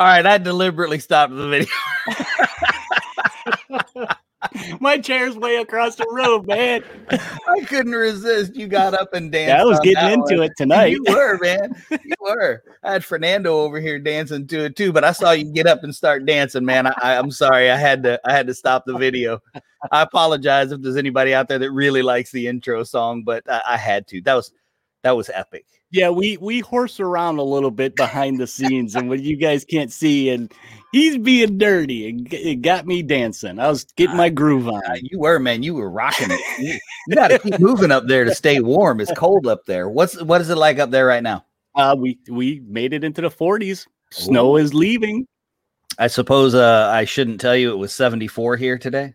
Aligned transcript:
All 0.00 0.06
right, 0.06 0.24
I 0.24 0.38
deliberately 0.38 0.98
stopped 0.98 1.36
the 1.36 1.46
video. 1.46 1.68
My 4.80 4.96
chair's 4.96 5.36
way 5.36 5.56
across 5.56 5.96
the 5.96 6.06
room, 6.10 6.46
man. 6.46 6.82
I 7.10 7.60
couldn't 7.66 7.92
resist. 7.92 8.56
You 8.56 8.66
got 8.66 8.94
up 8.94 9.12
and 9.12 9.30
danced. 9.30 9.48
Yeah, 9.50 9.60
I 9.60 9.64
was 9.66 9.78
getting 9.80 10.08
into 10.10 10.38
one. 10.38 10.44
it 10.44 10.52
tonight. 10.56 10.86
You 10.86 11.04
were, 11.06 11.38
man. 11.42 11.74
You 11.90 12.14
were. 12.18 12.62
I 12.82 12.92
had 12.92 13.04
Fernando 13.04 13.58
over 13.58 13.78
here 13.78 13.98
dancing 13.98 14.46
to 14.46 14.64
it 14.64 14.74
too, 14.74 14.90
but 14.90 15.04
I 15.04 15.12
saw 15.12 15.32
you 15.32 15.52
get 15.52 15.66
up 15.66 15.84
and 15.84 15.94
start 15.94 16.24
dancing, 16.24 16.64
man. 16.64 16.86
I, 16.86 16.94
I, 17.02 17.18
I'm 17.18 17.30
sorry. 17.30 17.70
I 17.70 17.76
had 17.76 18.02
to. 18.04 18.18
I 18.24 18.32
had 18.32 18.46
to 18.46 18.54
stop 18.54 18.86
the 18.86 18.96
video. 18.96 19.42
I 19.92 20.00
apologize 20.00 20.72
if 20.72 20.80
there's 20.80 20.96
anybody 20.96 21.34
out 21.34 21.48
there 21.48 21.58
that 21.58 21.72
really 21.72 22.00
likes 22.00 22.32
the 22.32 22.46
intro 22.46 22.84
song, 22.84 23.22
but 23.22 23.42
I, 23.50 23.60
I 23.68 23.76
had 23.76 24.06
to. 24.08 24.22
That 24.22 24.32
was 24.32 24.50
that 25.02 25.14
was 25.14 25.28
epic. 25.28 25.66
Yeah, 25.92 26.10
we 26.10 26.36
we 26.36 26.60
horse 26.60 27.00
around 27.00 27.38
a 27.38 27.42
little 27.42 27.72
bit 27.72 27.96
behind 27.96 28.38
the 28.38 28.46
scenes, 28.46 28.94
and 28.94 29.08
what 29.08 29.20
you 29.20 29.36
guys 29.36 29.64
can't 29.64 29.90
see, 29.90 30.30
and 30.30 30.52
he's 30.92 31.18
being 31.18 31.58
dirty, 31.58 32.08
and 32.08 32.32
it 32.32 32.62
got 32.62 32.86
me 32.86 33.02
dancing. 33.02 33.58
I 33.58 33.68
was 33.68 33.84
getting 33.96 34.16
my 34.16 34.28
groove 34.28 34.68
on. 34.68 34.82
Uh, 34.84 34.96
you 35.02 35.18
were, 35.18 35.40
man. 35.40 35.64
You 35.64 35.74
were 35.74 35.90
rocking 35.90 36.28
it. 36.30 36.40
You, 36.60 36.78
you 37.08 37.16
got 37.16 37.28
to 37.28 37.40
keep 37.40 37.58
moving 37.58 37.90
up 37.90 38.06
there 38.06 38.24
to 38.24 38.34
stay 38.34 38.60
warm. 38.60 39.00
It's 39.00 39.12
cold 39.16 39.48
up 39.48 39.66
there. 39.66 39.88
What's 39.88 40.20
what 40.22 40.40
is 40.40 40.48
it 40.48 40.56
like 40.56 40.78
up 40.78 40.90
there 40.90 41.06
right 41.06 41.22
now? 41.22 41.44
Uh, 41.74 41.96
we 41.98 42.18
we 42.28 42.60
made 42.66 42.92
it 42.92 43.02
into 43.02 43.20
the 43.20 43.30
40s. 43.30 43.86
Snow 44.12 44.56
is 44.56 44.74
leaving. 44.74 45.26
I 45.98 46.06
suppose 46.06 46.54
uh, 46.54 46.90
I 46.92 47.04
shouldn't 47.04 47.40
tell 47.40 47.56
you 47.56 47.72
it 47.72 47.76
was 47.76 47.92
74 47.92 48.56
here 48.56 48.78
today. 48.78 49.14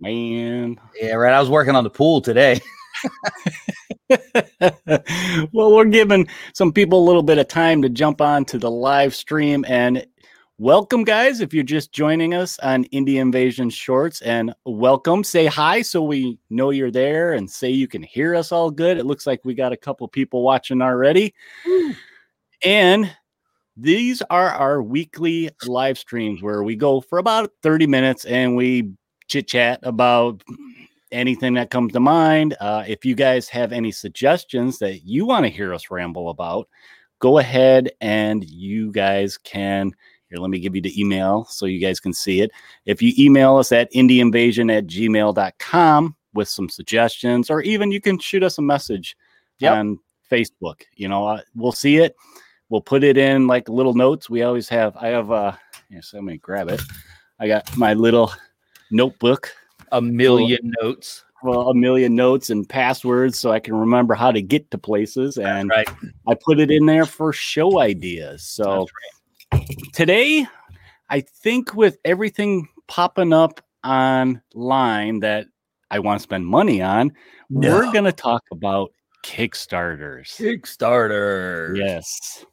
Man. 0.00 0.78
Yeah, 1.00 1.14
right. 1.14 1.32
I 1.32 1.40
was 1.40 1.50
working 1.50 1.74
on 1.74 1.84
the 1.84 1.90
pool 1.90 2.20
today. 2.20 2.60
well, 5.52 5.74
we're 5.74 5.84
giving 5.84 6.28
some 6.54 6.72
people 6.72 7.02
a 7.02 7.06
little 7.06 7.22
bit 7.22 7.38
of 7.38 7.48
time 7.48 7.82
to 7.82 7.88
jump 7.88 8.20
on 8.20 8.44
to 8.46 8.58
the 8.58 8.70
live 8.70 9.14
stream 9.14 9.64
and 9.68 10.06
welcome, 10.58 11.04
guys. 11.04 11.40
If 11.40 11.54
you're 11.54 11.64
just 11.64 11.92
joining 11.92 12.34
us 12.34 12.58
on 12.60 12.84
Indie 12.86 13.20
Invasion 13.20 13.70
Shorts, 13.70 14.20
and 14.22 14.54
welcome, 14.64 15.24
say 15.24 15.46
hi 15.46 15.82
so 15.82 16.02
we 16.02 16.38
know 16.50 16.70
you're 16.70 16.90
there 16.90 17.32
and 17.32 17.50
say 17.50 17.70
you 17.70 17.88
can 17.88 18.02
hear 18.02 18.34
us 18.34 18.52
all 18.52 18.70
good. 18.70 18.98
It 18.98 19.06
looks 19.06 19.26
like 19.26 19.44
we 19.44 19.54
got 19.54 19.72
a 19.72 19.76
couple 19.76 20.06
people 20.08 20.42
watching 20.42 20.82
already. 20.82 21.34
And 22.64 23.10
these 23.76 24.22
are 24.30 24.50
our 24.50 24.82
weekly 24.82 25.50
live 25.66 25.98
streams 25.98 26.42
where 26.42 26.62
we 26.62 26.76
go 26.76 27.00
for 27.00 27.18
about 27.18 27.50
30 27.62 27.86
minutes 27.86 28.24
and 28.24 28.56
we 28.56 28.92
chit 29.28 29.48
chat 29.48 29.80
about 29.82 30.42
anything 31.12 31.54
that 31.54 31.70
comes 31.70 31.92
to 31.92 32.00
mind. 32.00 32.56
Uh, 32.60 32.84
if 32.86 33.04
you 33.04 33.14
guys 33.14 33.48
have 33.48 33.72
any 33.72 33.92
suggestions 33.92 34.78
that 34.78 35.04
you 35.04 35.26
want 35.26 35.44
to 35.44 35.50
hear 35.50 35.72
us 35.74 35.90
ramble 35.90 36.30
about, 36.30 36.68
go 37.18 37.38
ahead 37.38 37.90
and 38.00 38.44
you 38.44 38.90
guys 38.90 39.38
can. 39.38 39.92
Here, 40.28 40.38
let 40.38 40.50
me 40.50 40.58
give 40.58 40.74
you 40.74 40.82
the 40.82 40.98
email 41.00 41.44
so 41.44 41.66
you 41.66 41.78
guys 41.78 42.00
can 42.00 42.12
see 42.12 42.40
it. 42.40 42.50
If 42.86 43.02
you 43.02 43.12
email 43.18 43.56
us 43.56 43.70
at 43.70 43.92
indieinvasion 43.92 44.76
at 44.76 44.86
gmail.com 44.86 46.16
with 46.34 46.48
some 46.48 46.68
suggestions, 46.68 47.50
or 47.50 47.60
even 47.62 47.92
you 47.92 48.00
can 48.00 48.18
shoot 48.18 48.42
us 48.42 48.58
a 48.58 48.62
message 48.62 49.16
Yep. 49.58 49.72
on 49.74 49.98
Facebook. 50.30 50.82
You 50.96 51.08
know, 51.08 51.26
uh, 51.26 51.40
we'll 51.54 51.72
see 51.72 51.98
it. 51.98 52.16
We'll 52.70 52.80
put 52.80 53.04
it 53.04 53.18
in 53.18 53.46
like 53.46 53.68
little 53.68 53.94
notes. 53.94 54.30
We 54.30 54.42
always 54.42 54.68
have, 54.70 54.96
I 54.96 55.08
have, 55.08 55.30
uh, 55.30 55.52
yes, 55.90 56.12
let 56.14 56.24
me 56.24 56.38
grab 56.38 56.68
it. 56.70 56.80
I 57.38 57.46
got 57.46 57.76
my 57.76 57.92
little 57.92 58.32
notebook 58.90 59.52
A 59.92 60.02
million 60.02 60.72
notes. 60.82 61.24
well, 61.42 61.68
a 61.68 61.74
million 61.74 62.14
notes 62.14 62.50
and 62.50 62.68
passwords 62.68 63.38
so 63.38 63.50
I 63.50 63.60
can 63.60 63.74
remember 63.74 64.14
how 64.14 64.32
to 64.32 64.40
get 64.42 64.70
to 64.70 64.78
places. 64.78 65.36
And 65.36 65.70
right. 65.70 65.88
I 66.26 66.34
put 66.34 66.60
it 66.60 66.70
in 66.70 66.86
there 66.86 67.06
for 67.06 67.32
show 67.32 67.80
ideas. 67.80 68.42
So 68.42 68.86
today, 69.92 70.46
I 71.10 71.20
think 71.20 71.74
with 71.74 71.98
everything 72.04 72.68
popping 72.88 73.32
up 73.32 73.60
online 73.84 75.20
that 75.20 75.46
I 75.90 75.98
want 75.98 76.20
to 76.20 76.22
spend 76.22 76.46
money 76.46 76.80
on, 76.80 77.12
we're 77.50 77.92
going 77.92 78.04
to 78.04 78.12
talk 78.12 78.42
about 78.50 78.92
Kickstarters. 79.24 80.36
Kickstarter. 80.36 81.76
Yes. 81.76 82.44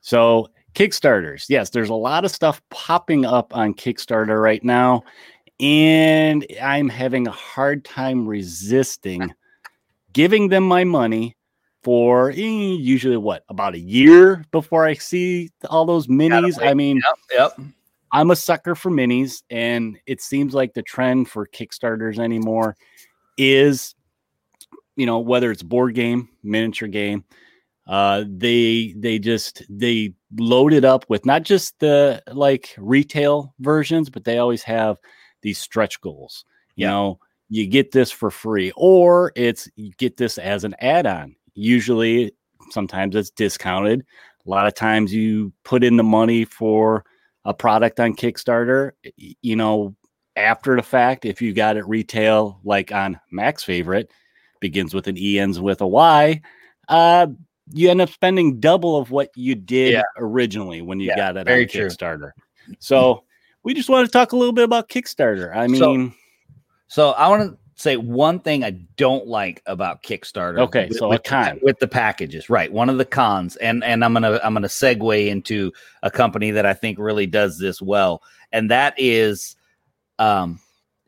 So 0.00 0.48
Kickstarters. 0.74 1.46
Yes, 1.48 1.70
there's 1.70 1.90
a 1.90 1.94
lot 1.94 2.24
of 2.24 2.30
stuff 2.30 2.62
popping 2.70 3.24
up 3.24 3.54
on 3.56 3.74
Kickstarter 3.74 4.40
right 4.40 4.62
now. 4.62 5.02
And 5.60 6.46
I'm 6.62 6.88
having 6.88 7.26
a 7.26 7.32
hard 7.32 7.84
time 7.84 8.26
resisting 8.26 9.32
giving 10.12 10.48
them 10.48 10.64
my 10.64 10.84
money 10.84 11.36
for 11.82 12.30
eh, 12.30 12.34
usually 12.36 13.16
what 13.16 13.44
about 13.48 13.74
a 13.74 13.78
year 13.78 14.44
before 14.50 14.86
I 14.86 14.94
see 14.94 15.50
all 15.70 15.84
those 15.84 16.06
minis. 16.06 16.60
I 16.60 16.74
mean, 16.74 17.00
Yep. 17.30 17.54
Yep. 17.58 17.66
I'm 18.10 18.30
a 18.30 18.36
sucker 18.36 18.74
for 18.74 18.90
minis, 18.90 19.42
and 19.50 19.98
it 20.06 20.20
seems 20.20 20.54
like 20.54 20.74
the 20.74 20.82
trend 20.82 21.28
for 21.28 21.46
Kickstarters 21.46 22.18
anymore 22.18 22.76
is, 23.36 23.94
you 24.96 25.06
know, 25.06 25.18
whether 25.18 25.50
it's 25.50 25.62
board 25.62 25.94
game, 25.94 26.28
miniature 26.42 26.88
game, 26.88 27.24
uh, 27.86 28.24
they 28.26 28.94
they 28.96 29.18
just 29.18 29.62
they 29.68 30.14
load 30.38 30.72
it 30.72 30.84
up 30.84 31.04
with 31.08 31.26
not 31.26 31.42
just 31.42 31.78
the 31.80 32.22
like 32.32 32.74
retail 32.78 33.54
versions, 33.60 34.10
but 34.10 34.24
they 34.24 34.38
always 34.38 34.62
have 34.62 34.96
these 35.42 35.58
stretch 35.58 36.00
goals. 36.00 36.44
You 36.76 36.86
Yeah. 36.86 36.90
know, 36.90 37.20
you 37.48 37.66
get 37.66 37.92
this 37.92 38.10
for 38.10 38.30
free, 38.30 38.72
or 38.76 39.32
it's 39.34 39.68
you 39.76 39.92
get 39.98 40.16
this 40.16 40.38
as 40.38 40.64
an 40.64 40.74
add-on. 40.80 41.34
Usually, 41.54 42.32
sometimes 42.70 43.16
it's 43.16 43.30
discounted. 43.30 44.04
A 44.46 44.50
lot 44.50 44.66
of 44.66 44.74
times 44.74 45.12
you 45.12 45.52
put 45.64 45.82
in 45.84 45.96
the 45.96 46.04
money 46.04 46.44
for 46.44 47.04
a 47.44 47.54
product 47.54 48.00
on 48.00 48.14
Kickstarter, 48.14 48.92
you 49.16 49.56
know, 49.56 49.94
after 50.36 50.76
the 50.76 50.82
fact, 50.82 51.24
if 51.24 51.42
you 51.42 51.52
got 51.52 51.76
it 51.76 51.86
retail, 51.88 52.60
like 52.62 52.92
on 52.92 53.18
Mac's 53.30 53.64
favorite, 53.64 54.10
begins 54.60 54.94
with 54.94 55.06
an 55.08 55.16
E, 55.16 55.38
ends 55.38 55.58
with 55.58 55.80
a 55.80 55.86
Y, 55.86 56.40
uh, 56.88 57.26
you 57.72 57.90
end 57.90 58.00
up 58.00 58.08
spending 58.10 58.60
double 58.60 58.96
of 58.96 59.10
what 59.10 59.30
you 59.34 59.54
did 59.54 59.92
Yeah. 59.92 60.02
originally 60.16 60.80
when 60.82 61.00
you 61.00 61.08
Yeah, 61.08 61.16
got 61.16 61.36
it 61.36 61.48
on 61.48 61.68
true. 61.68 61.86
Kickstarter. 61.86 62.32
So 62.78 63.24
we 63.68 63.74
just 63.74 63.90
want 63.90 64.06
to 64.06 64.10
talk 64.10 64.32
a 64.32 64.36
little 64.36 64.54
bit 64.54 64.64
about 64.64 64.88
Kickstarter. 64.88 65.54
I 65.54 65.66
mean, 65.66 66.14
So 66.86 67.10
I 67.10 67.28
want 67.28 67.42
to 67.52 67.58
say 67.74 67.98
one 67.98 68.40
thing 68.40 68.64
I 68.64 68.70
don't 68.96 69.26
like 69.26 69.62
about 69.66 70.02
Kickstarter. 70.02 70.58
Okay, 70.60 70.88
so 70.88 71.04
a 71.04 71.08
with, 71.10 71.22
con. 71.24 71.60
with 71.60 71.78
the 71.78 71.86
packages, 71.86 72.48
right? 72.48 72.72
One 72.72 72.88
of 72.88 72.96
the 72.96 73.04
cons, 73.04 73.56
and 73.56 73.84
and 73.84 74.02
I'm 74.02 74.14
gonna 74.14 74.40
I'm 74.42 74.54
gonna 74.54 74.68
segue 74.68 75.26
into 75.28 75.70
a 76.02 76.10
company 76.10 76.50
that 76.52 76.64
I 76.64 76.72
think 76.72 76.98
really 76.98 77.26
does 77.26 77.58
this 77.58 77.82
well, 77.82 78.22
and 78.52 78.70
that 78.70 78.94
is 78.96 79.54
um 80.18 80.58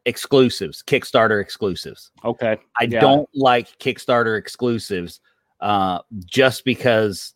exclusives, 0.04 0.82
Kickstarter 0.82 1.40
exclusives. 1.40 2.10
okay. 2.26 2.58
I 2.78 2.84
Yeah. 2.84 3.00
don't 3.00 3.28
like 3.34 3.78
Kickstarter 3.78 4.36
exclusives 4.38 5.20
uh, 5.60 6.00
just 6.26 6.66
because 6.66 7.32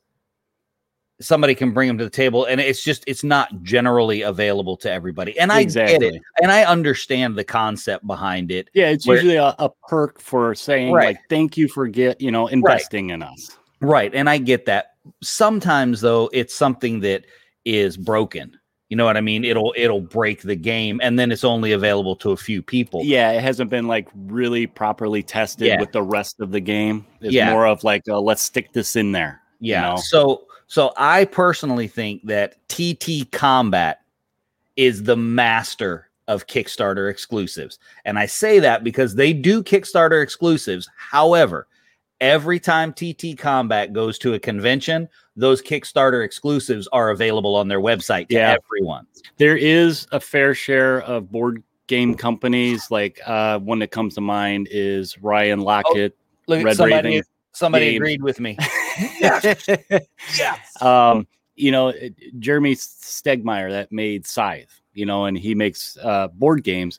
somebody 1.21 1.55
can 1.55 1.73
bring 1.73 1.89
them 1.89 1.97
to 1.99 2.05
the 2.05 2.11
table 2.11 2.45
and 2.47 2.61
it's 2.61 2.83
just 2.83 3.05
it's 3.07 3.23
not 3.23 3.63
generally 3.63 4.23
available 4.23 4.77
to 4.79 4.91
everybody. 4.91 5.39
And 5.39 5.53
I 5.53 5.63
get 5.65 6.03
it. 6.03 6.21
And 6.43 6.51
I 6.51 6.65
understand 6.65 7.37
the 7.37 7.45
concept 7.45 8.07
behind 8.07 8.51
it. 8.51 8.69
Yeah, 8.75 8.89
it's 8.91 9.07
Where- 9.07 9.17
usually 9.19 9.37
a, 9.37 9.55
a 9.59 9.71
perk 9.89 10.21
for 10.21 10.55
saying 10.55 10.93
Right. 10.93 11.07
like 11.17 11.21
thank 11.31 11.57
you 11.57 11.69
for 11.69 11.87
get, 11.87 12.21
you 12.21 12.31
know, 12.31 12.49
investing 12.49 13.11
in 13.11 13.23
us. 13.23 13.57
Right. 13.81 14.13
And 14.15 14.29
I 14.29 14.39
get 14.39 14.67
that. 14.67 14.93
Sometimes 15.23 16.01
though, 16.01 16.31
it's 16.33 16.55
something 16.55 17.01
that 17.01 17.25
is 17.65 17.97
broken. 17.97 18.59
You 18.91 18.97
know 18.97 19.05
what 19.05 19.17
I 19.17 19.21
mean? 19.23 19.45
It'll 19.45 19.73
it'll 19.77 20.01
break 20.01 20.43
the 20.43 20.55
game 20.57 21.01
and 21.03 21.19
then 21.19 21.33
it's 21.33 21.45
only 21.45 21.73
available 21.73 22.17
to 22.17 22.33
a 22.33 22.37
few 22.37 22.61
people. 22.63 23.03
Yeah, 23.05 23.31
it 23.33 23.41
hasn't 23.43 23.71
been 23.71 23.87
like 23.89 24.09
really 24.15 24.67
properly 24.67 25.23
tested 25.23 25.69
Yeah. 25.69 25.81
with 25.81 25.93
the 25.93 26.03
rest 26.03 26.41
of 26.41 26.51
the 26.53 26.61
game. 26.61 27.07
It's 27.21 27.33
Yeah. 27.33 27.51
more 27.51 27.67
of 27.67 27.83
like, 27.85 28.03
uh, 28.09 28.21
let's 28.21 28.43
stick 28.43 28.73
this 28.73 28.97
in 28.97 29.13
there. 29.13 29.41
you 29.61 29.73
Yeah. 29.73 29.91
know? 29.91 29.97
So 29.97 30.43
so 30.67 30.93
I 30.97 31.25
personally 31.25 31.89
think 31.89 32.25
that 32.27 32.57
TT 32.69 33.31
Combat 33.31 34.01
is 34.77 35.03
the 35.05 35.17
master 35.17 36.09
of 36.27 36.47
Kickstarter 36.47 37.11
exclusives. 37.11 37.79
And 38.05 38.19
I 38.19 38.27
say 38.27 38.59
that 38.61 38.83
because 38.83 39.15
they 39.15 39.33
do 39.33 39.63
Kickstarter 39.63 40.23
exclusives. 40.23 40.89
However, 40.97 41.69
every 42.21 42.59
time 42.59 42.93
TT 42.93 43.37
Combat 43.37 43.93
goes 43.93 44.19
to 44.21 44.35
a 44.35 44.39
convention, 44.39 45.09
those 45.37 45.61
Kickstarter 45.61 46.25
exclusives 46.25 46.89
are 46.89 47.11
available 47.11 47.55
on 47.55 47.69
their 47.69 47.81
website 47.81 48.29
to 48.29 48.37
Yeah. 48.37 48.57
everyone. 48.65 49.07
There 49.37 49.57
is 49.57 50.07
a 50.13 50.21
fair 50.21 50.55
share 50.55 51.03
of 51.03 51.31
board 51.31 51.63
game 51.87 52.15
companies. 52.15 52.91
Like 52.91 53.21
uh, 53.27 53.59
one 53.59 53.81
that 53.81 53.91
comes 53.91 54.15
to 54.15 54.21
mind 54.21 54.69
is 54.71 55.19
Ryan 55.19 55.61
Laukat. 55.61 56.13
Look 56.47 56.65
Red 56.65 56.77
somebody 56.77 57.09
Raven 57.09 57.25
somebody 57.55 57.87
Games. 57.87 57.97
agreed 57.97 58.23
with 58.23 58.41
me. 58.41 58.59
Yes. 59.21 60.83
um, 60.83 61.27
you 61.57 61.71
know, 61.73 61.93
Jeremy 62.39 62.75
Stegmaier 62.75 63.71
that 63.71 63.91
made 63.91 64.27
Scythe, 64.27 64.81
you 64.93 65.07
know, 65.07 65.25
and 65.25 65.37
he 65.39 65.55
makes 65.55 65.97
uh, 66.03 66.29
board 66.29 66.63
games. 66.63 66.99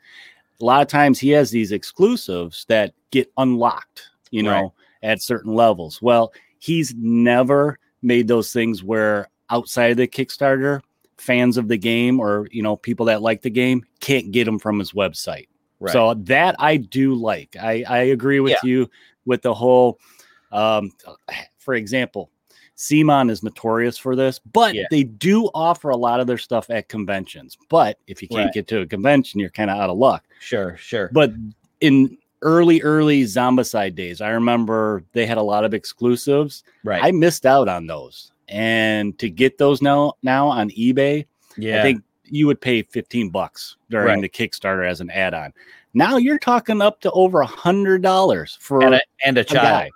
A 0.61 0.65
lot 0.65 0.81
of 0.81 0.87
times 0.87 1.19
he 1.19 1.29
has 1.29 1.51
these 1.51 1.71
exclusives 1.71 2.65
that 2.69 2.93
get 3.11 3.31
unlocked, 3.37 4.09
you 4.31 4.43
know, 4.43 4.61
Right. 4.61 4.71
at 5.11 5.21
certain 5.21 5.53
levels. 5.53 6.01
Well, 6.01 6.33
he's 6.59 6.93
never 6.97 7.77
made 8.01 8.27
those 8.27 8.51
things 8.53 8.83
where 8.83 9.29
outside 9.49 9.91
of 9.91 9.97
the 9.97 10.07
Kickstarter 10.07 10.81
fans 11.17 11.57
of 11.57 11.67
the 11.69 11.77
game 11.77 12.19
or 12.19 12.47
you 12.51 12.61
know 12.61 12.75
people 12.75 13.05
that 13.05 13.21
like 13.21 13.41
the 13.41 13.49
game 13.49 13.83
can't 14.01 14.31
get 14.31 14.43
them 14.45 14.59
from 14.59 14.79
his 14.79 14.91
website. 14.93 15.47
Right. 15.79 15.93
So 15.93 16.13
that 16.13 16.55
I 16.59 16.77
do 16.77 17.13
like. 17.15 17.55
I 17.61 17.83
I 17.87 17.97
agree 17.99 18.39
with 18.39 18.51
yeah. 18.63 18.69
you 18.69 18.89
with 19.25 19.41
the 19.41 19.53
whole. 19.53 19.99
Um, 20.55 20.91
for 21.57 21.73
example, 21.75 22.29
CMON 22.77 23.29
is 23.29 23.43
notorious 23.43 23.97
for 23.97 24.15
this, 24.15 24.39
but 24.39 24.75
yeah. 24.75 24.83
they 24.91 25.03
do 25.03 25.49
offer 25.53 25.89
a 25.89 25.97
lot 25.97 26.19
of 26.19 26.27
their 26.27 26.37
stuff 26.37 26.69
at 26.69 26.89
conventions. 26.89 27.57
But 27.69 27.99
if 28.07 28.21
you 28.21 28.27
can't 28.27 28.45
right. 28.45 28.53
get 28.53 28.67
to 28.67 28.81
a 28.81 28.85
convention, 28.85 29.39
you're 29.39 29.49
kind 29.49 29.69
of 29.69 29.77
out 29.77 29.89
of 29.89 29.97
luck. 29.97 30.23
Sure, 30.39 30.75
sure. 30.77 31.09
But 31.13 31.33
in 31.79 32.17
early, 32.41 32.81
early 32.81 33.23
Zombicide 33.23 33.95
days, 33.95 34.21
I 34.21 34.29
remember 34.29 35.03
they 35.13 35.25
had 35.25 35.37
a 35.37 35.43
lot 35.43 35.63
of 35.63 35.73
exclusives. 35.73 36.63
Right. 36.83 37.03
I 37.03 37.11
missed 37.11 37.45
out 37.45 37.67
on 37.67 37.87
those. 37.87 38.31
And 38.47 39.17
to 39.19 39.29
get 39.29 39.57
those 39.57 39.81
now 39.81 40.13
now 40.21 40.47
on 40.47 40.69
eBay, 40.71 41.25
yeah. 41.57 41.79
I 41.79 41.81
think 41.81 42.03
you 42.25 42.45
would 42.47 42.61
pay 42.61 42.83
15 42.83 43.29
bucks 43.29 43.77
during 43.89 44.07
right. 44.07 44.21
the 44.21 44.29
Kickstarter 44.29 44.87
as 44.87 45.01
an 45.01 45.09
add-on. 45.09 45.53
Now 45.93 46.17
you're 46.17 46.39
talking 46.39 46.81
up 46.81 46.99
to 47.01 47.11
over 47.11 47.39
a 47.39 47.45
hundred 47.45 48.01
dollars 48.01 48.57
for 48.59 48.83
and 48.83 48.95
a, 48.95 49.01
and 49.25 49.37
a, 49.37 49.41
a 49.41 49.43
child. 49.45 49.63
Guy. 49.63 49.89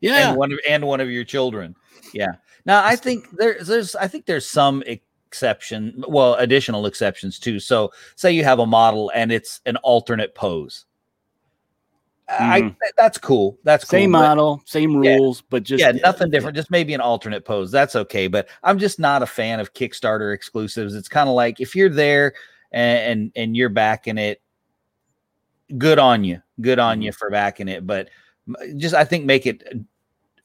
Yeah. 0.00 0.30
And 0.30 0.38
one 0.38 0.52
of 0.52 0.58
and 0.68 0.86
one 0.86 1.00
of 1.00 1.10
your 1.10 1.24
children. 1.24 1.74
Yeah. 2.12 2.32
Now 2.64 2.84
I 2.84 2.96
think 2.96 3.30
there's 3.32 3.66
there's 3.66 3.94
I 3.96 4.08
think 4.08 4.26
there's 4.26 4.46
some 4.46 4.82
exception, 4.86 6.04
well, 6.08 6.34
additional 6.34 6.86
exceptions 6.86 7.38
too. 7.38 7.60
So 7.60 7.92
say 8.16 8.32
you 8.32 8.44
have 8.44 8.58
a 8.58 8.66
model 8.66 9.10
and 9.14 9.32
it's 9.32 9.60
an 9.66 9.76
alternate 9.78 10.34
pose. 10.34 10.86
Mm-hmm. 12.30 12.68
I 12.68 12.76
that's 12.96 13.18
cool. 13.18 13.56
That's 13.62 13.84
cool. 13.84 14.00
Same 14.00 14.10
model, 14.10 14.60
same 14.64 14.96
rules, 14.96 15.38
yeah. 15.38 15.46
but 15.48 15.62
just 15.62 15.80
yeah, 15.80 15.92
nothing 15.92 16.28
different. 16.28 16.56
Just 16.56 16.72
maybe 16.72 16.92
an 16.92 17.00
alternate 17.00 17.44
pose. 17.44 17.70
That's 17.70 17.94
okay. 17.94 18.26
But 18.26 18.48
I'm 18.64 18.80
just 18.80 18.98
not 18.98 19.22
a 19.22 19.26
fan 19.26 19.60
of 19.60 19.74
Kickstarter 19.74 20.34
exclusives. 20.34 20.96
It's 20.96 21.08
kind 21.08 21.28
of 21.28 21.36
like 21.36 21.60
if 21.60 21.76
you're 21.76 21.88
there 21.88 22.34
and, 22.72 22.98
and 22.98 23.32
and 23.36 23.56
you're 23.56 23.68
backing 23.68 24.18
it, 24.18 24.42
good 25.78 26.00
on 26.00 26.24
you. 26.24 26.42
Good 26.60 26.80
on 26.80 26.96
mm-hmm. 26.96 27.02
you 27.02 27.12
for 27.12 27.30
backing 27.30 27.68
it. 27.68 27.86
But 27.86 28.08
just 28.76 28.94
I 28.94 29.04
think 29.04 29.24
make 29.24 29.46
it 29.46 29.62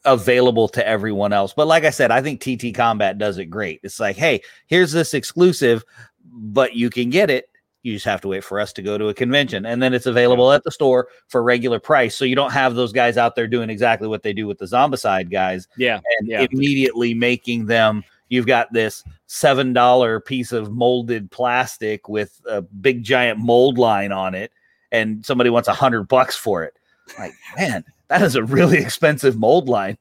available 0.05 0.67
to 0.69 0.87
everyone 0.87 1.33
else. 1.33 1.53
But 1.53 1.67
like 1.67 1.83
I 1.83 1.89
said, 1.91 2.11
I 2.11 2.21
think 2.21 2.41
TT 2.41 2.73
Combat 2.75 3.17
does 3.17 3.37
it 3.37 3.45
great. 3.45 3.79
It's 3.83 3.99
like, 3.99 4.15
hey, 4.15 4.41
here's 4.67 4.91
this 4.91 5.13
exclusive, 5.13 5.83
but 6.25 6.75
you 6.75 6.89
can 6.89 7.09
get 7.09 7.29
it. 7.29 7.49
You 7.83 7.93
just 7.93 8.05
have 8.05 8.21
to 8.21 8.27
wait 8.27 8.43
for 8.43 8.59
us 8.59 8.73
to 8.73 8.83
go 8.83 8.97
to 8.97 9.07
a 9.07 9.13
convention. 9.13 9.65
And 9.65 9.81
then 9.81 9.93
it's 9.93 10.05
available 10.05 10.51
at 10.51 10.63
the 10.63 10.71
store 10.71 11.07
for 11.27 11.41
regular 11.41 11.79
price. 11.79 12.15
So 12.15 12.25
you 12.25 12.35
don't 12.35 12.51
have 12.51 12.75
those 12.75 12.93
guys 12.93 13.17
out 13.17 13.35
there 13.35 13.47
doing 13.47 13.71
exactly 13.71 14.07
what 14.07 14.21
they 14.21 14.33
do 14.33 14.45
with 14.45 14.59
the 14.59 14.65
Zombicide 14.65 15.31
guys. 15.31 15.67
Yeah. 15.77 15.99
And 16.19 16.27
yeah. 16.27 16.45
immediately 16.51 17.15
making 17.15 17.65
them 17.65 18.03
you've 18.31 18.47
got 18.47 18.71
this 18.71 19.03
seven 19.27 19.73
dollar 19.73 20.19
piece 20.19 20.51
of 20.51 20.71
molded 20.71 21.29
plastic 21.29 22.09
with 22.09 22.41
a 22.47 22.61
big 22.61 23.03
giant 23.03 23.37
mold 23.37 23.77
line 23.77 24.11
on 24.11 24.33
it, 24.33 24.51
and 24.91 25.23
somebody 25.23 25.51
wants 25.51 25.67
a 25.67 25.73
hundred 25.73 26.07
bucks 26.07 26.35
for 26.35 26.63
it. 26.63 26.73
Like, 27.17 27.33
man, 27.57 27.83
that 28.07 28.21
is 28.21 28.35
a 28.35 28.43
really 28.43 28.77
expensive 28.77 29.37
mold 29.37 29.69
line. 29.69 29.97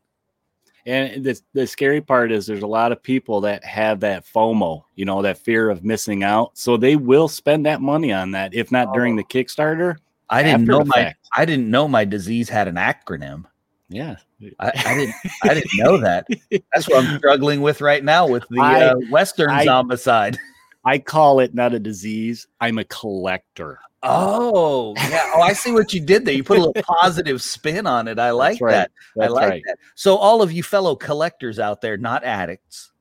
And 0.86 1.24
the, 1.24 1.40
the 1.52 1.66
scary 1.66 2.00
part 2.00 2.32
is 2.32 2.46
there's 2.46 2.62
a 2.62 2.66
lot 2.66 2.90
of 2.90 3.02
people 3.02 3.42
that 3.42 3.64
have 3.64 4.00
that 4.00 4.26
FOMO, 4.26 4.82
you 4.96 5.04
know, 5.04 5.22
that 5.22 5.38
fear 5.38 5.68
of 5.68 5.84
missing 5.84 6.22
out. 6.22 6.56
So 6.56 6.76
they 6.76 6.96
will 6.96 7.28
spend 7.28 7.66
that 7.66 7.82
money 7.82 8.12
on 8.12 8.30
that, 8.32 8.54
if 8.54 8.72
not 8.72 8.88
oh. 8.88 8.94
during 8.94 9.16
the 9.16 9.24
Kickstarter. 9.24 9.96
I 10.30 10.42
didn't 10.42 10.64
know 10.64 10.84
my 10.84 10.94
fact. 10.94 11.28
I 11.36 11.44
didn't 11.44 11.70
know 11.70 11.86
my 11.86 12.04
disease 12.04 12.48
had 12.48 12.68
an 12.68 12.76
acronym. 12.76 13.44
Yeah. 13.88 14.16
I, 14.58 14.72
I, 14.86 14.94
didn't 14.94 15.14
I 15.42 15.54
didn't 15.54 15.70
know 15.74 15.98
that. 15.98 16.26
That's 16.72 16.88
what 16.88 17.04
I'm 17.04 17.18
struggling 17.18 17.60
with 17.60 17.80
right 17.80 18.02
now 18.02 18.26
with 18.26 18.44
the 18.48 18.60
I, 18.60 18.84
uh, 18.84 18.94
Western 19.10 19.50
I, 19.50 19.66
zombicide. 19.66 20.38
I 20.84 20.98
call 20.98 21.40
it 21.40 21.54
not 21.54 21.74
a 21.74 21.78
disease. 21.78 22.46
I'm 22.60 22.78
a 22.78 22.84
collector. 22.84 23.80
Oh, 24.02 24.94
yeah. 24.96 25.32
Oh, 25.34 25.42
I 25.42 25.52
see 25.52 25.72
what 25.72 25.92
you 25.92 26.00
did 26.00 26.24
there. 26.24 26.34
You 26.34 26.42
put 26.42 26.56
a 26.56 26.64
little 26.64 26.82
positive 26.82 27.42
spin 27.42 27.86
on 27.86 28.08
it. 28.08 28.18
I 28.18 28.30
like 28.30 28.60
right. 28.60 28.72
that. 28.72 28.90
That's 29.14 29.30
I 29.30 29.34
like 29.34 29.50
right. 29.50 29.62
that. 29.66 29.78
So, 29.94 30.16
all 30.16 30.40
of 30.40 30.50
you 30.50 30.62
fellow 30.62 30.96
collectors 30.96 31.58
out 31.58 31.82
there, 31.82 31.98
not 31.98 32.24
addicts, 32.24 32.92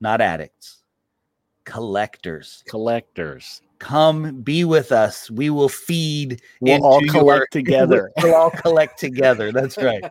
not 0.00 0.22
addicts, 0.22 0.78
collectors, 1.64 2.64
collectors, 2.66 3.60
come 3.80 4.42
be 4.42 4.64
with 4.64 4.92
us. 4.92 5.28
We 5.30 5.50
will 5.50 5.68
feed. 5.68 6.42
We'll 6.60 6.84
all 6.84 7.00
collect 7.00 7.54
your, 7.54 7.62
together. 7.64 8.12
we'll 8.22 8.34
all 8.34 8.50
collect 8.50 9.00
together. 9.00 9.50
That's 9.50 9.76
right. 9.78 10.04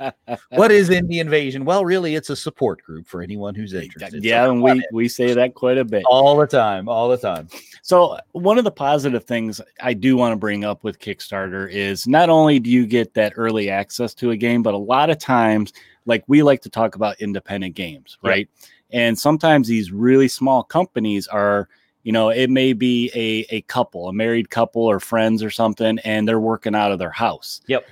what 0.48 0.72
is 0.72 0.88
Indie 0.88 1.20
Invasion? 1.20 1.64
Well, 1.64 1.84
really, 1.84 2.16
it's 2.16 2.30
a 2.30 2.36
support 2.36 2.82
group 2.82 3.06
for 3.06 3.22
anyone 3.22 3.54
who's 3.54 3.72
interested. 3.74 4.24
Yeah, 4.24 4.46
so 4.46 4.52
and 4.52 4.62
we 4.62 4.84
we 4.90 5.08
say 5.08 5.34
that 5.34 5.54
quite 5.54 5.78
a 5.78 5.84
bit 5.84 6.02
all 6.10 6.36
the 6.36 6.46
time, 6.46 6.88
all 6.88 7.08
the 7.08 7.18
time. 7.18 7.48
So 7.82 8.18
one 8.32 8.58
of 8.58 8.64
the 8.64 8.72
positive 8.72 9.24
things 9.24 9.60
I 9.80 9.92
do 9.92 10.16
want 10.16 10.32
to 10.32 10.36
bring 10.36 10.64
up 10.64 10.82
with 10.82 10.98
Kickstarter 10.98 11.70
is 11.70 12.08
not 12.08 12.30
only 12.30 12.58
do 12.58 12.70
you 12.70 12.86
get 12.86 13.14
that 13.14 13.34
early 13.36 13.70
access 13.70 14.14
to 14.14 14.30
a 14.30 14.36
game, 14.36 14.62
but 14.62 14.74
a 14.74 14.78
lot 14.78 15.10
of 15.10 15.18
times, 15.18 15.72
like 16.06 16.24
we 16.26 16.42
like 16.42 16.62
to 16.62 16.70
talk 16.70 16.96
about 16.96 17.20
independent 17.20 17.74
games, 17.74 18.18
right? 18.22 18.48
And 18.90 19.18
sometimes 19.18 19.68
these 19.68 19.92
really 19.92 20.28
small 20.28 20.62
companies 20.62 21.26
are 21.26 21.68
you 22.04 22.12
know 22.12 22.28
it 22.28 22.48
may 22.50 22.72
be 22.72 23.10
a, 23.14 23.54
a 23.54 23.60
couple 23.62 24.08
a 24.08 24.12
married 24.12 24.50
couple 24.50 24.82
or 24.82 25.00
friends 25.00 25.42
or 25.42 25.50
something 25.50 25.98
and 26.04 26.28
they're 26.28 26.40
working 26.40 26.74
out 26.74 26.92
of 26.92 26.98
their 26.98 27.10
house. 27.10 27.60
Yep. 27.66 27.86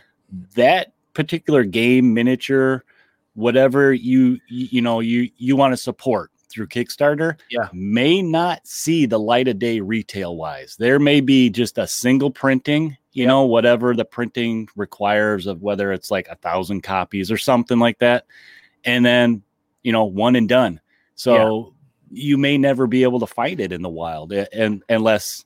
That 0.54 0.92
particular 1.14 1.64
game 1.64 2.14
miniature 2.14 2.84
whatever 3.34 3.92
you 3.92 4.38
you 4.48 4.80
know 4.80 5.00
you 5.00 5.30
you 5.38 5.56
want 5.56 5.72
to 5.72 5.76
support 5.76 6.30
through 6.48 6.66
kickstarter 6.66 7.36
yeah. 7.50 7.68
may 7.72 8.20
not 8.20 8.66
see 8.66 9.06
the 9.06 9.18
light 9.18 9.48
of 9.48 9.58
day 9.58 9.80
retail 9.80 10.36
wise 10.36 10.76
there 10.78 10.98
may 10.98 11.18
be 11.20 11.48
just 11.48 11.78
a 11.78 11.86
single 11.86 12.30
printing 12.30 12.96
you 13.12 13.22
yep. 13.22 13.28
know 13.28 13.44
whatever 13.44 13.94
the 13.94 14.04
printing 14.04 14.68
requires 14.76 15.46
of 15.46 15.62
whether 15.62 15.92
it's 15.92 16.10
like 16.10 16.28
a 16.28 16.36
thousand 16.36 16.82
copies 16.82 17.30
or 17.30 17.38
something 17.38 17.78
like 17.78 17.98
that 17.98 18.26
and 18.84 19.04
then 19.04 19.42
you 19.82 19.92
know 19.92 20.04
one 20.04 20.36
and 20.36 20.48
done. 20.48 20.80
So 21.14 21.74
you 22.12 22.36
may 22.36 22.58
never 22.58 22.86
be 22.86 23.02
able 23.02 23.20
to 23.20 23.26
find 23.26 23.60
it 23.60 23.72
in 23.72 23.82
the 23.82 23.88
wild 23.88 24.32
and 24.32 24.82
unless 24.88 25.44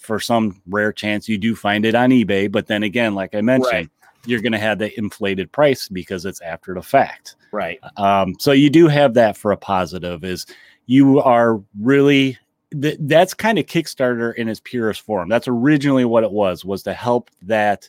for 0.00 0.18
some 0.18 0.60
rare 0.66 0.92
chance 0.92 1.28
you 1.28 1.38
do 1.38 1.54
find 1.54 1.84
it 1.84 1.94
on 1.94 2.10
eBay. 2.10 2.50
But 2.50 2.66
then 2.66 2.82
again, 2.82 3.14
like 3.14 3.34
I 3.34 3.40
mentioned, 3.42 3.72
right. 3.72 3.90
you're 4.26 4.40
going 4.40 4.52
to 4.52 4.58
have 4.58 4.78
the 4.78 4.96
inflated 4.98 5.52
price 5.52 5.88
because 5.88 6.24
it's 6.24 6.40
after 6.40 6.74
the 6.74 6.82
fact. 6.82 7.36
Right. 7.52 7.78
Um, 7.96 8.34
so 8.38 8.52
you 8.52 8.70
do 8.70 8.88
have 8.88 9.14
that 9.14 9.36
for 9.36 9.52
a 9.52 9.56
positive 9.56 10.24
is 10.24 10.46
you 10.86 11.20
are 11.20 11.62
really 11.80 12.38
th- 12.80 12.98
that's 13.00 13.34
kind 13.34 13.58
of 13.58 13.66
Kickstarter 13.66 14.34
in 14.34 14.48
its 14.48 14.60
purest 14.60 15.02
form. 15.02 15.28
That's 15.28 15.48
originally 15.48 16.04
what 16.04 16.24
it 16.24 16.32
was 16.32 16.64
was 16.64 16.82
to 16.84 16.94
help 16.94 17.30
that 17.42 17.88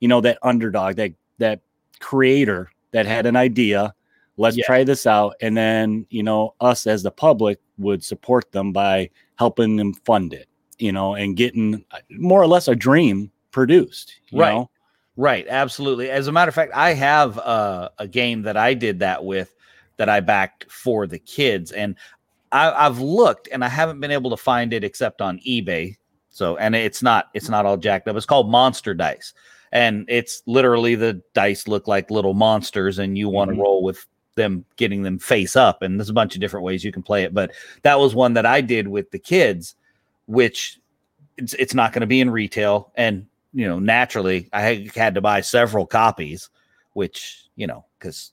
you 0.00 0.08
know 0.08 0.20
that 0.20 0.38
underdog 0.42 0.96
that 0.96 1.12
that 1.38 1.60
creator 2.00 2.70
that 2.92 3.06
had 3.06 3.26
an 3.26 3.36
idea 3.36 3.94
let's 4.36 4.56
yeah. 4.56 4.64
try 4.66 4.84
this 4.84 5.06
out. 5.06 5.34
And 5.40 5.56
then 5.56 6.06
you 6.10 6.22
know 6.22 6.54
us 6.60 6.86
as 6.86 7.02
the 7.02 7.10
public 7.10 7.58
would 7.78 8.04
support 8.04 8.52
them 8.52 8.72
by 8.72 9.10
helping 9.36 9.76
them 9.76 9.92
fund 9.92 10.32
it 10.32 10.48
you 10.78 10.92
know 10.92 11.14
and 11.14 11.36
getting 11.36 11.84
uh, 11.90 11.98
more 12.10 12.40
or 12.40 12.46
less 12.46 12.68
a 12.68 12.74
dream 12.74 13.30
produced 13.50 14.20
right. 14.32 14.52
know? 14.52 14.70
right. 15.16 15.46
Absolutely. 15.48 16.10
As 16.10 16.26
a 16.26 16.32
matter 16.32 16.48
of 16.48 16.54
fact 16.54 16.72
i 16.74 16.92
have 16.92 17.38
uh, 17.38 17.88
a 17.98 18.06
game 18.06 18.42
that 18.42 18.56
i 18.56 18.74
did 18.74 18.98
that 19.00 19.24
with 19.24 19.54
that 19.96 20.08
i 20.08 20.20
backed 20.20 20.70
for 20.70 21.06
the 21.06 21.18
kids. 21.18 21.72
And 21.72 21.96
I, 22.52 22.86
i've 22.86 22.98
looked 22.98 23.48
and 23.50 23.64
i 23.64 23.68
haven't 23.68 24.00
been 24.00 24.10
able 24.10 24.30
to 24.30 24.36
find 24.36 24.72
it 24.72 24.84
except 24.84 25.20
on 25.20 25.40
ebay. 25.46 25.96
So 26.30 26.56
and 26.56 26.74
it's 26.74 27.02
not 27.02 27.30
it's 27.34 27.48
not 27.48 27.66
all 27.66 27.76
jacked 27.76 28.08
up. 28.08 28.16
It's 28.16 28.26
called 28.26 28.50
monster 28.50 28.94
dice. 28.94 29.32
And 29.72 30.04
it's 30.08 30.42
literally 30.46 30.94
the 30.94 31.20
dice 31.34 31.66
look 31.66 31.88
like 31.88 32.10
little 32.10 32.34
monsters 32.34 32.98
and 32.98 33.18
you 33.18 33.28
want 33.28 33.48
to 33.48 33.52
mm-hmm. 33.52 33.62
roll 33.62 33.82
with 33.82 34.06
them 34.36 34.64
getting 34.76 35.02
them 35.02 35.18
face 35.18 35.56
up 35.56 35.82
and 35.82 35.98
there's 35.98 36.08
a 36.08 36.14
bunch 36.14 36.34
of 36.34 36.40
different 36.40 36.64
ways 36.64 36.84
you 36.84 36.92
can 36.92 37.02
play 37.02 37.24
it 37.24 37.34
but 37.34 37.52
that 37.82 37.98
was 37.98 38.14
one 38.14 38.34
that 38.34 38.46
i 38.46 38.60
did 38.60 38.86
with 38.86 39.10
the 39.10 39.18
kids 39.18 39.74
which 40.26 40.78
it's, 41.36 41.54
it's 41.54 41.74
not 41.74 41.92
going 41.92 42.00
to 42.00 42.06
be 42.06 42.20
in 42.20 42.30
retail 42.30 42.92
and 42.94 43.26
you 43.52 43.66
know 43.66 43.78
naturally 43.78 44.48
i 44.52 44.88
had 44.94 45.14
to 45.14 45.20
buy 45.20 45.40
several 45.40 45.86
copies 45.86 46.50
which 46.92 47.48
you 47.56 47.66
know 47.66 47.84
because 47.98 48.32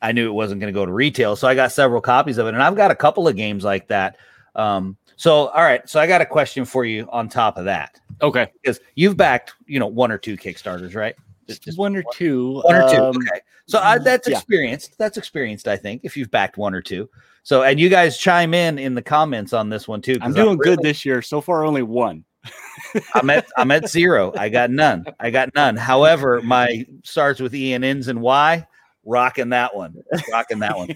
i 0.00 0.12
knew 0.12 0.28
it 0.28 0.34
wasn't 0.34 0.60
going 0.60 0.72
to 0.72 0.78
go 0.78 0.86
to 0.86 0.92
retail 0.92 1.36
so 1.36 1.46
i 1.46 1.54
got 1.54 1.70
several 1.70 2.00
copies 2.00 2.38
of 2.38 2.46
it 2.46 2.54
and 2.54 2.62
i've 2.62 2.76
got 2.76 2.90
a 2.90 2.96
couple 2.96 3.28
of 3.28 3.36
games 3.36 3.64
like 3.64 3.86
that 3.88 4.16
um, 4.54 4.98
so 5.16 5.48
all 5.48 5.62
right 5.62 5.88
so 5.88 5.98
i 6.00 6.06
got 6.06 6.20
a 6.20 6.26
question 6.26 6.64
for 6.64 6.84
you 6.84 7.08
on 7.10 7.28
top 7.28 7.56
of 7.56 7.64
that. 7.64 7.98
Okay. 8.20 8.48
Because 8.60 8.80
you've 8.94 9.16
backed 9.16 9.54
you 9.66 9.80
know 9.80 9.86
one 9.86 10.12
or 10.12 10.18
two 10.18 10.36
kickstarters 10.36 10.94
right 10.94 11.16
just 11.46 11.78
one 11.78 11.96
or 11.96 12.04
two. 12.12 12.60
One 12.60 12.74
or 12.74 12.88
two. 12.88 13.02
Um, 13.02 13.16
okay. 13.16 13.40
So 13.66 13.78
uh, 13.78 13.98
that's 13.98 14.28
experienced. 14.28 14.90
Yeah. 14.90 14.96
That's 14.98 15.16
experienced, 15.16 15.68
I 15.68 15.76
think, 15.76 16.02
if 16.04 16.16
you've 16.16 16.30
backed 16.30 16.56
one 16.56 16.74
or 16.74 16.82
two. 16.82 17.08
So, 17.42 17.62
and 17.62 17.78
you 17.78 17.88
guys 17.88 18.18
chime 18.18 18.54
in 18.54 18.78
in 18.78 18.94
the 18.94 19.02
comments 19.02 19.52
on 19.52 19.68
this 19.68 19.88
one 19.88 20.00
too. 20.02 20.18
I'm 20.20 20.32
doing 20.32 20.48
I'm 20.48 20.58
really, 20.58 20.76
good 20.76 20.82
this 20.82 21.04
year. 21.04 21.22
So 21.22 21.40
far, 21.40 21.64
only 21.64 21.82
one. 21.82 22.24
I'm 23.14 23.30
at 23.30 23.46
I'm 23.56 23.70
at 23.70 23.88
zero. 23.88 24.32
I 24.36 24.48
got 24.48 24.70
none. 24.70 25.04
I 25.20 25.30
got 25.30 25.54
none. 25.54 25.76
However, 25.76 26.40
my 26.42 26.84
starts 27.04 27.40
with 27.40 27.54
E 27.54 27.72
and 27.72 27.84
ends 27.84 28.08
and 28.08 28.20
Y. 28.20 28.66
rocking 29.04 29.50
that 29.50 29.74
one, 29.74 29.94
rocking 30.30 30.58
that 30.60 30.76
one. 30.76 30.90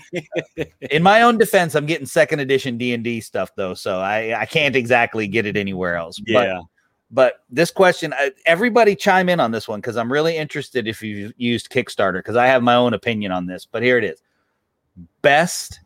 In 0.90 1.02
my 1.02 1.22
own 1.22 1.38
defense, 1.38 1.74
I'm 1.74 1.86
getting 1.86 2.06
second 2.06 2.40
edition 2.40 2.78
D 2.78 2.94
and 2.94 3.04
D 3.04 3.20
stuff 3.20 3.50
though, 3.56 3.74
so 3.74 3.98
I 3.98 4.40
I 4.40 4.46
can't 4.46 4.76
exactly 4.76 5.26
get 5.26 5.46
it 5.46 5.56
anywhere 5.56 5.96
else. 5.96 6.20
Yeah. 6.26 6.58
But, 6.58 6.66
but 7.10 7.44
this 7.50 7.70
question, 7.70 8.12
I, 8.14 8.32
everybody 8.46 8.96
chime 8.96 9.28
in 9.28 9.38
on 9.38 9.50
this 9.50 9.68
one 9.68 9.80
because 9.80 9.96
I'm 9.96 10.10
really 10.10 10.36
interested 10.36 10.88
if 10.88 11.02
you've 11.02 11.32
used 11.36 11.70
Kickstarter 11.70 12.18
because 12.18 12.36
I 12.36 12.46
have 12.46 12.62
my 12.62 12.75
own 12.75 12.94
opinion 12.94 13.32
on 13.32 13.46
this. 13.46 13.64
But 13.64 13.82
here 13.82 13.98
it 13.98 14.04
is: 14.04 14.22
best 15.22 15.80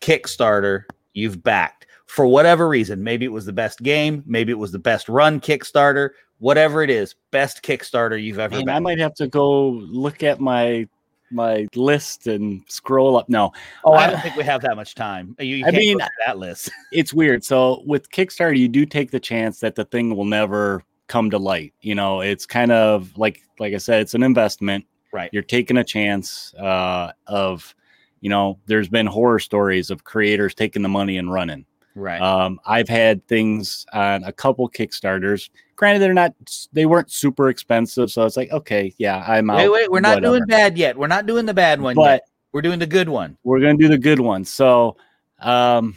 Kickstarter 0.00 0.84
you've 1.12 1.42
backed 1.42 1.86
for 2.06 2.26
whatever 2.26 2.68
reason. 2.68 3.02
Maybe 3.02 3.24
it 3.24 3.32
was 3.32 3.46
the 3.46 3.52
best 3.52 3.82
game, 3.82 4.22
maybe 4.26 4.52
it 4.52 4.58
was 4.58 4.72
the 4.72 4.78
best 4.78 5.08
run 5.08 5.40
Kickstarter, 5.40 6.10
whatever 6.40 6.82
it 6.82 6.90
is. 6.90 7.14
Best 7.30 7.62
Kickstarter 7.62 8.20
you've 8.22 8.38
ever. 8.38 8.56
Man. 8.56 8.68
I 8.68 8.80
might 8.80 8.98
have 8.98 9.14
to 9.14 9.28
go 9.28 9.68
look 9.68 10.22
at 10.22 10.40
my 10.40 10.88
my 11.32 11.66
list 11.74 12.26
and 12.26 12.62
scroll 12.68 13.16
up. 13.16 13.28
No, 13.28 13.52
Oh, 13.84 13.92
I 13.92 14.04
I- 14.04 14.10
don't 14.10 14.20
think 14.20 14.36
we 14.36 14.44
have 14.44 14.62
that 14.62 14.76
much 14.76 14.94
time. 14.94 15.34
You, 15.38 15.56
you 15.56 15.64
I 15.66 15.70
can't 15.70 15.76
mean, 15.76 15.98
that 16.26 16.38
list. 16.38 16.70
it's 16.92 17.12
weird. 17.14 17.44
So 17.44 17.82
with 17.86 18.10
Kickstarter, 18.10 18.56
you 18.56 18.68
do 18.68 18.84
take 18.86 19.10
the 19.10 19.20
chance 19.20 19.60
that 19.60 19.74
the 19.74 19.84
thing 19.84 20.14
will 20.16 20.24
never 20.24 20.82
come 21.08 21.30
to 21.30 21.38
light. 21.38 21.74
You 21.80 21.94
know, 21.94 22.20
it's 22.20 22.46
kind 22.46 22.72
of 22.72 23.16
like 23.18 23.40
like 23.58 23.74
I 23.74 23.78
said, 23.78 24.00
it's 24.02 24.14
an 24.14 24.22
investment. 24.22 24.84
Right. 25.12 25.28
You're 25.32 25.42
taking 25.42 25.76
a 25.76 25.84
chance 25.84 26.54
uh, 26.54 27.12
of, 27.26 27.74
you 28.22 28.30
know, 28.30 28.58
there's 28.66 28.88
been 28.88 29.06
horror 29.06 29.38
stories 29.38 29.90
of 29.90 30.04
creators 30.04 30.54
taking 30.54 30.80
the 30.82 30.88
money 30.88 31.18
and 31.18 31.30
running. 31.30 31.66
Right. 31.94 32.20
Um, 32.20 32.58
I've 32.64 32.88
had 32.88 33.26
things 33.28 33.84
on 33.92 34.24
a 34.24 34.32
couple 34.32 34.68
Kickstarters. 34.68 35.50
Granted, 35.76 36.00
they're 36.00 36.14
not 36.14 36.34
they 36.72 36.86
weren't 36.86 37.10
super 37.10 37.48
expensive, 37.48 38.10
so 38.10 38.24
it's 38.24 38.36
like 38.36 38.50
okay, 38.50 38.94
yeah, 38.98 39.24
I'm 39.26 39.50
out. 39.50 39.56
wait, 39.58 39.68
wait. 39.68 39.90
We're 39.90 40.00
not 40.00 40.16
whatever. 40.16 40.38
doing 40.38 40.46
bad 40.46 40.78
yet. 40.78 40.96
We're 40.96 41.06
not 41.08 41.26
doing 41.26 41.44
the 41.46 41.54
bad 41.54 41.80
one 41.80 41.94
But 41.94 42.10
yet. 42.10 42.28
We're 42.52 42.62
doing 42.62 42.78
the 42.78 42.86
good 42.86 43.08
one. 43.08 43.36
we're 43.44 43.60
gonna 43.60 43.76
do 43.76 43.88
the 43.88 43.98
good 43.98 44.20
one. 44.20 44.44
So, 44.44 44.96
um, 45.40 45.96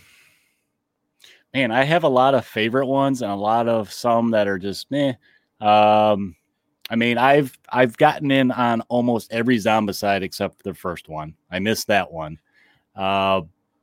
man, 1.54 1.72
I 1.72 1.84
have 1.84 2.04
a 2.04 2.10
lot 2.10 2.34
of 2.36 2.46
favorite 2.46 2.88
ones 2.88 3.22
and 3.22 3.32
a 3.32 3.36
lot 3.36 3.68
of 3.68 3.92
some 3.92 4.32
that 4.32 4.48
are 4.48 4.58
just 4.60 4.90
meh. 4.92 5.14
Um, 5.62 6.36
I 6.90 6.96
mean, 6.96 7.18
I've 7.18 7.58
I've 7.70 7.96
gotten 7.98 8.32
in 8.32 8.52
on 8.52 8.82
almost 8.90 9.32
every 9.32 9.58
Zombicide 9.58 10.22
except 10.24 10.64
the 10.64 10.74
first 10.74 11.08
one. 11.10 11.36
I 11.50 11.60
missed 11.60 11.88
that 11.88 12.12
one. 12.12 12.40
Uh, 12.96 13.42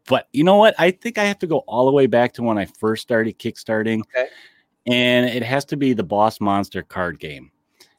but 0.08 0.28
you 0.32 0.44
know 0.44 0.56
what? 0.56 0.74
I 0.78 0.90
think 0.90 1.18
I 1.18 1.24
have 1.24 1.38
to 1.40 1.46
go 1.46 1.58
all 1.58 1.86
the 1.86 1.92
way 1.92 2.06
back 2.06 2.32
to 2.34 2.42
when 2.42 2.58
I 2.58 2.66
first 2.66 3.02
started 3.02 3.38
kickstarting. 3.38 4.00
Okay. 4.00 4.28
And 4.86 5.26
it 5.26 5.42
has 5.42 5.64
to 5.66 5.76
be 5.76 5.92
the 5.92 6.02
Boss 6.02 6.40
Monster 6.40 6.82
card 6.82 7.20
game. 7.20 7.50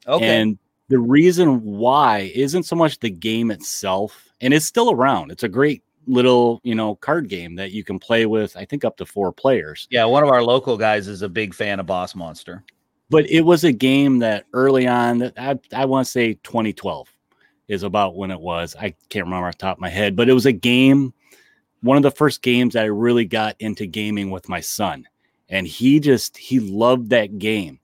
Okay. 0.05 0.41
And 0.41 0.57
the 0.89 1.00
reason 1.00 1.63
why 1.63 2.31
isn't 2.36 2.63
so 2.63 2.75
much 2.75 3.00
the 3.00 3.10
game 3.10 3.51
itself, 3.51 4.29
and 4.41 4.53
it's 4.53 4.65
still 4.65 4.91
around. 4.91 5.31
It's 5.31 5.43
a 5.43 5.50
great 5.50 5.81
little, 6.07 6.60
you 6.63 6.75
know, 6.75 6.95
card 6.95 7.29
game 7.29 7.55
that 7.55 7.72
you 7.72 7.83
can 7.83 8.00
play 8.00 8.25
with, 8.25 8.57
I 8.57 8.65
think 8.65 8.83
up 8.83 8.98
to 8.98 9.05
four 9.05 9.31
players. 9.31 9.88
yeah, 9.89 10.05
one 10.05 10.24
of 10.24 10.29
our 10.29 10.43
local 10.43 10.77
guys 10.77 11.07
is 11.07 11.22
a 11.22 11.29
big 11.29 11.53
fan 11.53 11.79
of 11.79 11.86
Boss 11.86 12.15
Monster. 12.15 12.63
But 13.10 13.29
it 13.29 13.41
was 13.41 13.63
a 13.63 13.72
game 13.72 14.19
that 14.19 14.45
early 14.53 14.88
on, 14.88 15.31
I, 15.38 15.60
I 15.74 15.86
want 15.86 16.05
to 16.05 16.12
say 16.12 16.33
2012 16.43 17.07
is 17.67 17.83
about 17.83 18.15
when 18.15 18.31
it 18.31 18.39
was. 18.39 18.75
I 18.75 18.95
can't 19.10 19.25
remember 19.25 19.48
off 19.48 19.57
the 19.57 19.62
top 19.62 19.77
of 19.77 19.81
my 19.81 19.89
head, 19.89 20.15
but 20.15 20.29
it 20.29 20.33
was 20.33 20.45
a 20.45 20.51
game, 20.51 21.13
one 21.84 21.98
of 21.98 22.04
the 22.04 22.12
first 22.12 22.42
games 22.42 22.74
that 22.74 22.84
I 22.84 22.88
really 22.88 23.25
got 23.25 23.56
into 23.60 23.86
gaming 23.86 24.32
with 24.32 24.50
my 24.50 24.60
son. 24.60 25.08
And 25.50 25.68
he 25.68 26.00
just, 26.00 26.38
he 26.38 26.60
loved 26.60 27.10
that 27.12 27.38
game. 27.38 27.80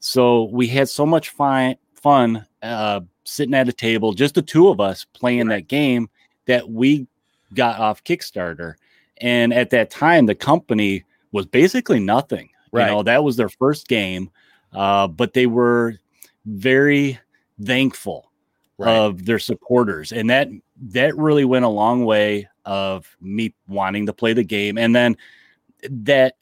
So 0.00 0.44
we 0.44 0.66
had 0.66 0.88
so 0.88 1.06
much 1.06 1.28
fun, 1.28 1.76
fun 1.94 2.46
uh, 2.62 3.00
sitting 3.24 3.54
at 3.54 3.68
a 3.68 3.72
table, 3.72 4.12
just 4.14 4.34
the 4.34 4.42
two 4.42 4.68
of 4.68 4.80
us 4.80 5.04
playing 5.12 5.48
that 5.48 5.68
game 5.68 6.08
that 6.46 6.68
we 6.68 7.06
got 7.54 7.78
off 7.78 8.02
Kickstarter. 8.02 8.74
And 9.20 9.52
at 9.52 9.70
that 9.70 9.90
time, 9.90 10.26
the 10.26 10.34
company 10.34 11.04
was 11.30 11.46
basically 11.46 12.00
nothing. 12.00 12.48
Right. 12.72 12.88
You 12.88 12.90
know, 12.90 13.02
that 13.04 13.22
was 13.22 13.36
their 13.36 13.50
first 13.50 13.86
game, 13.86 14.30
uh, 14.72 15.06
but 15.06 15.34
they 15.34 15.46
were 15.46 15.98
very 16.46 17.20
thankful 17.62 18.30
of 18.78 19.26
their 19.26 19.38
supporters, 19.38 20.10
and 20.10 20.28
that 20.28 20.48
that 20.88 21.16
really 21.16 21.44
went 21.44 21.64
a 21.64 21.68
long 21.68 22.04
way 22.04 22.48
of 22.64 23.16
me 23.20 23.54
wanting 23.68 24.06
to 24.06 24.12
play 24.12 24.32
the 24.32 24.44
game, 24.44 24.78
and 24.78 24.94
then 24.94 25.16
that 25.90 26.34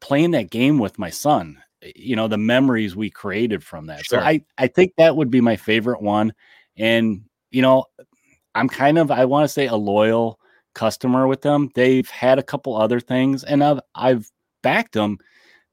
playing 0.00 0.32
that 0.32 0.50
game 0.50 0.78
with 0.78 0.98
my 0.98 1.10
son. 1.10 1.58
Eh, 1.82 1.92
you 1.96 2.16
know, 2.16 2.28
the 2.28 2.38
memories 2.38 2.94
we 2.96 3.10
created 3.10 3.62
from 3.64 3.86
that. 3.86 4.04
Sure. 4.04 4.20
So 4.20 4.24
I 4.24 4.44
I 4.58 4.66
think 4.66 4.92
that 4.98 5.16
would 5.16 5.30
be 5.30 5.40
my 5.40 5.56
favorite 5.56 6.02
one, 6.02 6.32
and 6.76 7.22
you 7.50 7.62
know, 7.62 7.84
I'm 8.54 8.68
kind 8.68 8.98
of 8.98 9.10
I 9.10 9.24
want 9.24 9.44
to 9.44 9.48
say 9.48 9.66
a 9.66 9.76
loyal 9.76 10.38
customer 10.74 11.26
with 11.26 11.42
them. 11.42 11.70
They've 11.74 12.08
had 12.10 12.38
a 12.38 12.42
couple 12.42 12.76
other 12.76 13.00
things, 13.00 13.44
and 13.44 13.62
I've 13.64 13.80
I've 13.94 14.30
backed 14.62 14.92
them. 14.94 15.18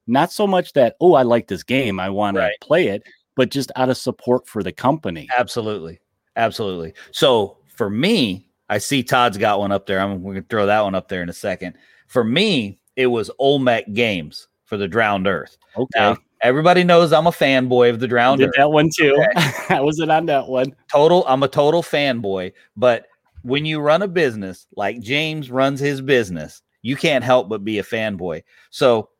Not 0.06 0.32
so 0.32 0.46
much 0.46 0.72
that 0.72 0.96
oh 1.00 1.14
I 1.14 1.22
like 1.22 1.46
this 1.48 1.62
game, 1.62 2.00
I 2.00 2.10
want 2.10 2.36
Right. 2.36 2.52
to 2.60 2.66
play 2.66 2.88
it, 2.88 3.02
but 3.36 3.50
just 3.50 3.70
out 3.76 3.88
of 3.88 3.96
support 3.96 4.46
for 4.48 4.62
the 4.62 4.72
company. 4.72 5.28
Absolutely. 5.36 6.00
Absolutely. 6.36 6.94
So 7.12 7.56
for 7.68 7.88
me, 7.90 8.48
I 8.72 8.78
see 8.78 9.02
Todd's 9.02 9.36
got 9.36 9.58
one 9.58 9.70
up 9.70 9.84
there. 9.84 10.00
I'm 10.00 10.22
going 10.22 10.36
to 10.36 10.46
throw 10.48 10.64
that 10.64 10.80
one 10.80 10.94
up 10.94 11.06
there 11.08 11.22
in 11.22 11.28
a 11.28 11.34
second. 11.34 11.76
For 12.06 12.24
me, 12.24 12.78
it 12.96 13.06
was 13.06 13.30
Olmec 13.38 13.92
Games 13.92 14.48
for 14.64 14.78
the 14.78 14.88
Drowned 14.88 15.26
Earth. 15.26 15.58
Okay, 15.76 15.88
Now, 15.94 16.16
everybody 16.40 16.82
knows 16.82 17.12
I'm 17.12 17.26
a 17.26 17.32
fanboy 17.32 17.90
of 17.90 18.00
the 18.00 18.08
Drowned 18.08 18.38
did 18.38 18.48
Earth. 18.48 18.54
that 18.56 18.70
one 18.70 18.88
too. 18.96 19.22
I 19.68 19.78
wasn't 19.82 20.10
on 20.10 20.24
that 20.24 20.48
one. 20.48 20.74
Total, 20.90 21.22
I'm 21.28 21.42
a 21.42 21.48
total 21.48 21.82
fanboy. 21.82 22.54
But 22.74 23.08
when 23.42 23.66
you 23.66 23.78
run 23.78 24.00
a 24.00 24.08
business 24.08 24.66
like 24.74 25.00
James 25.00 25.50
runs 25.50 25.78
his 25.78 26.00
business, 26.00 26.62
you 26.80 26.96
can't 26.96 27.22
help 27.22 27.50
but 27.50 27.64
be 27.64 27.78
a 27.78 27.82
fanboy. 27.84 28.42
So 28.70 29.10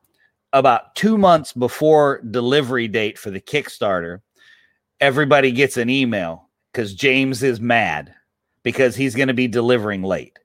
about 0.55 0.95
two 0.95 1.19
months 1.19 1.53
before 1.53 2.23
delivery 2.31 2.89
date 2.89 3.19
for 3.19 3.29
the 3.31 3.41
Kickstarter, 3.41 4.21
everybody 4.99 5.53
gets 5.53 5.77
an 5.77 5.91
email 5.91 6.49
because 6.73 6.95
James 6.95 7.43
is 7.43 7.61
mad 7.61 8.15
because 8.63 8.95
he's 8.97 9.15
going 9.15 9.29
to 9.29 9.35
be 9.35 9.49
delivering 9.49 10.03
late. 10.03 10.39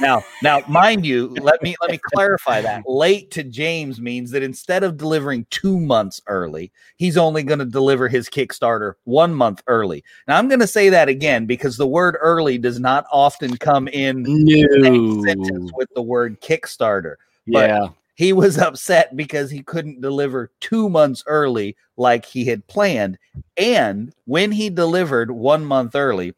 Now, 0.00 0.24
now, 0.42 0.62
mind 0.68 1.06
you, 1.06 1.28
let 1.40 1.62
me 1.62 1.76
let 1.80 1.92
me 1.92 2.00
clarify 2.12 2.60
that. 2.60 2.82
Late 2.88 3.30
to 3.30 3.44
James 3.44 4.00
means 4.00 4.32
that 4.32 4.42
instead 4.42 4.82
of 4.82 4.96
delivering 4.96 5.46
two 5.50 5.78
months 5.78 6.20
early, 6.26 6.72
he's 6.96 7.16
only 7.16 7.44
going 7.44 7.60
to 7.60 7.64
deliver 7.64 8.08
his 8.08 8.28
Kickstarter 8.28 8.94
one 9.04 9.32
month 9.32 9.62
early. 9.68 10.02
Now, 10.26 10.38
I'm 10.38 10.48
going 10.48 10.58
to 10.60 10.66
say 10.66 10.88
that 10.88 11.08
again 11.08 11.46
because 11.46 11.76
the 11.76 11.86
word 11.86 12.16
"early" 12.20 12.58
does 12.58 12.80
not 12.80 13.06
often 13.12 13.56
come 13.58 13.86
in 13.88 14.24
the 14.24 15.22
sentence 15.24 15.70
with 15.76 15.88
the 15.94 16.02
word 16.02 16.40
Kickstarter 16.40 17.14
but- 17.46 17.68
Yeah. 17.70 17.88
he 18.16 18.32
was 18.32 18.58
upset 18.58 19.16
because 19.16 19.52
he 19.52 19.62
couldn't 19.62 20.00
deliver 20.00 20.50
two 20.60 20.88
months 20.88 21.22
early 21.26 21.76
like 21.96 22.24
he 22.26 22.44
had 22.44 22.66
planned. 22.66 23.18
And 23.56 24.12
when 24.24 24.50
he 24.50 24.68
delivered 24.68 25.30
one 25.30 25.64
month 25.64 25.94
early, 25.94 26.34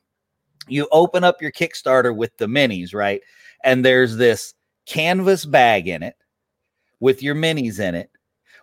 you 0.69 0.89
open 0.93 1.25
up 1.25 1.43
your 1.43 1.53
Kickstarter 1.53 2.15
with 2.15 2.37
the 2.39 2.47
minis, 2.47 2.95
right? 2.95 3.21
And 3.65 3.85
there's 3.85 4.17
this 4.17 4.55
canvas 4.87 5.45
bag 5.45 5.89
in 5.89 6.03
it 6.03 6.17
with 7.01 7.23
your 7.23 7.35
minis 7.35 7.81
in 7.81 7.95
it 7.95 8.11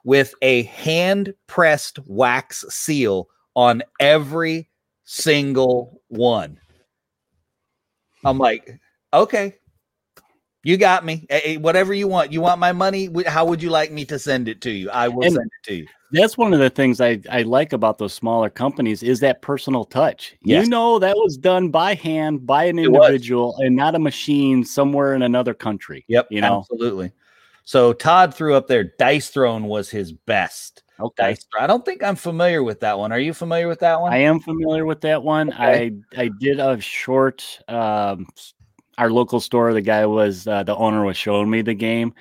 with 0.04 0.34
a 0.42 0.64
hand 0.64 1.34
pressed 1.48 2.00
wax 2.06 2.66
seal 2.70 3.28
on 3.56 3.84
every 4.00 4.70
single 5.04 6.02
one. 6.08 6.60
I'm 8.26 8.38
like, 8.38 8.80
okay, 9.14 9.56
you 10.64 10.78
got 10.78 11.06
me. 11.06 11.26
Eh, 11.30 11.58
whatever 11.58 11.94
you 11.94 12.08
want. 12.08 12.32
You 12.34 12.42
want 12.42 12.60
my 12.60 12.72
money? 12.72 13.10
How 13.28 13.46
would 13.46 13.62
you 13.62 13.70
like 13.70 13.92
me 13.92 14.06
to 14.06 14.20
send 14.20 14.48
it 14.48 14.62
to 14.62 14.72
you? 14.72 14.90
I 14.90 15.08
will 15.08 15.24
And- 15.24 15.34
send 15.36 15.46
it 15.46 15.68
to 15.70 15.76
you. 15.76 15.88
That's 16.12 16.40
one 16.40 16.54
of 16.54 16.60
the 16.60 16.72
things 16.72 17.00
I, 17.00 17.22
I 17.30 17.44
like 17.44 17.72
about 17.72 18.00
those 18.00 18.14
smaller 18.16 18.50
companies 18.50 19.04
is 19.04 19.20
that 19.20 19.44
personal 19.44 19.86
touch. 19.86 20.36
Yes. 20.44 20.64
You 20.64 20.70
know 20.72 20.98
that 20.98 21.16
was 21.16 21.38
done 21.38 21.70
by 21.70 21.94
hand 21.94 22.48
by 22.48 22.64
an 22.64 22.80
It 22.80 22.92
was. 22.92 23.06
individual 23.06 23.56
and 23.60 23.76
not 23.76 23.94
a 23.94 24.00
machine 24.00 24.66
somewhere 24.66 25.14
in 25.14 25.22
another 25.22 25.54
country. 25.54 26.04
Yep, 26.08 26.30
You 26.32 26.42
know? 26.42 26.62
absolutely. 26.62 27.12
So 27.64 27.94
Todd 27.94 28.34
threw 28.34 28.56
up 28.56 28.66
there. 28.68 28.86
Dice 28.98 29.30
Throne 29.30 29.66
was 29.66 29.92
his 29.92 30.12
best. 30.12 30.82
Okay. 31.00 31.24
Dice. 31.34 31.46
I 31.60 31.68
don't 31.68 31.86
think 31.86 32.02
I'm 32.04 32.16
familiar 32.16 32.64
with 32.64 32.80
that 32.80 32.98
one. 32.98 33.12
Are 33.12 33.20
you 33.20 33.32
familiar 33.36 33.68
with 33.68 33.80
that 33.82 34.02
one? 34.02 34.12
I 34.12 34.18
am 34.18 34.40
familiar 34.40 34.88
with 34.88 35.02
that 35.02 35.22
one. 35.22 35.54
Okay. 35.54 35.92
I 36.18 36.22
I 36.24 36.32
did 36.40 36.60
a 36.60 36.82
short 36.82 37.60
um 37.68 38.26
our 39.00 39.10
local 39.10 39.40
store 39.40 39.74
the 39.74 39.82
guy 39.82 40.06
was 40.06 40.48
uh, 40.48 40.62
the 40.64 40.76
owner 40.76 41.04
was 41.04 41.18
showing 41.18 41.50
me 41.50 41.62
the 41.62 41.74
game 41.74 42.14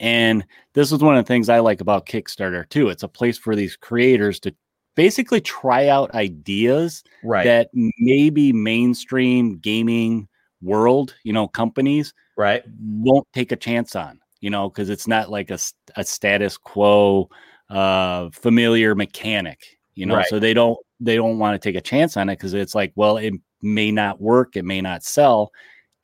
and 0.00 0.44
this 0.74 0.90
is 0.90 1.00
one 1.00 1.16
of 1.16 1.24
the 1.24 1.28
things 1.28 1.48
I 1.48 1.60
like 1.60 1.80
about 1.80 2.06
Kickstarter 2.06 2.68
too. 2.68 2.88
It's 2.88 3.02
a 3.02 3.08
place 3.08 3.38
for 3.38 3.54
these 3.54 3.76
creators 3.76 4.40
to 4.40 4.54
basically 4.96 5.40
try 5.40 5.88
out 5.88 6.14
ideas 6.14 7.04
right. 7.22 7.44
that 7.44 7.70
maybe 7.72 8.52
mainstream 8.52 9.58
gaming 9.58 10.28
world, 10.60 11.14
you 11.24 11.32
know, 11.32 11.46
companies 11.48 12.14
right. 12.36 12.62
won't 12.80 13.26
take 13.32 13.52
a 13.52 13.56
chance 13.56 13.94
on, 13.94 14.20
you 14.40 14.50
know, 14.50 14.68
because 14.68 14.90
it's 14.90 15.06
not 15.06 15.30
like 15.30 15.50
a, 15.50 15.58
a 15.96 16.04
status 16.04 16.56
quo, 16.58 17.28
uh, 17.70 18.28
familiar 18.30 18.94
mechanic, 18.94 19.60
you 19.94 20.06
know, 20.06 20.16
Right. 20.16 20.26
so 20.28 20.38
they 20.38 20.54
don't 20.54 20.78
they 21.00 21.16
don't 21.16 21.38
want 21.38 21.60
to 21.60 21.68
take 21.68 21.76
a 21.76 21.80
chance 21.80 22.16
on 22.16 22.28
it 22.28 22.38
because 22.38 22.54
it's 22.54 22.74
like, 22.74 22.92
well, 22.94 23.16
it 23.16 23.34
may 23.60 23.90
not 23.90 24.20
work, 24.20 24.56
it 24.56 24.64
may 24.64 24.80
not 24.80 25.02
sell. 25.02 25.50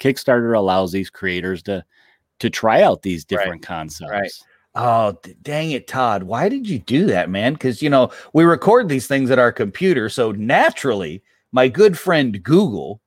Kickstarter 0.00 0.57
allows 0.57 0.93
these 0.93 1.11
creators 1.11 1.62
to 1.64 1.85
to 2.40 2.50
try 2.50 2.83
out 2.83 3.02
these 3.02 3.25
different 3.25 3.50
right. 3.50 3.62
concepts. 3.62 4.11
Right. 4.11 4.33
Oh, 4.75 5.17
dang 5.43 5.73
it, 5.73 5.88
Todd. 5.88 6.23
Why 6.23 6.49
did 6.49 6.69
you 6.69 6.78
do 6.78 7.07
that, 7.07 7.28
man? 7.31 7.55
Because, 7.55 7.83
you 7.83 7.90
know, 7.90 8.12
we 8.33 8.45
record 8.45 8.88
these 8.88 9.09
things 9.09 9.31
at 9.31 9.38
our 9.38 9.50
computer. 9.50 10.09
So 10.09 10.31
naturally, 10.33 11.23
my 11.50 11.67
good 11.67 11.99
friend 11.99 12.40
Google 12.43 13.00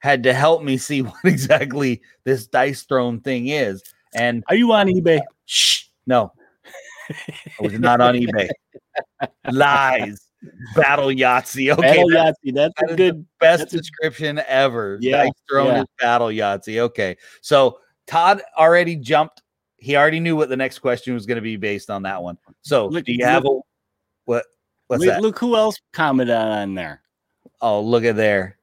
had 0.00 0.22
to 0.24 0.34
help 0.34 0.62
me 0.62 0.76
see 0.76 1.02
what 1.02 1.24
exactly 1.24 2.02
this 2.24 2.46
dice 2.46 2.82
throne 2.82 3.20
thing 3.20 3.48
is. 3.48 3.82
And 4.14 4.42
are 4.48 4.56
you 4.56 4.72
on 4.72 4.88
eBay? 4.88 5.20
Shh, 5.44 5.84
no, 6.06 6.32
I 7.10 7.14
was 7.60 7.78
not 7.78 8.00
on 8.00 8.14
eBay. 8.14 8.48
Lies. 9.52 10.27
Battle 10.74 11.08
Yahtzee. 11.08 11.72
Okay, 11.72 11.80
Battle 11.80 12.10
Yahtzee. 12.10 12.54
That's 12.54 12.74
that 12.80 12.90
a 12.92 12.96
good 12.96 13.26
best 13.40 13.70
description 13.70 14.38
a, 14.38 14.42
ever. 14.42 14.98
Yeah, 15.00 15.24
Dice 15.24 15.32
throne 15.48 15.74
yeah. 15.74 15.84
Battle 15.98 16.28
Yahtzee. 16.28 16.78
Okay, 16.78 17.16
so 17.40 17.80
Todd 18.06 18.42
already 18.56 18.96
jumped. 18.96 19.42
He 19.76 19.96
already 19.96 20.20
knew 20.20 20.36
what 20.36 20.48
the 20.48 20.56
next 20.56 20.80
question 20.80 21.14
was 21.14 21.26
going 21.26 21.36
to 21.36 21.42
be 21.42 21.56
based 21.56 21.90
on 21.90 22.02
that 22.02 22.22
one. 22.22 22.38
So, 22.62 22.86
look, 22.86 23.04
do 23.04 23.12
you 23.12 23.24
have 23.24 23.44
a 23.44 23.60
what? 24.24 24.44
What's 24.86 25.04
look, 25.04 25.14
that? 25.14 25.22
Look 25.22 25.38
who 25.38 25.56
else 25.56 25.78
commented 25.92 26.34
on 26.34 26.74
there. 26.74 27.02
Oh, 27.60 27.80
look 27.80 28.04
at 28.04 28.16
there. 28.16 28.57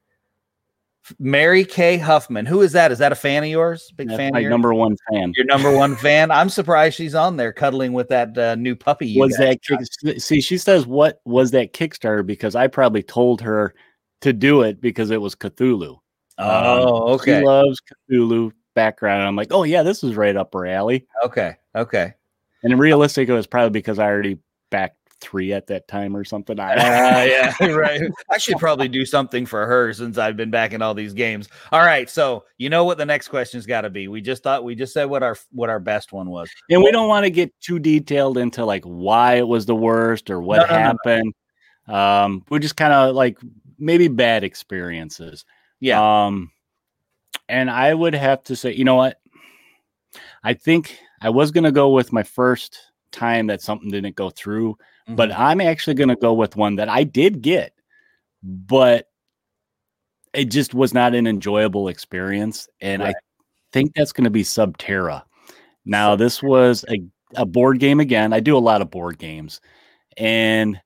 Mary 1.19 1.63
Kay 1.65 1.97
Huffman. 1.97 2.45
Who 2.45 2.61
is 2.61 2.71
that? 2.73 2.91
Is 2.91 2.99
that 2.99 3.11
a 3.11 3.15
fan 3.15 3.43
of 3.43 3.49
yours? 3.49 3.91
Big 3.95 4.07
That's 4.07 4.17
fan. 4.17 4.31
My 4.33 4.41
number 4.43 4.73
one 4.73 4.95
fan. 5.11 5.33
Your 5.35 5.45
number 5.45 5.75
one 5.75 5.95
fan. 5.95 6.31
I'm 6.31 6.49
surprised 6.49 6.95
she's 6.95 7.15
on 7.15 7.37
there 7.37 7.53
cuddling 7.53 7.93
with 7.93 8.09
that 8.09 8.37
uh, 8.37 8.55
new 8.55 8.75
puppy. 8.75 9.17
was 9.17 9.35
that 9.37 9.61
kick- 9.61 10.19
see? 10.21 10.41
She 10.41 10.57
says, 10.57 10.85
"What 10.85 11.21
was 11.25 11.51
that 11.51 11.73
Kickstarter?" 11.73 12.25
Because 12.25 12.55
I 12.55 12.67
probably 12.67 13.03
told 13.03 13.41
her 13.41 13.73
to 14.21 14.33
do 14.33 14.61
it 14.61 14.81
because 14.81 15.11
it 15.11 15.21
was 15.21 15.35
Cthulhu. 15.35 15.99
Oh, 16.37 17.07
um, 17.07 17.13
okay. 17.13 17.39
She 17.39 17.45
loves 17.45 17.81
Cthulhu 18.11 18.51
background. 18.73 19.23
I'm 19.23 19.35
like, 19.35 19.51
oh 19.51 19.63
yeah, 19.63 19.83
this 19.83 20.03
is 20.03 20.15
right 20.15 20.35
up 20.35 20.53
her 20.53 20.65
alley. 20.67 21.07
Okay, 21.23 21.55
okay. 21.75 22.13
And 22.63 22.79
realistic, 22.79 23.29
it 23.29 23.33
was 23.33 23.47
probably 23.47 23.69
because 23.69 23.99
I 23.99 24.05
already 24.05 24.39
backed 24.69 24.97
three 25.21 25.53
at 25.53 25.67
that 25.67 25.87
time 25.87 26.15
or 26.15 26.23
something. 26.23 26.59
uh, 26.59 26.73
yeah, 27.27 27.53
right. 27.67 28.01
I 28.31 28.37
should 28.37 28.57
probably 28.57 28.87
do 28.87 29.05
something 29.05 29.45
for 29.45 29.65
her 29.65 29.93
since 29.93 30.17
I've 30.17 30.37
been 30.37 30.51
back 30.51 30.73
in 30.73 30.81
all 30.81 30.93
these 30.93 31.13
games. 31.13 31.49
All 31.71 31.81
right, 31.81 32.09
so 32.09 32.45
you 32.57 32.69
know 32.69 32.83
what 32.83 32.97
the 32.97 33.05
next 33.05 33.29
question's 33.29 33.65
got 33.65 33.81
to 33.81 33.89
be. 33.89 34.07
We 34.07 34.21
just 34.21 34.43
thought 34.43 34.63
we 34.63 34.75
just 34.75 34.93
said 34.93 35.05
what 35.05 35.23
our 35.23 35.35
what 35.51 35.69
our 35.69 35.79
best 35.79 36.13
one 36.13 36.29
was, 36.29 36.49
and 36.69 36.83
we 36.83 36.91
don't 36.91 37.09
want 37.09 37.25
to 37.25 37.29
get 37.29 37.53
too 37.61 37.79
detailed 37.79 38.37
into 38.37 38.65
like 38.65 38.83
why 38.83 39.35
it 39.35 39.47
was 39.47 39.65
the 39.65 39.75
worst 39.75 40.29
or 40.29 40.41
what 40.41 40.57
no, 40.57 40.65
happened. 40.65 41.33
No, 41.87 41.93
no. 41.93 41.95
Um, 41.95 42.45
we're 42.49 42.59
just 42.59 42.75
kind 42.75 42.93
of 42.93 43.15
like 43.15 43.37
maybe 43.77 44.07
bad 44.07 44.43
experiences. 44.43 45.45
Yeah. 45.79 46.25
Um, 46.25 46.51
and 47.47 47.69
I 47.69 47.93
would 47.93 48.15
have 48.15 48.43
to 48.43 48.55
say, 48.55 48.73
you 48.73 48.85
know 48.85 48.95
what? 48.95 49.19
I 50.43 50.53
think 50.53 50.97
I 51.21 51.29
was 51.29 51.51
to 51.51 51.71
go 51.71 51.89
with 51.89 52.13
my 52.13 52.23
first 52.23 52.79
time 53.11 53.47
that 53.47 53.61
something 53.61 53.89
didn't 53.89 54.15
go 54.15 54.29
through, 54.29 54.77
mm-hmm. 55.07 55.15
but 55.15 55.31
I'm 55.31 55.61
actually 55.61 55.95
going 55.95 56.09
to 56.09 56.15
go 56.15 56.33
with 56.33 56.55
one 56.55 56.75
that 56.75 56.89
I 56.89 57.03
did 57.03 57.41
get, 57.41 57.73
but 58.43 59.07
it 60.33 60.45
just 60.45 60.73
was 60.73 60.93
not 60.93 61.15
an 61.15 61.27
enjoyable 61.27 61.87
experience. 61.87 62.67
And 62.81 63.01
right. 63.01 63.15
I 63.15 63.19
think 63.71 63.93
that's 63.95 64.11
going 64.11 64.25
to 64.25 64.29
be 64.29 64.43
Subterra. 64.43 65.23
Now, 65.85 66.15
this 66.15 66.41
was 66.41 66.83
a, 66.89 67.01
a 67.35 67.45
board 67.45 67.79
game 67.79 67.99
again. 67.99 68.33
I 68.33 68.39
do 68.39 68.57
a 68.57 68.59
lot 68.59 68.81
of 68.81 68.89
board 68.89 69.17
games, 69.17 69.61
and 70.17 70.79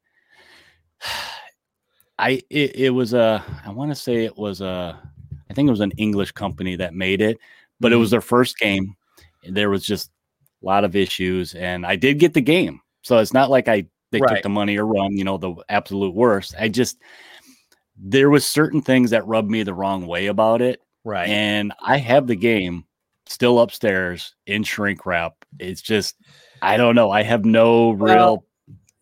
I 2.19 2.41
it, 2.49 2.75
it 2.75 2.89
was 2.89 3.13
a 3.13 3.41
I 3.65 3.71
want 3.71 3.91
to 3.91 3.95
say 3.95 4.25
it 4.25 4.37
was 4.37 4.59
a 4.59 4.99
I 5.49 5.53
think 5.53 5.67
it 5.67 5.71
was 5.71 5.79
an 5.79 5.93
English 5.97 6.33
company 6.33 6.75
that 6.75 6.93
made 6.93 7.21
it, 7.21 7.37
but 7.79 7.93
it 7.93 7.95
was 7.95 8.09
mm-hmm. 8.09 8.15
their 8.15 8.21
first 8.21 8.59
game. 8.59 8.95
There 9.49 9.69
was 9.69 9.85
just 9.85 10.11
a 10.61 10.65
lot 10.65 10.83
of 10.83 10.97
issues, 10.97 11.55
and 11.55 11.85
I 11.85 11.95
did 11.95 12.19
get 12.19 12.33
the 12.33 12.41
game, 12.41 12.81
so 13.03 13.19
it's 13.19 13.33
not 13.33 13.49
like 13.49 13.69
I 13.69 13.85
they 14.11 14.19
right. 14.19 14.35
took 14.35 14.43
the 14.43 14.49
money 14.49 14.77
or 14.77 14.85
run, 14.85 15.17
you 15.17 15.23
know, 15.23 15.37
the 15.37 15.55
absolute 15.69 16.15
worst. 16.15 16.55
I 16.59 16.67
just 16.67 16.97
there 17.97 18.29
was 18.29 18.45
certain 18.45 18.81
things 18.81 19.11
that 19.11 19.27
rubbed 19.27 19.49
me 19.49 19.63
the 19.63 19.73
wrong 19.73 20.07
way 20.07 20.27
about 20.27 20.61
it, 20.61 20.81
right? 21.03 21.29
And 21.29 21.73
I 21.81 21.97
have 21.97 22.27
the 22.27 22.35
game 22.35 22.85
still 23.25 23.59
upstairs 23.59 24.35
in 24.47 24.63
shrink 24.63 25.05
wrap. 25.05 25.33
It's 25.59 25.81
just 25.81 26.15
I 26.61 26.77
don't 26.77 26.95
know. 26.95 27.11
I 27.11 27.23
have 27.23 27.45
no 27.45 27.91
real 27.91 28.15
well, 28.15 28.45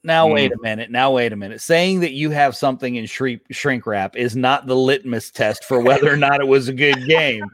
now, 0.08 0.28
mm. 0.28 0.34
wait 0.36 0.54
a 0.54 0.58
minute. 0.62 0.90
Now, 0.90 1.12
wait 1.12 1.34
a 1.34 1.36
minute. 1.36 1.60
Saying 1.60 2.00
that 2.00 2.14
you 2.14 2.30
have 2.30 2.56
something 2.56 2.96
in 2.96 3.06
shrink, 3.06 3.42
shrink 3.52 3.86
wrap 3.86 4.16
is 4.16 4.38
not 4.38 4.66
the 4.66 4.76
litmus 4.76 5.32
test 5.32 5.66
for 5.66 5.82
whether 5.82 6.12
or 6.12 6.18
not 6.18 6.40
it 6.40 6.48
was 6.48 6.70
a 6.70 6.74
good 6.74 7.06
game. 7.06 7.46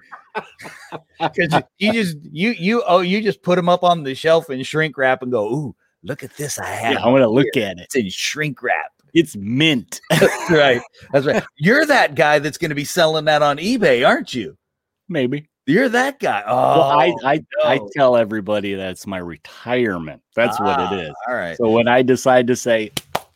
Because 1.19 1.53
you, 1.53 1.61
you, 1.77 1.93
just 1.93 2.17
you 2.23 2.49
you 2.51 2.83
oh 2.87 3.01
you 3.01 3.21
just 3.21 3.43
put 3.43 3.55
them 3.55 3.69
up 3.69 3.83
on 3.83 4.01
the 4.01 4.15
shelf 4.15 4.49
in 4.49 4.63
shrink 4.63 4.97
wrap 4.97 5.21
and 5.21 5.31
go, 5.31 5.45
ooh, 5.47 5.75
look 6.03 6.23
at 6.23 6.35
this 6.37 6.59
I 6.59 6.65
have. 6.65 6.93
Yeah, 6.93 7.03
I 7.03 7.07
want 7.07 7.23
to 7.23 7.29
look 7.29 7.55
at 7.55 7.77
it. 7.77 7.83
It's 7.83 7.95
in 7.95 8.09
shrink 8.09 8.61
wrap. 8.61 8.91
It's 9.13 9.35
mint. 9.35 10.01
that's 10.09 10.25
right. 10.51 10.81
That's 11.11 11.25
right. 11.25 11.43
You're 11.57 11.85
that 11.85 12.15
guy 12.15 12.39
that's 12.39 12.57
going 12.57 12.69
to 12.69 12.75
be 12.75 12.85
selling 12.85 13.25
that 13.25 13.41
on 13.41 13.57
eBay, 13.57 14.07
aren't 14.07 14.33
you? 14.33 14.57
Maybe. 15.07 15.49
You're 15.65 15.89
that 15.89 16.19
guy. 16.19 16.43
Oh, 16.45 16.55
well, 16.55 16.99
I 16.99 17.13
I, 17.23 17.35
no. 17.37 17.69
I 17.69 17.79
tell 17.93 18.17
everybody 18.17 18.73
that's 18.73 19.07
my 19.07 19.19
retirement. 19.19 20.21
That's 20.35 20.57
ah, 20.59 20.63
what 20.63 20.79
it 20.79 20.99
ah, 20.99 21.09
is. 21.09 21.15
All 21.27 21.35
right. 21.35 21.55
So 21.57 21.69
when 21.69 21.87
I 21.87 22.01
decide 22.01 22.47
to 22.47 22.55
say 22.55 22.91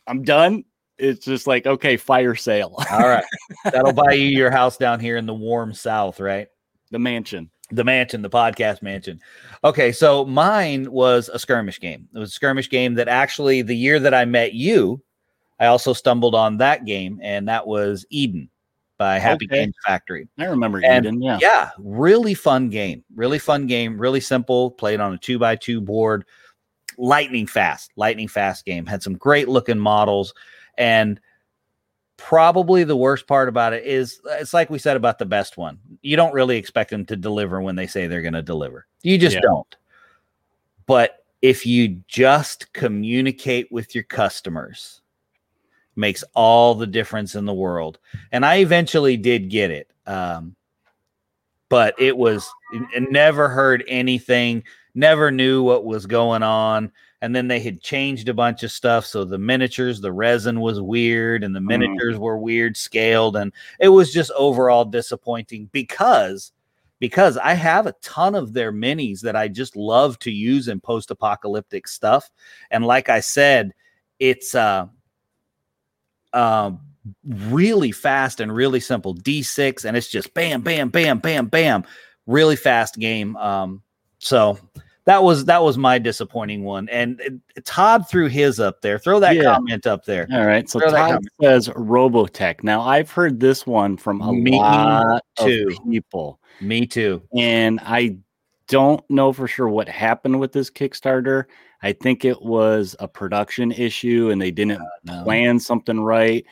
I'm 0.06 0.22
done, 0.22 0.64
it's 0.98 1.24
just 1.24 1.46
like 1.46 1.66
okay, 1.66 1.96
fire 1.96 2.34
sale. 2.34 2.74
all 2.90 3.08
right. 3.08 3.24
That'll 3.64 3.92
buy 3.92 4.12
you 4.12 4.26
your 4.26 4.50
house 4.50 4.76
down 4.76 5.00
here 5.00 5.16
in 5.16 5.24
the 5.24 5.34
warm 5.34 5.72
South, 5.72 6.20
right? 6.20 6.48
The 6.90 6.98
mansion. 6.98 7.50
The 7.70 7.84
mansion, 7.84 8.22
the 8.22 8.30
podcast 8.30 8.82
mansion. 8.82 9.20
Okay, 9.64 9.90
so 9.92 10.24
mine 10.24 10.90
was 10.90 11.28
a 11.28 11.38
skirmish 11.38 11.80
game. 11.80 12.08
It 12.14 12.18
was 12.18 12.30
a 12.30 12.34
skirmish 12.34 12.70
game 12.70 12.94
that 12.94 13.08
actually 13.08 13.62
the 13.62 13.76
year 13.76 13.98
that 13.98 14.14
I 14.14 14.24
met 14.24 14.52
you, 14.52 15.02
I 15.58 15.66
also 15.66 15.92
stumbled 15.92 16.34
on 16.34 16.58
that 16.58 16.84
game, 16.84 17.18
and 17.22 17.48
that 17.48 17.66
was 17.66 18.06
Eden 18.10 18.48
by 18.98 19.18
Happy 19.18 19.46
okay. 19.46 19.64
Games 19.64 19.74
Factory. 19.86 20.28
I 20.38 20.44
remember 20.44 20.80
and 20.84 21.06
Eden, 21.06 21.22
yeah. 21.22 21.38
Yeah, 21.40 21.70
really 21.78 22.34
fun 22.34 22.68
game. 22.68 23.04
Really 23.14 23.38
fun 23.38 23.66
game. 23.66 23.98
Really 24.00 24.20
simple. 24.20 24.72
Played 24.72 25.00
on 25.00 25.14
a 25.14 25.18
two 25.18 25.38
by 25.38 25.56
two 25.56 25.80
board. 25.80 26.24
Lightning 26.96 27.46
fast. 27.46 27.92
Lightning 27.96 28.28
fast 28.28 28.64
game. 28.64 28.86
Had 28.86 29.02
some 29.02 29.14
great 29.14 29.48
looking 29.48 29.78
models. 29.78 30.34
And 30.76 31.20
probably 32.18 32.84
the 32.84 32.96
worst 32.96 33.26
part 33.26 33.48
about 33.48 33.72
it 33.72 33.84
is 33.86 34.20
it's 34.26 34.52
like 34.52 34.68
we 34.68 34.78
said 34.78 34.96
about 34.96 35.18
the 35.18 35.24
best 35.24 35.56
one. 35.56 35.78
You 36.02 36.16
don't 36.16 36.34
really 36.34 36.58
expect 36.58 36.90
them 36.90 37.06
to 37.06 37.16
deliver 37.16 37.62
when 37.62 37.76
they 37.76 37.86
say 37.86 38.06
they're 38.06 38.20
going 38.20 38.34
to 38.34 38.42
deliver. 38.42 38.86
You 39.02 39.16
just 39.16 39.36
yeah. 39.36 39.42
don't. 39.42 39.76
But 40.84 41.24
if 41.40 41.64
you 41.64 42.02
just 42.08 42.72
communicate 42.74 43.72
with 43.72 43.94
your 43.94 44.04
customers, 44.04 45.00
makes 45.96 46.22
all 46.34 46.74
the 46.74 46.86
difference 46.86 47.34
in 47.34 47.46
the 47.46 47.54
world. 47.54 47.98
And 48.32 48.44
I 48.44 48.56
eventually 48.56 49.16
did 49.16 49.48
get 49.48 49.70
it. 49.70 49.90
Um, 50.06 50.54
but 51.68 51.94
it 51.98 52.16
was 52.16 52.48
never 52.98 53.48
heard 53.48 53.84
anything, 53.88 54.64
never 54.94 55.30
knew 55.30 55.62
what 55.62 55.84
was 55.84 56.06
going 56.06 56.42
on. 56.42 56.92
And 57.20 57.34
then 57.34 57.48
they 57.48 57.58
had 57.60 57.80
changed 57.80 58.28
a 58.28 58.34
bunch 58.34 58.62
of 58.62 58.70
stuff. 58.70 59.04
So 59.04 59.24
the 59.24 59.38
miniatures, 59.38 60.00
the 60.00 60.12
resin 60.12 60.60
was 60.60 60.80
weird, 60.80 61.42
and 61.42 61.54
the 61.54 61.60
mm. 61.60 61.66
miniatures 61.66 62.16
mm. 62.16 62.20
were 62.20 62.38
weird 62.38 62.76
scaled. 62.76 63.36
And 63.36 63.52
it 63.80 63.88
was 63.88 64.12
just 64.12 64.30
overall 64.36 64.84
disappointing 64.84 65.68
because 65.72 66.52
because 67.00 67.36
I 67.36 67.54
have 67.54 67.86
a 67.86 67.94
ton 68.02 68.34
of 68.34 68.52
their 68.52 68.72
minis 68.72 69.20
that 69.20 69.36
I 69.36 69.46
just 69.46 69.76
love 69.76 70.18
to 70.20 70.32
use 70.32 70.66
in 70.66 70.80
post-apocalyptic 70.80 71.86
stuff. 71.86 72.28
And 72.72 72.84
like 72.84 73.08
I 73.08 73.20
said, 73.20 73.72
it's 74.18 74.54
uh 74.54 74.86
um, 76.32 76.80
really 77.24 77.92
fast 77.92 78.40
and 78.40 78.54
really 78.54 78.80
simple. 78.80 79.14
D6, 79.14 79.84
and 79.84 79.96
it's 79.96 80.08
just 80.08 80.34
bam, 80.34 80.62
bam, 80.62 80.88
bam, 80.90 81.18
bam, 81.18 81.46
bam. 81.46 81.84
Really 82.26 82.56
fast 82.56 82.98
game. 82.98 83.36
Um, 83.36 83.82
so 84.18 84.58
that 85.08 85.22
was 85.24 85.46
that 85.46 85.62
was 85.62 85.78
my 85.78 85.98
disappointing 85.98 86.64
one. 86.64 86.86
And 86.90 87.40
Todd 87.64 88.06
threw 88.10 88.28
his 88.28 88.60
up 88.60 88.82
there. 88.82 88.98
Throw 88.98 89.18
that 89.20 89.36
yeah. 89.36 89.54
comment 89.54 89.86
up 89.86 90.04
there. 90.04 90.28
All 90.30 90.44
right. 90.44 90.68
So 90.68 90.80
Throw 90.80 90.90
Todd 90.90 91.26
says 91.40 91.70
Robotech. 91.70 92.62
Now 92.62 92.82
I've 92.82 93.10
heard 93.10 93.40
this 93.40 93.66
one 93.66 93.96
from 93.96 94.20
a 94.20 94.30
Me 94.34 94.58
lot 94.58 95.22
too. 95.38 95.66
of 95.70 95.90
people. 95.90 96.40
Me 96.60 96.86
too. 96.86 97.22
And 97.34 97.80
I 97.82 98.18
don't 98.66 99.02
know 99.08 99.32
for 99.32 99.48
sure 99.48 99.70
what 99.70 99.88
happened 99.88 100.40
with 100.40 100.52
this 100.52 100.68
Kickstarter. 100.68 101.44
I 101.82 101.94
think 101.94 102.26
it 102.26 102.42
was 102.42 102.94
a 103.00 103.08
production 103.08 103.72
issue 103.72 104.28
and 104.30 104.38
they 104.38 104.50
didn't 104.50 104.82
uh, 104.82 104.84
no. 105.04 105.24
plan 105.24 105.58
something 105.58 106.00
right, 106.00 106.44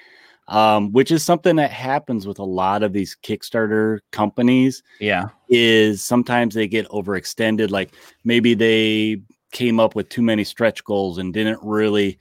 um, 0.48 0.92
which 0.92 1.10
is 1.10 1.22
something 1.22 1.56
that 1.56 1.70
happens 1.70 2.26
with 2.26 2.38
a 2.38 2.44
lot 2.44 2.82
of 2.82 2.92
these 2.92 3.16
Kickstarter 3.22 4.00
companies. 4.12 4.82
Yeah. 5.00 5.28
Is 5.48 6.02
sometimes 6.02 6.54
they 6.54 6.68
get 6.68 6.88
overextended. 6.88 7.70
Like 7.70 7.92
maybe 8.24 8.54
they 8.54 9.20
came 9.52 9.80
up 9.80 9.94
with 9.94 10.08
too 10.08 10.22
many 10.22 10.44
stretch 10.44 10.84
goals 10.84 11.18
and 11.18 11.32
didn't 11.32 11.60
really 11.62 12.18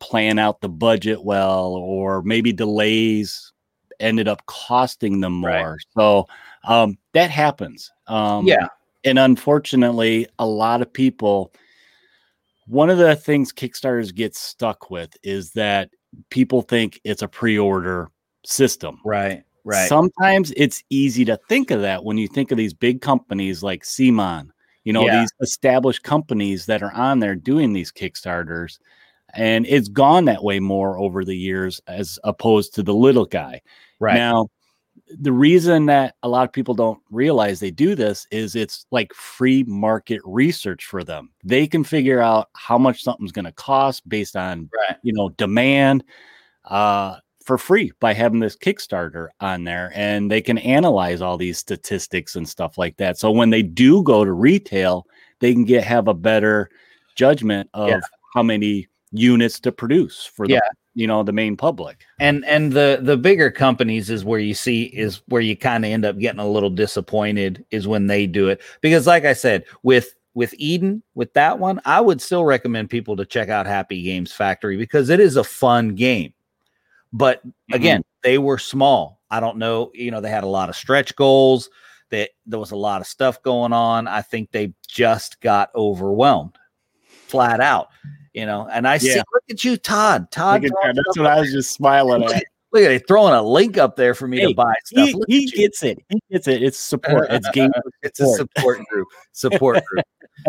plan 0.00 0.38
out 0.38 0.60
the 0.60 0.68
budget 0.68 1.22
well, 1.24 1.74
or 1.74 2.22
maybe 2.22 2.52
delays 2.52 3.52
ended 4.00 4.28
up 4.28 4.44
costing 4.46 5.20
them 5.20 5.32
more. 5.32 5.50
Right. 5.50 5.78
So 5.96 6.26
um, 6.64 6.98
that 7.12 7.30
happens. 7.30 7.90
Um, 8.06 8.46
Yeah. 8.46 8.68
and 9.04 9.18
unfortunately, 9.18 10.26
a 10.38 10.46
lot 10.46 10.82
of 10.82 10.92
people. 10.92 11.52
One 12.66 12.90
of 12.90 12.98
the 12.98 13.16
things 13.16 13.52
Kickstarters 13.52 14.14
get 14.14 14.36
stuck 14.36 14.90
with 14.90 15.16
is 15.22 15.52
that 15.52 15.90
people 16.30 16.62
think 16.62 17.00
it's 17.04 17.22
a 17.22 17.28
pre-order 17.28 18.10
system. 18.44 19.00
Right. 19.04 19.42
Right. 19.64 19.88
Sometimes 19.88 20.52
it's 20.56 20.82
easy 20.88 21.24
to 21.26 21.38
think 21.48 21.70
of 21.70 21.82
that 21.82 22.04
when 22.04 22.16
you 22.16 22.28
think 22.28 22.50
of 22.50 22.56
these 22.58 22.72
big 22.72 23.00
companies 23.02 23.62
like 23.62 23.82
CMON, 23.82 24.48
you 24.84 24.92
know, 24.92 25.04
Yeah. 25.04 25.20
these 25.20 25.32
established 25.42 26.02
companies 26.02 26.66
that 26.66 26.82
are 26.82 26.92
on 26.92 27.20
there 27.20 27.34
doing 27.36 27.72
these 27.72 27.92
Kickstarters. 27.92 28.78
And 29.34 29.66
it's 29.66 29.88
gone 29.88 30.24
that 30.24 30.42
way 30.42 30.58
more 30.58 30.98
over 30.98 31.22
the 31.24 31.36
years 31.36 31.82
as 31.86 32.18
opposed 32.24 32.74
to 32.76 32.82
the 32.82 32.94
little 32.94 33.26
guy. 33.26 33.60
right. 34.00 34.14
Now, 34.14 34.48
the 35.18 35.32
reason 35.32 35.86
that 35.86 36.14
a 36.22 36.28
lot 36.28 36.44
of 36.44 36.52
people 36.52 36.74
don't 36.74 37.00
realize 37.10 37.60
they 37.60 37.70
do 37.70 37.94
this 37.94 38.26
is 38.30 38.54
it's 38.54 38.86
like 38.90 39.12
free 39.14 39.64
market 39.64 40.20
research 40.24 40.84
for 40.84 41.04
them. 41.04 41.30
They 41.44 41.66
can 41.66 41.84
figure 41.84 42.20
out 42.20 42.48
how 42.54 42.78
much 42.78 43.02
something's 43.02 43.32
going 43.32 43.44
to 43.46 43.52
cost 43.52 44.08
based 44.08 44.36
on 44.36 44.68
right. 44.88 44.96
you 45.02 45.12
know 45.12 45.30
demand 45.30 46.04
uh 46.66 47.16
for 47.42 47.56
free 47.56 47.90
by 47.98 48.12
having 48.12 48.40
this 48.40 48.56
kickstarter 48.56 49.28
on 49.40 49.64
there 49.64 49.90
and 49.94 50.30
they 50.30 50.42
can 50.42 50.58
analyze 50.58 51.22
all 51.22 51.38
these 51.38 51.56
statistics 51.56 52.36
and 52.36 52.46
stuff 52.46 52.76
like 52.76 52.94
that 52.98 53.16
so 53.16 53.30
when 53.30 53.48
they 53.48 53.62
do 53.62 54.02
go 54.02 54.22
to 54.22 54.32
retail 54.32 55.06
they 55.38 55.54
can 55.54 55.64
get 55.64 55.82
have 55.82 56.08
a 56.08 56.14
better 56.14 56.68
judgment 57.14 57.70
of 57.72 57.88
Yeah. 57.88 58.00
how 58.34 58.42
many 58.42 58.86
units 59.12 59.60
to 59.60 59.72
produce 59.72 60.26
for 60.26 60.46
the 60.46 60.54
Yeah. 60.54 60.60
You 60.98 61.06
know 61.06 61.22
the 61.22 61.32
main 61.32 61.56
public. 61.56 62.04
And 62.18 62.44
and 62.44 62.72
the 62.72 62.98
the 63.00 63.16
bigger 63.16 63.52
companies 63.52 64.10
is 64.10 64.24
where 64.24 64.40
you 64.40 64.52
see 64.52 64.84
is 64.86 65.22
where 65.28 65.40
you 65.40 65.56
kind 65.56 65.84
of 65.84 65.92
end 65.92 66.04
up 66.04 66.18
getting 66.18 66.40
a 66.40 66.48
little 66.48 66.70
disappointed 66.70 67.64
is 67.70 67.86
when 67.86 68.08
they 68.08 68.26
do 68.26 68.48
it. 68.48 68.60
Because 68.80 69.06
like 69.06 69.24
i 69.24 69.32
said 69.32 69.64
with 69.84 70.16
with 70.34 70.52
eden 70.58 71.02
with 71.14 71.32
that 71.34 71.58
one 71.58 71.80
i 71.84 72.00
would 72.00 72.20
still 72.20 72.44
recommend 72.44 72.90
people 72.90 73.16
to 73.16 73.24
check 73.24 73.48
out 73.48 73.66
happy 73.66 74.02
games 74.02 74.32
factory 74.32 74.76
because 74.76 75.08
it 75.08 75.20
is 75.20 75.36
a 75.36 75.44
fun 75.44 75.94
game. 75.94 76.32
But 77.12 77.46
mm-hmm. 77.46 77.74
again 77.74 78.02
they 78.24 78.38
were 78.38 78.58
small. 78.58 79.20
I 79.30 79.38
don't 79.38 79.58
know 79.58 79.92
you 79.94 80.10
know 80.10 80.20
they 80.20 80.30
had 80.30 80.44
a 80.44 80.48
lot 80.48 80.68
of 80.68 80.74
stretch 80.74 81.14
goals. 81.14 81.70
That 82.10 82.30
there 82.46 82.58
was 82.58 82.72
a 82.72 82.76
lot 82.76 83.02
of 83.02 83.06
stuff 83.06 83.40
going 83.42 83.72
on. 83.72 84.08
I 84.08 84.22
think 84.22 84.50
they 84.50 84.72
just 84.88 85.40
got 85.42 85.70
overwhelmed 85.76 86.58
flat 87.28 87.60
out 87.60 87.88
you 88.34 88.44
know 88.46 88.68
and 88.72 88.86
i 88.86 88.98
see 88.98 89.14
look 89.16 89.42
at 89.50 89.64
you 89.64 89.76
todd 89.76 90.30
todd 90.30 90.64
at 90.64 90.70
that. 90.82 90.94
that's 90.94 91.18
what 91.18 91.26
i 91.26 91.40
was 91.40 91.50
just 91.52 91.72
smiling 91.72 92.22
at 92.24 92.44
Look 92.70 92.82
at 92.84 92.90
it 92.90 93.08
throwing 93.08 93.32
a 93.32 93.40
link 93.42 93.78
up 93.78 93.96
there 93.96 94.12
for 94.12 94.28
me 94.28 94.40
Hey, 94.40 94.48
to 94.48 94.54
buy 94.54 94.74
stuff. 94.84 95.08
he, 95.26 95.46
he 95.46 95.50
gets 95.52 95.82
it 95.82 95.98
he 96.10 96.20
gets 96.30 96.46
it 96.48 96.62
it's 96.62 96.78
support 96.78 97.28
it's 97.30 97.48
game 97.52 97.70
It's 98.02 98.20
a 98.20 98.26
support. 98.26 98.84
group. 98.88 99.08
Support 99.32 99.82
group. 99.86 100.04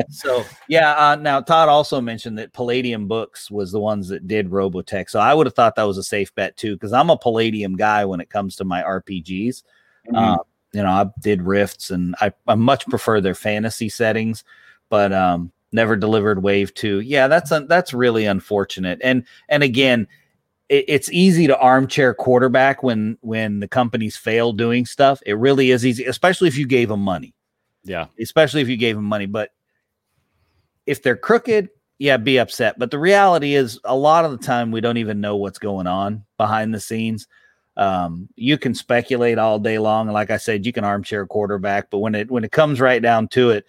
So 0.10 0.44
yeah. 0.68 0.96
Uh, 0.96 1.16
now 1.16 1.40
Todd 1.40 1.70
also 1.70 2.02
mentioned 2.02 2.38
that 2.38 2.52
Palladium 2.52 3.08
Books 3.08 3.50
was 3.50 3.72
the 3.72 3.80
ones 3.80 4.10
that 4.10 4.28
did 4.28 4.50
Robotech. 4.50 5.10
So 5.10 5.20
I 5.22 5.34
would 5.34 5.48
have 5.48 5.54
thought 5.56 5.76
that 5.78 5.84
was 5.84 5.98
a 5.98 6.04
safe 6.04 6.34
bet 6.36 6.58
too, 6.58 6.76
because 6.76 6.92
I'm 6.92 7.10
a 7.10 7.18
Palladium 7.18 7.78
guy 7.78 8.04
when 8.04 8.20
it 8.20 8.30
comes 8.30 8.56
to 8.58 8.66
my 8.66 8.84
RPGs. 8.84 9.64
Mhm. 10.12 10.16
Uh, 10.16 10.38
you 10.74 10.84
know, 10.84 10.90
I 10.90 11.06
did 11.22 11.42
Rifts, 11.42 11.90
and 11.92 12.16
I, 12.20 12.34
I 12.48 12.56
much 12.56 12.86
prefer 12.88 13.22
their 13.22 13.34
fantasy 13.36 13.88
settings, 13.90 14.44
but 14.90 15.14
um, 15.14 15.52
never 15.72 15.96
delivered 15.96 16.44
Wave 16.44 16.74
Two. 16.74 17.00
Yeah, 17.00 17.28
that's 17.28 17.52
un- 17.52 17.68
that's 17.68 17.94
really 17.94 18.26
unfortunate. 18.26 19.00
And 19.04 19.26
and 19.48 19.64
again, 19.64 20.08
it, 20.70 20.86
it's 20.88 21.12
easy 21.12 21.48
to 21.48 21.58
armchair 21.58 22.14
quarterback 22.14 22.84
when 22.84 23.18
when 23.22 23.60
the 23.60 23.68
companies 23.68 24.18
fail 24.18 24.54
doing 24.54 24.86
stuff. 24.86 25.22
It 25.26 25.38
really 25.38 25.72
is 25.72 25.86
easy, 25.86 26.06
especially 26.06 26.48
if 26.48 26.58
you 26.58 26.68
gave 26.68 26.90
them 26.90 27.02
money. 27.02 27.34
yeah 27.84 28.08
Especially 28.20 28.62
if 28.62 28.70
you 28.70 28.78
gave 28.78 28.96
them 28.96 29.06
money, 29.06 29.26
but 29.26 29.52
if 30.86 31.04
they're 31.04 31.18
crooked, 31.18 31.70
yeah, 32.00 32.18
be 32.18 32.40
upset. 32.40 32.80
But 32.80 32.92
the 32.92 32.98
reality 32.98 33.54
is, 33.54 33.80
a 33.84 33.96
lot 33.96 34.26
of 34.26 34.32
the 34.32 34.38
time, 34.38 34.72
we 34.72 34.82
don't 34.82 34.98
even 34.98 35.22
know 35.22 35.36
what's 35.36 35.60
going 35.60 35.86
on 35.86 36.24
behind 36.38 36.74
the 36.74 36.80
scenes. 36.80 37.28
Um, 37.78 38.28
you 38.36 38.58
can 38.58 38.74
speculate 38.74 39.38
all 39.38 39.60
day 39.60 39.78
long, 39.78 40.08
and 40.08 40.14
like 40.14 40.32
I 40.32 40.38
said, 40.38 40.66
you 40.66 40.74
can 40.74 40.84
armchair 40.84 41.26
quarterback. 41.28 41.90
But 41.90 42.00
when 42.00 42.16
it 42.16 42.32
when 42.32 42.44
it 42.44 42.52
comes 42.52 42.80
right 42.80 43.02
down 43.02 43.28
to 43.30 43.52
it, 43.52 43.66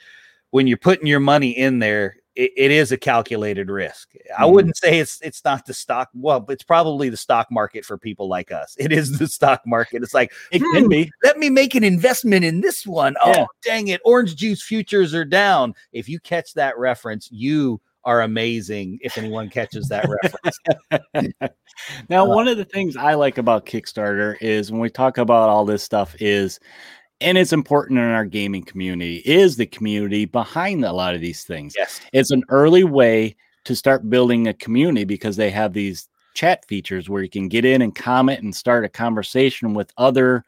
when 0.50 0.66
you're 0.66 0.76
putting 0.76 1.06
your 1.06 1.20
money 1.20 1.50
in 1.50 1.78
there, 1.78 2.16
it, 2.36 2.52
it 2.56 2.70
is 2.70 2.92
a 2.92 2.96
calculated 2.96 3.68
risk. 3.70 4.12
I 4.38 4.44
Mhm. 4.44 4.52
wouldn't 4.52 4.76
say 4.76 4.98
it's 5.00 5.20
it's 5.20 5.44
not 5.44 5.66
the 5.66 5.74
stock. 5.74 6.08
Well, 6.14 6.46
it's 6.48 6.62
probably 6.62 7.08
the 7.08 7.16
stock 7.16 7.48
market 7.50 7.84
for 7.84 7.98
people 7.98 8.28
like 8.28 8.52
us. 8.52 8.76
It 8.78 8.92
is 8.92 9.18
the 9.18 9.26
stock 9.28 9.62
market. 9.66 10.02
It's 10.02 10.14
like 10.14 10.32
it 10.52 10.62
Hmm. 10.62 10.76
can 10.76 10.88
be 10.88 11.10
let 11.24 11.38
me 11.38 11.50
make 11.50 11.74
an 11.74 11.84
investment 11.84 12.44
in 12.44 12.60
this 12.60 12.86
one. 12.86 13.16
Oh, 13.22 13.30
Yeah. 13.32 13.44
dang 13.64 13.88
it. 13.88 14.00
Orange 14.04 14.36
juice 14.36 14.62
futures 14.62 15.12
are 15.14 15.24
down. 15.24 15.74
If 15.92 16.08
you 16.08 16.20
catch 16.20 16.54
that 16.54 16.78
reference, 16.78 17.28
you 17.32 17.80
are 18.04 18.22
amazing 18.22 18.98
if 19.02 19.18
anyone 19.18 19.50
catches 19.50 19.88
that 19.88 20.06
reference. 20.08 20.58
now, 22.08 22.24
Uh, 22.24 22.34
one 22.34 22.48
of 22.48 22.56
the 22.56 22.64
things 22.64 22.96
I 22.96 23.14
like 23.14 23.36
about 23.38 23.66
Kickstarter 23.66 24.36
is 24.40 24.70
when 24.72 24.80
we 24.80 24.88
talk 24.88 25.18
about 25.18 25.50
all 25.50 25.64
this 25.66 25.82
stuff 25.82 26.14
is, 26.20 26.58
and 27.20 27.36
it's 27.38 27.52
important 27.52 27.98
in 27.98 28.04
our 28.04 28.24
gaming 28.24 28.64
community, 28.64 29.16
is 29.24 29.56
the 29.56 29.66
community 29.66 30.24
behind 30.24 30.84
a 30.84 30.92
lot 30.92 31.14
of 31.14 31.20
these 31.20 31.44
things. 31.44 31.74
Yes. 31.76 32.00
It's 32.12 32.30
an 32.30 32.44
early 32.48 32.84
way 32.84 33.36
to 33.64 33.76
start 33.76 34.08
building 34.08 34.48
a 34.48 34.54
community 34.54 35.04
because 35.04 35.36
they 35.36 35.50
have 35.50 35.72
these 35.72 36.08
chat 36.34 36.64
features 36.66 37.08
where 37.08 37.22
you 37.22 37.28
can 37.28 37.48
get 37.48 37.64
in 37.64 37.82
and 37.82 37.94
comment 37.94 38.42
and 38.42 38.54
start 38.54 38.84
a 38.84 38.88
conversation 38.88 39.74
with 39.74 39.92
other, 39.98 40.44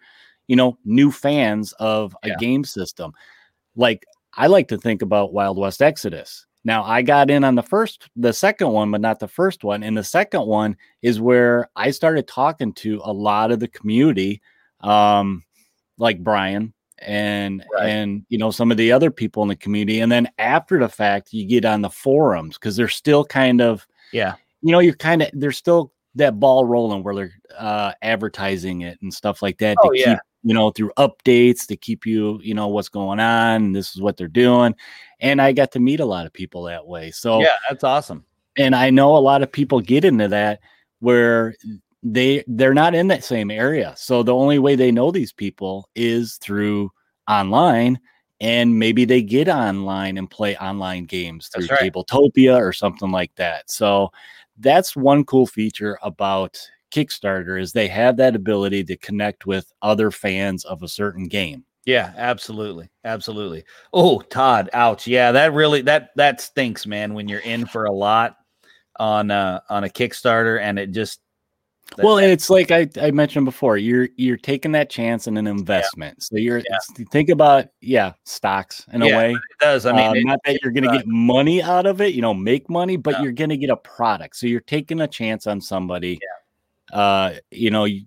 you 0.49 0.57
know, 0.57 0.79
new 0.85 1.11
fans 1.11 1.73
of 1.75 2.17
a 2.23 2.29
Yeah. 2.29 2.37
game 2.39 2.65
system. 2.65 3.13
Like 3.77 4.07
I 4.35 4.47
like 4.47 4.69
to 4.69 4.79
think 4.79 5.03
about 5.03 5.33
Wild 5.35 5.59
West 5.59 5.83
Exodus. 5.83 6.47
Now 6.65 6.85
I 6.85 7.03
got 7.03 7.31
in 7.31 7.45
on 7.45 7.57
the 7.57 7.63
first, 7.63 8.09
the 8.17 8.33
second 8.33 8.69
one, 8.71 8.91
but 8.91 9.01
not 9.01 9.19
the 9.19 9.29
first 9.29 9.65
one. 9.65 9.83
And 9.83 9.97
the 9.97 10.05
second 10.05 10.47
one 10.47 10.77
is 11.03 11.21
where 11.21 11.69
I 11.77 11.91
started 11.91 12.29
talking 12.29 12.73
to 12.75 13.01
a 13.05 13.13
lot 13.13 13.51
of 13.51 13.59
the 13.59 13.69
community, 13.69 14.41
um, 14.81 15.43
like 16.03 16.23
Brian 16.23 16.75
and 16.99 17.65
Right. 17.75 17.89
and 17.89 18.25
you 18.29 18.39
know 18.39 18.51
some 18.51 18.71
of 18.71 18.77
the 18.77 18.93
other 18.93 19.11
people 19.11 19.43
in 19.43 19.49
the 19.49 19.57
community. 19.57 20.01
And 20.01 20.13
then 20.13 20.29
after 20.39 20.79
the 20.79 20.89
fact, 20.89 21.33
you 21.33 21.47
get 21.47 21.65
on 21.65 21.81
the 21.81 21.91
forums 21.91 22.59
because 22.59 22.77
they're 22.77 22.89
still 22.89 23.25
kind 23.25 23.61
of, 23.61 23.87
Yeah. 24.13 24.35
you 24.61 24.73
know, 24.73 24.81
you're 24.81 24.95
kind 24.95 25.23
of 25.23 25.31
there's 25.33 25.57
still 25.57 25.93
that 26.15 26.39
ball 26.39 26.65
rolling 26.67 27.03
where 27.03 27.15
they're 27.15 27.33
uh, 27.59 27.93
advertising 28.03 28.83
it 28.83 28.99
and 29.01 29.13
stuff 29.15 29.41
like 29.43 29.59
that. 29.59 29.79
Oh, 29.83 29.91
to 29.91 29.99
yeah. 29.99 30.05
keep, 30.15 30.19
you 30.43 30.55
know, 30.55 30.71
through 30.71 30.93
updates 30.99 31.67
to 31.69 31.77
keep 31.77 32.05
you, 32.05 32.39
you 32.43 32.53
know, 32.55 32.69
what's 32.69 32.91
going 32.91 33.19
on. 33.19 33.65
And 33.65 33.75
this 33.75 33.95
is 33.95 34.01
what 34.03 34.17
they're 34.19 34.29
doing. 34.29 34.75
And 35.21 35.41
I 35.41 35.53
got 35.53 35.73
to 35.73 35.81
meet 35.81 36.01
a 36.01 36.05
lot 36.05 36.27
of 36.27 36.33
people 36.33 36.65
that 36.65 36.87
way. 36.87 37.11
So 37.13 37.41
Yeah, 37.41 37.57
that's 37.69 37.85
awesome. 37.85 38.25
and 38.59 38.75
I 38.77 38.91
know 38.91 39.17
a 39.17 39.19
lot 39.19 39.43
of 39.43 39.51
people 39.51 39.81
get 39.81 40.05
into 40.05 40.29
that 40.29 40.61
where 41.01 41.55
they 42.03 42.45
they're 42.47 42.75
not 42.75 42.95
in 42.95 43.09
that 43.09 43.25
same 43.25 43.51
area. 43.51 43.95
So 43.97 44.23
the 44.23 44.35
only 44.35 44.59
way 44.59 44.75
they 44.75 44.91
know 44.91 45.11
these 45.11 45.33
people 45.33 45.89
is 45.95 46.37
through 46.37 46.91
online 47.29 48.01
and 48.41 48.77
maybe 48.79 49.05
they 49.05 49.23
get 49.23 49.49
online 49.49 50.19
and 50.19 50.29
play 50.29 50.57
online 50.57 51.05
games 51.05 51.49
through 51.49 51.69
That's 51.69 51.81
right. 51.81 51.93
Tabletopia 51.93 52.59
or 52.59 52.73
something 52.73 53.13
like 53.13 53.33
that. 53.37 53.71
So 53.71 54.11
that's 54.59 54.97
one 54.97 55.25
cool 55.25 55.47
feature 55.47 55.99
about 56.03 56.61
Kickstarter 56.93 57.61
is 57.61 57.73
they 57.73 57.89
have 57.89 58.17
that 58.17 58.35
ability 58.35 58.85
to 58.85 58.97
connect 58.97 59.47
with 59.47 59.73
other 59.81 60.11
fans 60.11 60.65
of 60.65 60.83
a 60.83 60.89
certain 60.89 61.29
game. 61.29 61.65
Yeah, 61.85 62.13
absolutely. 62.17 62.91
Absolutely. 63.05 63.65
Oh, 63.93 64.21
Todd, 64.21 64.71
ouch. 64.73 65.07
Yeah, 65.07 65.33
that 65.33 65.53
really 65.53 65.83
that 65.83 66.11
that 66.17 66.41
stinks, 66.41 66.87
man, 66.87 67.15
when 67.15 67.29
you're 67.29 67.41
in 67.41 67.67
for 67.67 67.85
a 67.85 67.93
lot 67.93 68.37
on 68.99 69.31
uh 69.31 69.61
on 69.71 69.85
a 69.85 69.89
Kickstarter 69.89 70.61
and 70.61 70.79
it 70.79 70.91
just 70.91 71.21
that- 71.97 72.05
well, 72.05 72.19
it's 72.19 72.51
like 72.51 72.71
I, 72.71 72.89
I 73.01 73.11
mentioned 73.11 73.45
before, 73.45 73.77
you're 73.77 74.09
you're 74.17 74.37
taking 74.37 74.73
that 74.73 74.91
chance 74.91 75.27
in 75.27 75.37
an 75.37 75.47
investment. 75.47 76.23
So 76.23 76.37
you're 76.37 76.59
Yeah. 76.59 77.05
think 77.11 77.29
about 77.29 77.67
yeah, 77.81 78.13
stocks 78.25 78.87
in 78.93 79.03
Yeah, 79.03 79.15
a 79.15 79.17
way. 79.19 79.31
it 79.33 79.41
does. 79.61 79.87
I 79.87 79.93
mean, 79.93 80.07
Um, 80.11 80.17
it- 80.17 80.25
not 80.27 80.39
that 80.45 80.59
you're 80.63 80.73
going 80.73 80.85
to 80.85 80.91
uh, 80.91 80.97
get 80.99 81.07
money 81.07 81.63
out 81.63 81.87
of 81.87 82.01
it, 82.01 82.15
you 82.15 82.23
know, 82.23 82.35
make 82.35 82.69
money, 82.71 82.97
but 82.97 83.23
you're 83.23 83.33
going 83.33 83.51
to 83.51 83.57
get 83.57 83.71
a 83.71 83.77
product. 83.77 84.37
So 84.37 84.47
you're 84.47 84.61
taking 84.61 85.01
a 85.01 85.09
chance 85.09 85.47
on 85.47 85.61
somebody. 85.61 86.19
Uh, 86.93 87.35
you 87.51 87.71
know, 87.71 87.85
you, 87.85 88.03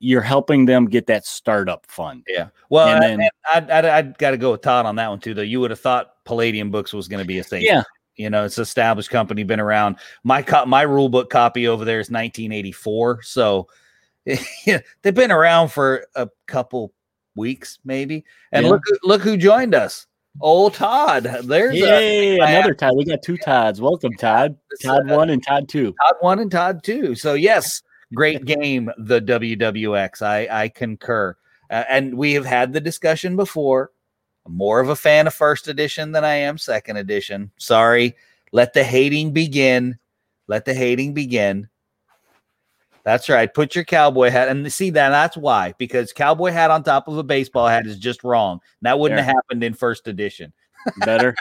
you're 0.00 0.20
helping 0.20 0.64
them 0.66 0.86
get 0.86 1.06
that 1.06 1.24
startup 1.24 1.86
fund. 1.86 2.24
yeah. 2.28 2.48
Well, 2.68 2.88
and 2.88 3.04
and 3.04 3.22
then- 3.22 3.70
I, 3.72 3.80
I, 3.88 3.98
I, 3.98 4.02
got 4.02 4.32
to 4.32 4.36
go 4.36 4.50
with 4.52 4.62
Todd 4.62 4.86
on 4.86 4.96
that 4.96 5.08
one 5.08 5.20
too. 5.20 5.34
Though 5.34 5.42
you 5.42 5.60
would 5.60 5.70
have 5.70 5.78
thought 5.80 6.24
Palladium 6.24 6.70
Books 6.70 6.92
was 6.92 7.06
going 7.06 7.22
to 7.22 7.26
be 7.26 7.38
a 7.38 7.44
thing. 7.44 7.62
Yeah, 7.62 7.82
You 8.16 8.30
know, 8.30 8.44
it's 8.44 8.58
an 8.58 8.62
established 8.62 9.10
company, 9.10 9.42
been 9.42 9.60
around. 9.60 9.96
My 10.22 10.42
co- 10.42 10.66
my 10.66 10.82
rule 10.82 11.08
book 11.08 11.30
copy 11.30 11.66
over 11.66 11.84
there 11.84 11.98
is 12.00 12.10
1984, 12.10 13.22
so 13.22 13.68
they've 14.24 15.14
been 15.14 15.32
around 15.32 15.68
for 15.68 16.06
a 16.14 16.28
couple 16.46 16.92
weeks, 17.36 17.78
maybe. 17.84 18.24
And 18.52 18.64
Yeah. 18.64 18.72
look, 18.72 18.82
who- 18.86 18.98
look 19.08 19.22
who 19.22 19.36
joined 19.36 19.74
us, 19.74 20.06
old 20.40 20.74
Todd. 20.74 21.24
There's 21.44 21.74
a, 21.82 22.38
another 22.38 22.74
Todd. 22.74 22.96
We 22.96 23.04
got 23.04 23.22
two 23.22 23.36
Todds. 23.36 23.80
Welcome, 23.80 24.12
Todd. 24.14 24.56
Todd 24.82 25.10
uh, 25.10 25.16
one 25.16 25.30
and 25.30 25.44
Todd 25.44 25.68
two. 25.68 25.92
Todd 26.00 26.14
one 26.20 26.38
and 26.38 26.50
Todd 26.50 26.82
two. 26.84 27.14
So 27.14 27.34
yes, 27.34 27.82
great 28.14 28.44
game, 28.44 28.90
the 28.98 29.20
WWX. 29.20 30.22
I 30.22 30.46
I 30.50 30.68
concur, 30.68 31.36
uh, 31.70 31.84
and 31.88 32.14
we 32.16 32.32
have 32.34 32.46
had 32.46 32.72
the 32.72 32.80
discussion 32.80 33.34
before. 33.36 33.90
I'm 34.46 34.56
more 34.56 34.80
of 34.80 34.88
a 34.88 34.96
fan 34.96 35.26
of 35.26 35.34
first 35.34 35.68
edition 35.68 36.12
than 36.12 36.24
I 36.24 36.34
am 36.34 36.58
second 36.58 36.96
edition. 36.96 37.50
Sorry, 37.58 38.14
let 38.52 38.72
the 38.72 38.84
hating 38.84 39.32
begin. 39.32 39.98
Let 40.46 40.64
the 40.64 40.74
hating 40.74 41.14
begin. 41.14 41.68
That's 43.04 43.28
right. 43.28 43.52
Put 43.52 43.74
your 43.74 43.84
cowboy 43.84 44.30
hat 44.30 44.48
and 44.48 44.72
see 44.72 44.90
that 44.90 45.10
that's 45.10 45.36
why 45.36 45.74
because 45.76 46.12
cowboy 46.12 46.50
hat 46.50 46.70
on 46.70 46.82
top 46.82 47.06
of 47.06 47.18
a 47.18 47.22
baseball 47.22 47.68
hat 47.68 47.86
is 47.86 47.98
just 47.98 48.24
wrong. 48.24 48.60
That 48.80 48.98
wouldn't 48.98 49.18
there. 49.18 49.24
have 49.24 49.34
happened 49.34 49.62
in 49.62 49.74
first 49.74 50.08
edition. 50.08 50.52
Better, 50.98 51.34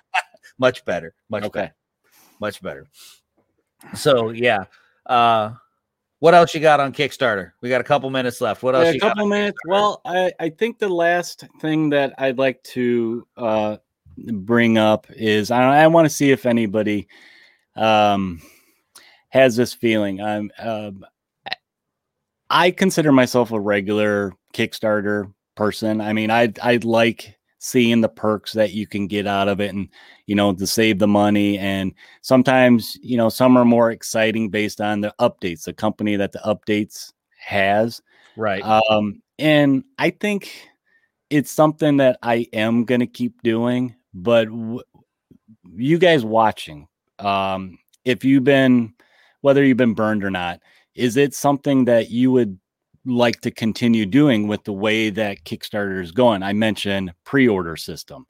much 0.58 0.86
better, 0.86 1.14
much 1.30 1.44
okay. 1.44 1.60
better, 1.60 1.76
much 2.40 2.62
better. 2.62 2.88
So 3.94 4.30
yeah, 4.30 4.66
uh, 5.06 5.52
what 6.24 6.34
else 6.34 6.54
you 6.54 6.62
got 6.62 6.80
on 6.80 6.94
Kickstarter? 6.94 7.52
We 7.60 7.68
got 7.68 7.82
a 7.82 7.84
couple 7.84 8.10
minutes 8.10 8.40
left. 8.40 8.64
What 8.64 8.76
else? 8.76 8.86
Yeah, 8.86 8.92
a 8.92 9.00
couple 9.00 9.28
minutes. 9.28 9.58
Well, 9.68 10.00
I, 10.06 10.32
I 10.40 10.52
think 10.52 10.80
the 10.80 10.88
last 10.88 11.44
thing 11.60 11.90
that 11.90 12.14
I'd 12.18 12.38
like 12.38 12.64
to 12.64 13.28
uh, 13.36 13.76
bring 14.18 14.78
up 14.78 15.06
is 15.10 15.52
I, 15.52 15.84
I 15.84 15.88
want 15.88 16.06
to 16.06 16.10
see 16.10 16.32
if 16.32 16.46
anybody 16.46 17.10
um, 17.76 18.42
has 19.32 19.58
this 19.58 19.74
feeling. 19.74 20.22
I'm 20.22 20.50
uh, 20.58 20.92
I 22.50 22.72
consider 22.72 23.12
myself 23.12 23.52
a 23.52 23.60
regular 23.60 24.32
Kickstarter 24.54 25.30
person. 25.56 26.00
I 26.00 26.14
mean, 26.14 26.32
I 26.32 26.54
I 26.62 26.78
like 26.84 27.38
seeing 27.60 28.00
the 28.00 28.08
perks 28.08 28.54
that 28.54 28.72
you 28.72 28.88
can 28.88 29.08
get 29.08 29.28
out 29.28 29.50
of 29.50 29.60
it 29.60 29.74
and 29.74 29.90
you 30.26 30.36
know 30.36 30.54
to 30.54 30.66
save 30.66 31.00
the 31.00 31.08
money 31.08 31.58
and 31.58 31.94
sometimes 32.22 32.98
you 33.02 33.18
know 33.18 33.30
some 33.30 33.58
are 33.58 33.66
more 33.66 33.92
exciting 33.92 34.50
based 34.50 34.82
on 34.82 35.02
the 35.02 35.14
updates 35.20 35.64
the 35.64 35.74
company 35.74 36.16
that 36.16 36.32
the 36.32 36.40
updates 36.40 37.12
has 37.38 38.02
right 38.36 38.64
um 38.64 39.22
and 39.40 39.84
i 39.98 40.10
think 40.10 40.70
it's 41.30 41.52
something 41.52 41.98
that 41.98 42.18
i 42.24 42.48
am 42.54 42.86
going 42.86 43.02
to 43.02 43.08
keep 43.08 43.42
doing 43.44 43.94
but 44.14 44.46
w- 44.46 44.82
you 45.76 45.98
guys 45.98 46.24
watching 46.24 46.88
um 47.20 47.78
if 48.06 48.24
you've 48.24 48.44
been 48.44 48.94
whether 49.42 49.64
you've 49.64 49.78
been 49.78 49.94
burned 49.94 50.24
or 50.24 50.32
not 50.32 50.60
is 50.96 51.18
it 51.18 51.34
something 51.34 51.86
that 51.86 52.12
you 52.12 52.32
would 52.32 52.58
like 53.06 53.42
to 53.42 53.52
continue 53.52 54.06
doing 54.06 54.48
with 54.48 54.64
the 54.64 54.74
way 54.74 55.10
that 55.10 55.44
Kickstarter 55.44 56.02
is 56.02 56.12
going? 56.12 56.44
I 56.44 56.54
mentioned 56.54 57.14
pre-order 57.26 57.76
system. 57.76 58.26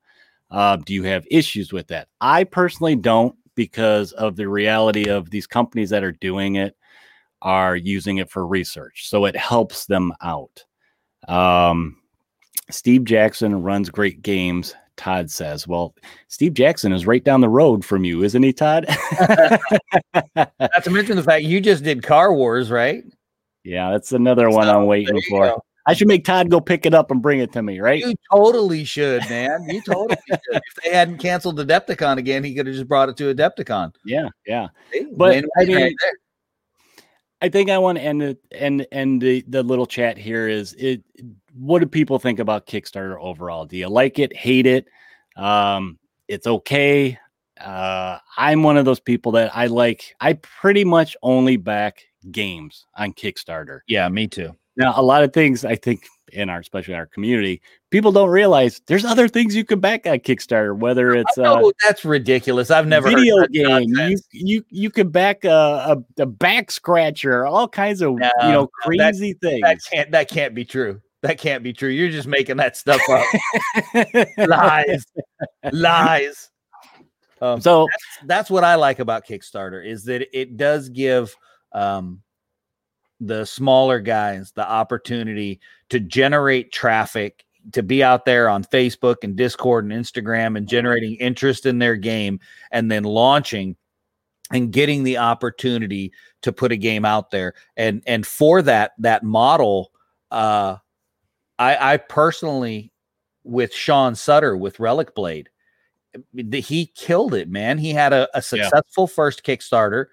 Uh, 0.51 0.77
do 0.77 0.93
you 0.93 1.03
have 1.03 1.25
issues 1.31 1.73
with 1.73 1.87
that? 1.87 2.07
I 2.21 2.43
personally 2.43 2.95
don't 2.95 3.35
because 3.55 4.11
of 4.13 4.35
the 4.35 4.47
reality 4.47 5.09
of 5.09 5.29
these 5.29 5.47
companies 5.47 5.89
that 5.89 6.03
are 6.03 6.11
doing 6.11 6.55
it 6.55 6.75
are 7.41 7.75
using 7.75 8.17
it 8.17 8.29
for 8.29 8.47
research, 8.47 9.07
so 9.09 9.25
it 9.25 9.35
helps 9.35 9.85
them 9.85 10.13
out. 10.21 10.63
Um, 11.27 11.97
Steve 12.69 13.03
Jackson 13.03 13.61
runs 13.61 13.89
great 13.89 14.21
games. 14.21 14.75
Todd 14.95 15.29
says, 15.29 15.67
"Well, 15.67 15.95
Steve 16.27 16.53
Jackson 16.53 16.93
is 16.93 17.07
right 17.07 17.23
down 17.23 17.41
the 17.41 17.49
road 17.49 17.83
from 17.83 18.05
you, 18.05 18.23
isn't 18.23 18.43
he, 18.43 18.53
Todd?" 18.53 18.85
Not 20.35 20.83
to 20.83 20.89
mention 20.89 21.15
the 21.17 21.23
fact 21.23 21.43
you 21.43 21.59
just 21.59 21.83
did 21.83 22.03
Car 22.03 22.33
Wars, 22.33 22.71
right? 22.71 23.03
Yeah, 23.63 23.91
that's 23.91 24.11
another 24.11 24.49
one 24.49 24.69
I'm 24.69 24.85
waiting 24.85 25.21
for. 25.29 25.61
Go. 25.85 25.91
I 25.91 25.93
should 25.93 26.07
make 26.07 26.25
Todd 26.25 26.49
go 26.49 26.61
pick 26.61 26.85
it 26.85 26.93
up 26.93 27.11
and 27.11 27.21
bring 27.21 27.39
it 27.39 27.51
to 27.53 27.61
me, 27.61 27.79
right? 27.79 27.99
You 27.99 28.13
totally 28.31 28.83
should, 28.85 29.21
man. 29.29 29.65
You 29.69 29.81
totally 29.81 30.17
should. 30.27 30.39
If 30.51 30.83
they 30.83 30.91
hadn't 30.91 31.17
canceled 31.17 31.59
Adepticon 31.59 32.17
again, 32.17 32.43
he 32.43 32.55
could 32.55 32.67
have 32.67 32.75
just 32.75 32.87
brought 32.87 33.09
it 33.09 33.17
to 33.17 33.33
Adepticon. 33.33 33.93
Yeah, 34.05 34.29
yeah. 34.47 34.67
Hey, 34.91 35.05
but 35.15 35.43
I 35.57 35.65
mean, 35.65 35.77
right 35.77 35.95
I 37.43 37.49
think 37.49 37.69
I 37.69 37.77
want 37.77 37.97
to 37.97 38.03
end 38.03 38.23
it 38.23 38.39
and 38.53 38.87
and 38.93 39.21
the 39.21 39.43
the 39.49 39.63
little 39.63 39.85
chat 39.85 40.17
here 40.17 40.47
is 40.47 40.73
it. 40.75 41.03
What 41.53 41.79
do 41.79 41.85
people 41.85 42.17
think 42.17 42.39
about 42.39 42.67
Kickstarter 42.67 43.17
overall? 43.19 43.65
Do 43.65 43.75
you 43.75 43.89
like 43.89 44.17
it? 44.17 44.33
Hate 44.35 44.65
it? 44.65 44.87
Um, 45.35 45.99
it's 46.29 46.47
okay. 46.47 47.19
Uh, 47.59 48.17
I'm 48.37 48.63
one 48.63 48.77
of 48.77 48.85
those 48.85 49.01
people 49.01 49.33
that 49.33 49.55
I 49.55 49.67
like. 49.67 50.15
I 50.21 50.33
pretty 50.33 50.85
much 50.85 51.17
only 51.21 51.57
back 51.57 52.05
games 52.31 52.85
on 52.95 53.11
Kickstarter. 53.11 53.81
Yeah, 53.87 54.07
me 54.07 54.27
too. 54.27 54.55
Now, 54.75 54.93
a 54.95 55.03
lot 55.03 55.23
of 55.23 55.33
things 55.33 55.63
I 55.65 55.75
think 55.75 56.05
in 56.31 56.49
our, 56.49 56.59
especially 56.59 56.93
in 56.93 56.99
our 56.99 57.05
community, 57.05 57.61
people 57.91 58.11
don't 58.11 58.29
realize 58.29 58.81
there's 58.87 59.05
other 59.05 59.27
things 59.27 59.55
you 59.55 59.63
can 59.63 59.79
back 59.79 60.07
on 60.07 60.19
Kickstarter. 60.19 60.75
Whether 60.75 61.11
it's 61.11 61.37
oh, 61.37 61.69
uh, 61.69 61.71
that's 61.83 62.03
ridiculous. 62.03 62.71
I've 62.71 62.87
never 62.87 63.09
video 63.09 63.45
game. 63.47 63.89
You 63.89 64.17
you 64.31 64.65
you 64.69 64.89
can 64.89 65.09
back 65.09 65.45
a, 65.45 65.49
a, 66.19 66.21
a, 66.21 66.25
back 66.25 66.71
scratcher, 66.71 67.45
all 67.45 67.67
kinds 67.67 68.01
of 68.01 68.15
no, 68.15 68.31
you 68.41 68.51
know 68.51 68.67
crazy 68.67 69.33
that, 69.33 69.47
things. 69.47 69.61
That 69.61 69.79
can't 69.91 70.11
that 70.11 70.29
can't 70.29 70.55
be 70.55 70.65
true. 70.65 71.01
That 71.21 71.37
can't 71.37 71.63
be 71.63 71.71
true. 71.71 71.89
You're 71.89 72.09
just 72.09 72.27
making 72.27 72.57
that 72.57 72.75
stuff 72.75 73.01
up. 73.09 73.25
lies, 74.37 75.05
lies. 75.71 76.49
Um, 77.41 77.61
so 77.61 77.87
that's, 77.89 78.27
that's 78.27 78.49
what 78.49 78.63
I 78.63 78.75
like 78.75 78.99
about 78.99 79.25
Kickstarter 79.25 79.85
is 79.85 80.03
that 80.05 80.27
it 80.37 80.57
does 80.57 80.89
give 80.89 81.35
um, 81.73 82.21
the 83.25 83.45
smaller 83.45 83.99
guys 83.99 84.51
the 84.51 84.67
opportunity 84.67 85.59
to 85.89 85.99
generate 85.99 86.71
traffic 86.71 87.45
to 87.71 87.81
be 87.81 88.03
out 88.03 88.25
there 88.25 88.49
on 88.49 88.63
Facebook 88.63 89.17
and 89.23 89.35
Discord 89.35 89.85
and 89.85 89.93
Instagram 89.93 90.57
and 90.57 90.67
generating 90.67 91.15
interest 91.15 91.65
in 91.65 91.79
their 91.79 91.95
game 91.95 92.39
and 92.71 92.91
then 92.91 93.03
launching 93.03 93.77
and 94.51 94.71
getting 94.71 95.03
the 95.03 95.17
opportunity 95.17 96.11
to 96.41 96.51
put 96.51 96.73
a 96.73 96.77
game 96.77 97.05
out 97.05 97.31
there. 97.31 97.53
And 97.77 98.03
and 98.05 98.27
for 98.27 98.61
that 98.63 98.91
that 98.99 99.23
model 99.23 99.91
uh 100.31 100.77
I 101.57 101.93
I 101.93 101.97
personally 101.97 102.91
with 103.43 103.73
Sean 103.73 104.15
Sutter 104.15 104.57
with 104.57 104.79
Relic 104.79 105.15
Blade 105.15 105.49
he 106.51 106.87
killed 106.87 107.33
it 107.33 107.49
man. 107.49 107.77
He 107.77 107.91
had 107.91 108.13
a, 108.13 108.27
a 108.37 108.41
successful 108.41 109.07
yeah. 109.09 109.15
first 109.15 109.43
Kickstarter 109.43 110.07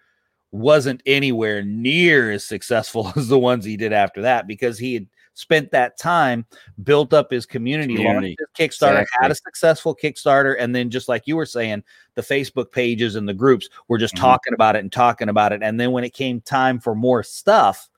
wasn't 0.53 1.03
anywhere 1.07 1.63
near 1.63 2.31
as 2.33 2.45
successful 2.45 3.13
as 3.17 3.29
the 3.29 3.39
ones 3.39 3.65
he 3.65 3.77
did 3.77 3.93
after 3.93 4.23
that 4.23 4.47
because 4.47 4.79
he 4.79 4.95
had 4.95 5.07
spent 5.35 5.71
that 5.71 5.97
time, 5.97 6.45
built 6.83 7.13
up 7.13 7.31
his 7.31 7.47
community, 7.47 7.97
community. 7.97 8.37
his 8.39 8.49
Kickstarter, 8.57 9.03
exactly. 9.03 9.23
had 9.23 9.31
a 9.31 9.37
successful 9.37 9.97
Kickstarter, 9.97 10.57
and 10.59 10.75
then 10.75 10.91
just 10.91 11.09
like 11.09 11.27
you 11.27 11.37
were 11.37 11.47
saying, 11.47 11.83
the 12.15 12.23
Facebook 12.23 12.73
pages 12.73 13.15
and 13.15 13.29
the 13.29 13.35
groups 13.35 13.69
were 13.89 13.99
just 13.99 14.15
mm-hmm. 14.15 14.25
talking 14.25 14.55
about 14.55 14.77
it 14.77 14.81
and 14.81 14.93
talking 14.93 15.29
about 15.29 15.53
it. 15.53 15.63
And 15.63 15.81
then 15.81 15.93
when 15.93 16.05
it 16.05 16.13
came 16.13 16.41
time 16.41 16.79
for 16.79 16.95
more 16.95 17.23
stuff, 17.23 17.89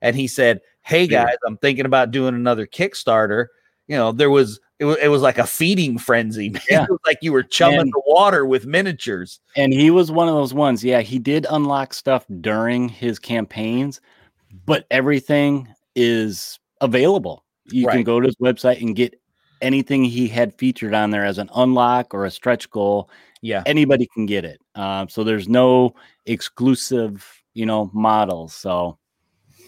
and 0.00 0.14
he 0.14 0.26
said, 0.26 0.60
Hey 0.82 1.06
guys, 1.06 1.36
I'm 1.46 1.56
thinking 1.58 1.86
about 1.86 2.10
doing 2.10 2.34
another 2.34 2.66
Kickstarter, 2.66 3.46
you 3.86 3.96
know, 3.96 4.12
there 4.12 4.30
was 4.30 4.60
it 4.82 4.84
was, 4.84 4.96
it 5.00 5.08
was 5.08 5.22
like 5.22 5.38
a 5.38 5.46
feeding 5.46 5.96
frenzy. 5.96 6.50
Man. 6.50 6.62
Yeah. 6.68 6.82
It 6.82 6.90
was 6.90 6.98
like 7.06 7.18
you 7.22 7.32
were 7.32 7.44
chumming 7.44 7.80
and, 7.82 7.92
the 7.92 8.02
water 8.04 8.44
with 8.44 8.66
miniatures. 8.66 9.38
And 9.56 9.72
he 9.72 9.92
was 9.92 10.10
one 10.10 10.26
of 10.26 10.34
those 10.34 10.52
ones. 10.52 10.82
Yeah, 10.82 11.02
he 11.02 11.20
did 11.20 11.46
unlock 11.48 11.94
stuff 11.94 12.26
during 12.40 12.88
his 12.88 13.20
campaigns, 13.20 14.00
but 14.66 14.84
everything 14.90 15.68
is 15.94 16.58
available. 16.80 17.44
You 17.66 17.86
right. 17.86 17.94
can 17.94 18.02
go 18.02 18.18
to 18.18 18.26
his 18.26 18.34
website 18.36 18.80
and 18.80 18.96
get 18.96 19.14
anything 19.60 20.02
he 20.02 20.26
had 20.26 20.52
featured 20.58 20.94
on 20.94 21.10
there 21.10 21.24
as 21.24 21.38
an 21.38 21.48
unlock 21.54 22.12
or 22.12 22.24
a 22.24 22.30
stretch 22.30 22.68
goal. 22.68 23.08
Yeah, 23.40 23.62
anybody 23.64 24.08
can 24.12 24.26
get 24.26 24.44
it. 24.44 24.60
Um, 24.74 25.08
so 25.08 25.22
there's 25.22 25.48
no 25.48 25.94
exclusive, 26.26 27.24
you 27.54 27.66
know, 27.66 27.88
models. 27.94 28.52
So 28.52 28.98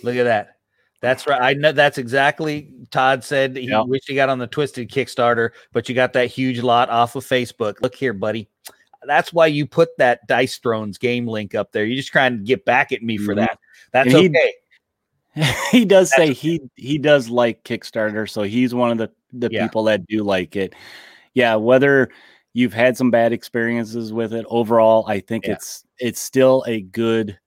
look 0.02 0.16
at 0.16 0.24
that. 0.24 0.56
That's 1.04 1.26
right. 1.26 1.40
I 1.40 1.52
know 1.52 1.70
that's 1.70 1.98
exactly 1.98 2.70
Todd 2.90 3.22
said. 3.22 3.56
He 3.56 3.68
yep. 3.68 3.86
wished 3.86 4.08
he 4.08 4.14
got 4.14 4.30
on 4.30 4.38
the 4.38 4.46
Twisted 4.46 4.90
Kickstarter, 4.90 5.50
but 5.72 5.88
you 5.88 5.94
got 5.94 6.14
that 6.14 6.30
huge 6.30 6.60
lot 6.60 6.88
off 6.88 7.14
of 7.14 7.26
Facebook. 7.26 7.80
Look 7.82 7.94
here, 7.94 8.14
buddy. 8.14 8.48
That's 9.06 9.32
why 9.32 9.48
you 9.48 9.66
put 9.66 9.90
that 9.98 10.26
Dice 10.26 10.56
Thrones 10.56 10.96
game 10.96 11.26
link 11.26 11.54
up 11.54 11.72
there. 11.72 11.84
You're 11.84 11.98
just 11.98 12.10
trying 12.10 12.38
to 12.38 12.42
get 12.42 12.64
back 12.64 12.90
at 12.90 13.02
me 13.02 13.18
for 13.18 13.32
mm-hmm. 13.32 13.40
that. 13.40 13.58
That's 13.92 14.14
and 14.14 14.34
okay. 14.34 14.52
He, 15.34 15.52
he 15.78 15.84
does 15.84 16.10
that's 16.10 16.28
say 16.28 16.32
he 16.32 16.60
he 16.76 16.96
does 16.96 17.28
like 17.28 17.64
Kickstarter, 17.64 18.28
so 18.28 18.42
he's 18.42 18.74
one 18.74 18.90
of 18.90 18.98
the 18.98 19.10
the 19.32 19.50
yeah. 19.52 19.66
people 19.66 19.84
that 19.84 20.06
do 20.06 20.22
like 20.22 20.56
it. 20.56 20.74
Yeah, 21.34 21.56
whether 21.56 22.08
you've 22.54 22.72
had 22.72 22.96
some 22.96 23.10
bad 23.10 23.32
experiences 23.32 24.12
with 24.12 24.32
it 24.32 24.46
overall, 24.48 25.04
I 25.06 25.20
think 25.20 25.46
yeah. 25.46 25.52
it's 25.54 25.84
it's 25.98 26.20
still 26.20 26.64
a 26.66 26.80
good 26.80 27.38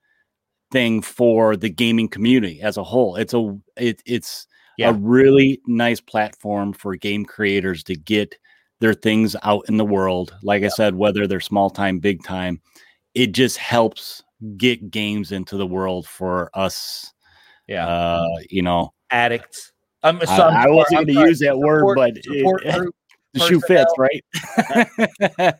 thing 0.71 1.01
for 1.01 1.56
the 1.56 1.69
gaming 1.69 2.08
community 2.08 2.62
as 2.62 2.77
a 2.77 2.84
whole. 2.84 3.15
It's 3.15 3.34
a 3.34 3.58
it, 3.77 4.01
it's 4.06 4.47
yeah. 4.77 4.89
a 4.89 4.93
really 4.93 5.62
nice 5.67 5.99
platform 5.99 6.73
for 6.73 6.95
game 6.95 7.25
creators 7.25 7.84
to 7.86 7.95
get 7.95 8.36
their 8.80 8.93
things 8.93 9.36
out 9.43 9.65
in 9.67 9.77
the 9.77 9.86
world. 9.86 10.36
Like 10.43 10.62
yeah. 10.62 10.67
I 10.67 10.69
said, 10.69 10.95
whether 10.95 11.27
they're 11.27 11.39
small 11.39 11.69
time, 11.69 11.99
big 11.99 12.23
time, 12.23 12.62
it 13.13 13.32
just 13.32 13.58
helps 13.58 14.23
get 14.58 14.91
games 14.91 15.32
into 15.32 15.58
the 15.58 15.67
world 15.67 16.08
for 16.08 16.51
us. 16.53 17.12
Yeah, 17.67 17.88
uh, 17.88 18.25
you 18.49 18.62
know, 18.62 18.93
addicts. 19.10 19.73
I'm, 20.03 20.19
so 20.21 20.32
I, 20.32 20.65
I 20.65 20.69
wasn't 20.69 21.08
going 21.08 21.08
to 21.08 21.27
use 21.27 21.39
that 21.39 21.56
support, 21.56 21.86
word, 21.86 21.95
but 21.95 22.12
it, 22.15 22.93
The 23.38 23.47
shoe 23.47 23.62
fits, 23.62 23.93
right? 23.97 24.23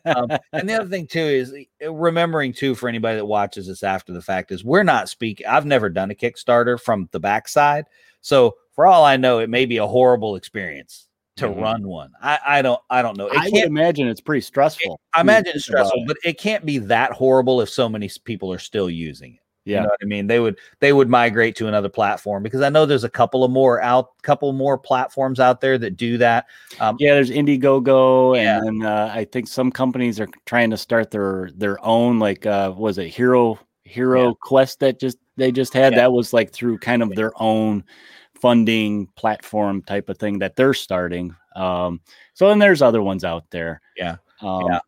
um, 0.04 0.30
and 0.52 0.68
the 0.68 0.74
other 0.74 0.88
thing 0.88 1.06
too 1.06 1.20
is 1.20 1.54
uh, 1.84 1.92
remembering 1.92 2.52
too 2.52 2.74
for 2.74 2.88
anybody 2.88 3.16
that 3.16 3.24
watches 3.24 3.66
this 3.66 3.82
after 3.82 4.12
the 4.12 4.22
fact 4.22 4.52
is 4.52 4.64
we're 4.64 4.82
not 4.82 5.08
speaking. 5.08 5.46
I've 5.46 5.66
never 5.66 5.88
done 5.88 6.10
a 6.10 6.14
Kickstarter 6.14 6.80
from 6.80 7.08
the 7.12 7.20
backside, 7.20 7.86
so 8.20 8.56
for 8.72 8.86
all 8.86 9.04
I 9.04 9.16
know, 9.16 9.38
it 9.38 9.50
may 9.50 9.66
be 9.66 9.78
a 9.78 9.86
horrible 9.86 10.36
experience 10.36 11.08
to 11.38 11.46
mm-hmm. 11.46 11.60
run 11.60 11.88
one. 11.88 12.12
I, 12.22 12.38
I 12.46 12.62
don't 12.62 12.80
I 12.90 13.02
don't 13.02 13.16
know. 13.16 13.28
It 13.28 13.36
I 13.36 13.48
would 13.50 13.64
imagine 13.64 14.08
it's 14.08 14.20
pretty 14.20 14.42
stressful. 14.42 14.94
It, 14.94 15.18
I 15.18 15.20
imagine 15.20 15.52
it's 15.54 15.64
stressful, 15.64 16.02
it. 16.02 16.06
but 16.06 16.16
it 16.24 16.38
can't 16.38 16.64
be 16.66 16.78
that 16.78 17.12
horrible 17.12 17.60
if 17.60 17.70
so 17.70 17.88
many 17.88 18.10
people 18.24 18.52
are 18.52 18.58
still 18.58 18.90
using 18.90 19.34
it. 19.34 19.40
Yeah. 19.64 19.76
You 19.76 19.82
know 19.82 19.88
what 19.88 20.00
I 20.02 20.06
mean? 20.06 20.26
They 20.26 20.40
would 20.40 20.58
they 20.80 20.92
would 20.94 21.10
migrate 21.10 21.54
to 21.56 21.68
another 21.68 21.90
platform 21.90 22.42
because 22.42 22.62
I 22.62 22.70
know 22.70 22.86
there's 22.86 23.04
a 23.04 23.10
couple 23.10 23.44
of 23.44 23.50
more 23.50 23.82
out 23.82 24.20
couple 24.22 24.52
more 24.54 24.78
platforms 24.78 25.40
out 25.40 25.60
there 25.60 25.76
that 25.76 25.96
do 25.96 26.16
that. 26.18 26.46
Um, 26.80 26.96
yeah, 26.98 27.14
there's 27.14 27.30
Indiegogo 27.30 28.36
yeah. 28.36 28.60
and 28.62 28.84
uh, 28.84 29.10
I 29.12 29.24
think 29.26 29.46
some 29.46 29.70
companies 29.70 30.18
are 30.20 30.28
trying 30.46 30.70
to 30.70 30.78
start 30.78 31.10
their 31.10 31.50
their 31.54 31.84
own 31.84 32.18
like 32.18 32.46
uh 32.46 32.72
was 32.74 32.96
it 32.96 33.08
Hero 33.08 33.58
Hero 33.84 34.28
yeah. 34.28 34.32
Quest 34.40 34.80
that 34.80 34.98
just 34.98 35.18
they 35.36 35.52
just 35.52 35.74
had 35.74 35.92
yeah. 35.92 36.00
that 36.00 36.12
was 36.12 36.32
like 36.32 36.50
through 36.50 36.78
kind 36.78 37.02
of 37.02 37.14
their 37.14 37.32
own 37.36 37.84
funding 38.40 39.06
platform 39.16 39.82
type 39.82 40.08
of 40.08 40.16
thing 40.16 40.38
that 40.38 40.56
they're 40.56 40.74
starting. 40.74 41.36
Um 41.56 42.00
so 42.32 42.48
and 42.48 42.62
there's 42.62 42.80
other 42.80 43.02
ones 43.02 43.22
out 43.22 43.44
there. 43.50 43.82
Yeah. 43.98 44.16
Um, 44.40 44.66
yeah. 44.66 44.80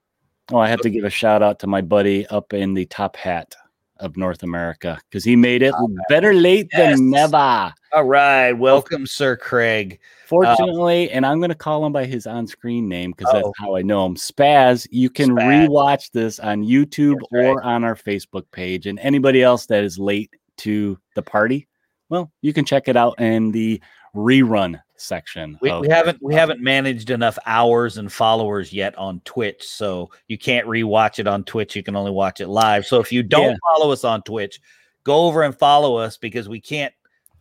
Oh, 0.53 0.59
I 0.59 0.69
have 0.69 0.81
to 0.81 0.91
give 0.91 1.05
a 1.05 1.11
shout 1.11 1.43
out 1.43 1.59
to 1.61 1.67
my 1.67 1.81
buddy 1.81 2.27
up 2.29 2.53
in 2.53 2.75
the 2.75 2.87
top 2.87 3.15
hat 3.15 3.55
of 4.01 4.17
North 4.17 4.43
America 4.43 4.99
because 5.09 5.25
he 5.25 5.37
made 5.37 5.63
it 5.63 5.75
ah, 5.77 5.87
better 6.09 6.33
late 6.33 6.69
yes. 6.73 6.99
than 6.99 7.11
never. 7.11 7.73
All 7.93 8.05
right. 8.05 8.53
Welcome, 8.53 9.07
Sir 9.07 9.37
Craig. 9.37 9.99
Uh, 10.01 10.27
Fortunately, 10.27 11.11
and 11.11 11.25
I'm 11.27 11.39
going 11.39 11.51
to 11.51 11.55
call 11.55 11.85
him 11.85 11.93
by 11.93 12.07
his 12.07 12.27
on 12.27 12.47
screen 12.47 12.89
name 12.89 13.13
because 13.17 13.33
that's 13.33 13.49
how 13.59 13.77
I 13.77 13.83
know 13.83 14.07
him. 14.07 14.17
Spaz, 14.17 14.87
you 14.91 15.11
can 15.11 15.31
Spaz. 15.31 15.67
rewatch 15.67 16.11
this 16.13 16.39
on 16.39 16.65
YouTube 16.65 17.17
right. 17.33 17.47
or 17.47 17.63
on 17.63 17.85
our 17.85 17.97
Facebook 17.97 18.45
page. 18.53 18.87
And 18.87 18.99
anybody 19.01 19.43
else 19.43 19.67
that 19.67 19.85
is 19.85 19.99
late 19.99 20.31
to 20.59 20.99
the 21.15 21.23
party, 21.23 21.67
well, 22.09 22.31
you 22.43 22.53
can 22.53 22.65
check 22.65 22.89
it 22.89 22.97
out 22.97 23.21
in 23.21 23.53
the 23.53 23.81
rerun 24.15 24.81
section. 25.01 25.59
We, 25.61 25.73
we 25.79 25.89
haven't 25.89 26.19
we 26.23 26.35
haven't 26.35 26.61
managed 26.61 27.11
enough 27.11 27.39
hours 27.47 27.99
and 27.99 28.13
followers 28.13 28.73
yet 28.73 28.97
on 28.97 29.21
Twitch, 29.25 29.67
so 29.67 30.11
you 30.29 30.39
can't 30.39 30.67
rewatch 30.67 31.19
it 31.19 31.27
on 31.27 31.45
Twitch. 31.45 31.77
You 31.77 31.83
can 31.83 31.97
only 31.97 32.11
watch 32.11 32.41
it 32.41 32.49
live. 32.49 32.87
So 32.87 33.01
if 33.01 33.13
you 33.13 33.23
don't 33.23 33.51
yeah. 33.51 33.57
follow 33.73 33.93
us 33.93 34.05
on 34.05 34.23
Twitch, 34.23 34.61
go 35.05 35.27
over 35.27 35.43
and 35.43 35.57
follow 35.57 35.97
us 35.97 36.17
because 36.17 36.49
we 36.49 36.61
can't. 36.61 36.93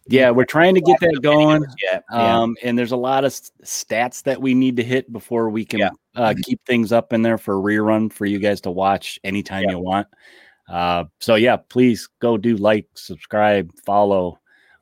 Yeah, 0.07 0.31
we're 0.31 0.45
trying 0.45 0.73
to 0.73 0.81
get 0.81 0.99
that 1.01 1.19
going. 1.21 1.63
Yeah. 1.83 1.99
Um, 2.09 2.55
and 2.63 2.75
there's 2.75 2.93
a 2.93 2.97
lot 2.97 3.25
of 3.25 3.31
stats 3.31 4.23
that 4.23 4.41
we 4.41 4.55
need 4.55 4.77
to 4.77 4.83
hit 4.83 5.13
before 5.13 5.51
we 5.51 5.63
can 5.65 5.79
yeah. 5.79 5.89
uh, 6.15 6.29
mm-hmm. 6.29 6.39
keep 6.41 6.65
things 6.65 6.91
up 6.91 7.13
in 7.13 7.21
there 7.21 7.37
for 7.37 7.55
rerun 7.55 8.11
for 8.11 8.25
you 8.25 8.39
guys 8.39 8.59
to 8.61 8.71
watch 8.71 9.19
anytime 9.23 9.65
yeah. 9.65 9.71
you 9.71 9.79
want. 9.79 10.07
Uh, 10.67 11.03
so 11.19 11.35
yeah, 11.35 11.57
please 11.57 12.09
go 12.19 12.37
do 12.37 12.57
like, 12.57 12.87
subscribe, 12.95 13.71
follow 13.85 14.39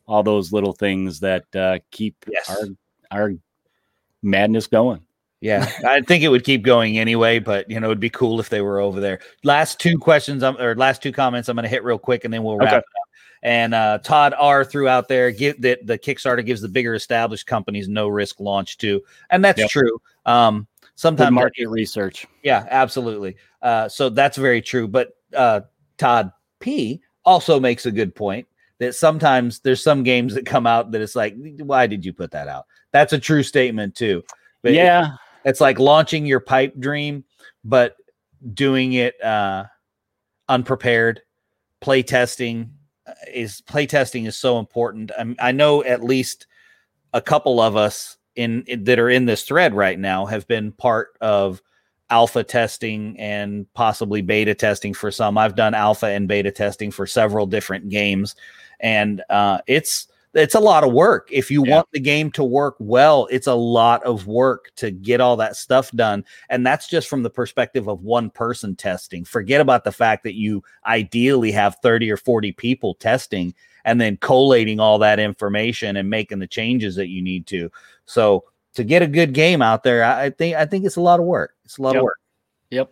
all 0.08 0.24
those 0.24 0.52
little 0.52 0.74
things 0.74 1.20
that 1.20 1.43
uh, 1.56 1.80
keep 1.91 2.15
yes. 2.30 2.50
our 2.50 2.67
our 3.12 3.34
madness 4.22 4.67
going. 4.67 5.02
Yeah, 5.39 5.70
I 5.86 6.02
think 6.02 6.24
it 6.24 6.30
would 6.30 6.43
keep 6.43 6.63
going 6.63 6.98
anyway, 6.98 7.39
but 7.39 7.70
you 7.70 7.80
know, 7.80 7.88
it'd 7.88 8.00
be 8.00 8.10
cool 8.10 8.39
if 8.39 8.50
they 8.50 8.62
were 8.62 8.80
over 8.80 9.00
there. 9.00 9.20
Last 9.43 9.80
two 9.80 9.98
questions, 9.98 10.43
um, 10.43 10.58
or 10.60 10.76
last 10.76 11.04
two 11.04 11.12
comments, 11.12 11.50
I'm 11.50 11.56
going 11.56 11.63
to 11.63 11.70
hit 11.70 11.84
real 11.84 12.00
quick, 12.00 12.26
and 12.26 12.34
then 12.34 12.43
we'll 12.43 12.58
wrap 12.58 12.70
okay. 12.70 12.78
it 12.78 12.80
up. 12.80 12.84
And 13.43 13.74
uh, 13.76 14.00
Todd 14.00 14.34
R 14.38 14.65
threw 14.65 14.88
out 14.88 15.08
there 15.08 15.32
give 15.32 15.62
that 15.62 15.86
the 15.86 16.00
Kickstarter 16.00 16.43
gives 16.43 16.62
the 16.62 16.67
bigger 16.67 16.96
established 16.96 17.46
companies 17.46 17.88
no 17.88 18.08
risk 18.08 18.39
launch 18.39 18.78
too, 18.78 19.02
and 19.30 19.43
that's 19.46 19.60
yep. 19.60 19.70
true. 19.70 20.02
Um, 20.26 20.67
sometimes 20.96 21.32
market 21.32 21.65
that, 21.65 21.70
research. 21.70 22.26
Yeah, 22.43 22.65
absolutely. 22.70 23.38
Uh, 23.62 23.89
so 23.89 24.10
that's 24.10 24.38
very 24.38 24.62
true. 24.62 24.88
But 24.88 25.15
uh, 25.36 25.62
Todd 25.98 26.32
P 26.60 27.02
also 27.24 27.60
makes 27.60 27.86
a 27.86 27.91
good 27.91 28.15
point 28.15 28.48
that 28.80 28.96
sometimes 28.96 29.60
there's 29.60 29.84
some 29.84 30.04
games 30.04 30.34
that 30.36 30.46
come 30.46 30.68
out 30.68 30.92
that 30.92 31.02
it's 31.02 31.16
like, 31.16 31.36
why 31.60 31.88
did 31.88 32.06
you 32.06 32.13
put 32.13 32.32
that 32.32 32.48
out? 32.48 32.66
That's 32.92 33.13
a 33.13 33.20
true 33.20 33.44
statement 33.44 33.96
too. 33.96 34.24
But 34.62 34.74
yeah, 34.74 35.13
it, 35.13 35.50
it's 35.50 35.62
like 35.62 35.80
launching 35.80 36.26
your 36.26 36.40
pipe 36.40 36.74
dream, 36.80 37.24
but 37.63 37.96
doing 38.54 38.94
it 38.94 39.22
uh, 39.24 39.66
unprepared. 40.48 41.22
Play 41.80 42.04
testing 42.04 42.72
uh, 43.08 43.13
is 43.34 43.62
play 43.62 43.86
testing 43.86 44.26
is 44.26 44.36
so 44.36 44.60
important. 44.60 45.12
I, 45.18 45.36
I 45.40 45.52
know 45.52 45.84
at 45.84 46.04
least 46.04 46.48
a 47.13 47.22
couple 47.22 47.60
of 47.60 47.76
us 47.76 48.18
in, 48.36 48.63
in 48.68 48.84
that 48.86 49.00
are 49.00 49.10
in 49.10 49.26
this 49.26 49.44
thread 49.44 49.74
right 49.74 49.98
now 49.98 50.26
have 50.26 50.48
been 50.48 50.72
part 50.72 51.10
of 51.22 51.62
alpha 52.10 52.44
testing 52.44 53.20
and 53.20 53.72
possibly 53.74 54.22
beta 54.22 54.56
testing 54.56 54.94
for 54.94 55.12
some. 55.12 55.38
I've 55.38 55.56
done 55.56 55.74
alpha 55.74 56.08
and 56.08 56.28
beta 56.28 56.52
testing 56.52 56.90
for 56.90 57.06
several 57.06 57.46
different 57.46 57.90
games 57.90 58.36
and 58.80 59.24
uh, 59.30 59.60
it's 59.68 60.08
it's 60.34 60.56
a 60.56 60.60
lot 60.60 60.84
of 60.84 60.94
work. 60.94 61.30
If 61.32 61.50
you 61.50 61.66
yeah. 61.66 61.76
want 61.76 61.92
the 61.92 62.00
game 62.00 62.32
to 62.32 62.44
work 62.44 62.76
well, 62.80 63.28
it's 63.32 63.48
a 63.48 63.56
lot 63.56 64.04
of 64.04 64.28
work 64.28 64.72
to 64.76 64.92
get 64.92 65.20
all 65.20 65.36
that 65.38 65.56
stuff 65.56 65.92
done. 65.92 66.24
And 66.50 66.66
that's 66.66 66.88
just 66.88 67.10
from 67.10 67.24
the 67.24 67.30
perspective 67.30 67.88
of 67.88 68.04
one 68.04 68.30
person 68.30 68.76
testing. 68.76 69.26
Forget 69.26 69.62
about 69.62 69.84
the 69.84 69.92
fact 69.92 70.24
that 70.24 70.36
you 70.36 70.63
ideally 70.86 71.52
have 71.54 71.78
30 71.82 72.12
or 72.12 72.18
40 72.18 72.52
people 72.52 72.94
testing 72.96 73.54
and 73.84 74.00
then 74.00 74.18
collating 74.18 74.80
all 74.80 75.00
that 75.00 75.20
information 75.20 75.96
and 75.96 76.10
making 76.10 76.40
the 76.40 76.48
changes 76.48 76.96
that 76.96 77.08
you 77.08 77.22
need 77.22 77.48
to. 77.48 77.72
So 78.06 78.44
to 78.76 78.84
get 78.84 79.02
a 79.02 79.08
good 79.08 79.34
game 79.34 79.62
out 79.62 79.84
there, 79.84 80.04
I 80.04 80.30
think 80.30 80.56
I 80.56 80.66
think 80.66 80.86
it's 80.86 80.98
a 80.98 81.02
lot 81.02 81.20
of 81.20 81.26
work. 81.26 81.56
It's 81.66 81.78
a 81.78 81.82
lot 81.82 81.94
yep. 81.94 82.02
of 82.02 82.04
work. 82.04 82.20
Yep. 82.70 82.92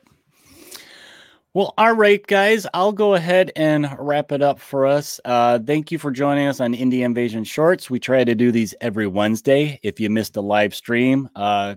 Well, 1.55 1.73
all 1.77 1.93
right, 1.93 2.21
guys, 2.27 2.67
I'll 2.73 2.91
go 2.91 3.13
ahead 3.13 3.53
and 3.55 3.87
wrap 3.97 4.33
it 4.33 4.41
up 4.41 4.59
for 4.59 4.85
us. 4.85 5.21
Uh, 5.23 5.57
thank 5.57 5.89
you 5.89 5.97
for 5.97 6.11
joining 6.11 6.49
us 6.49 6.59
on 6.59 6.73
Indie 6.73 7.05
Invasion 7.05 7.45
Shorts. 7.45 7.89
We 7.89 7.97
try 7.97 8.25
to 8.25 8.35
do 8.35 8.51
these 8.51 8.75
every 8.81 9.07
Wednesday. 9.07 9.79
If 9.81 9.97
you 9.97 10.09
missed 10.09 10.33
the 10.33 10.43
live 10.43 10.75
stream, 10.75 11.29
uh, 11.33 11.75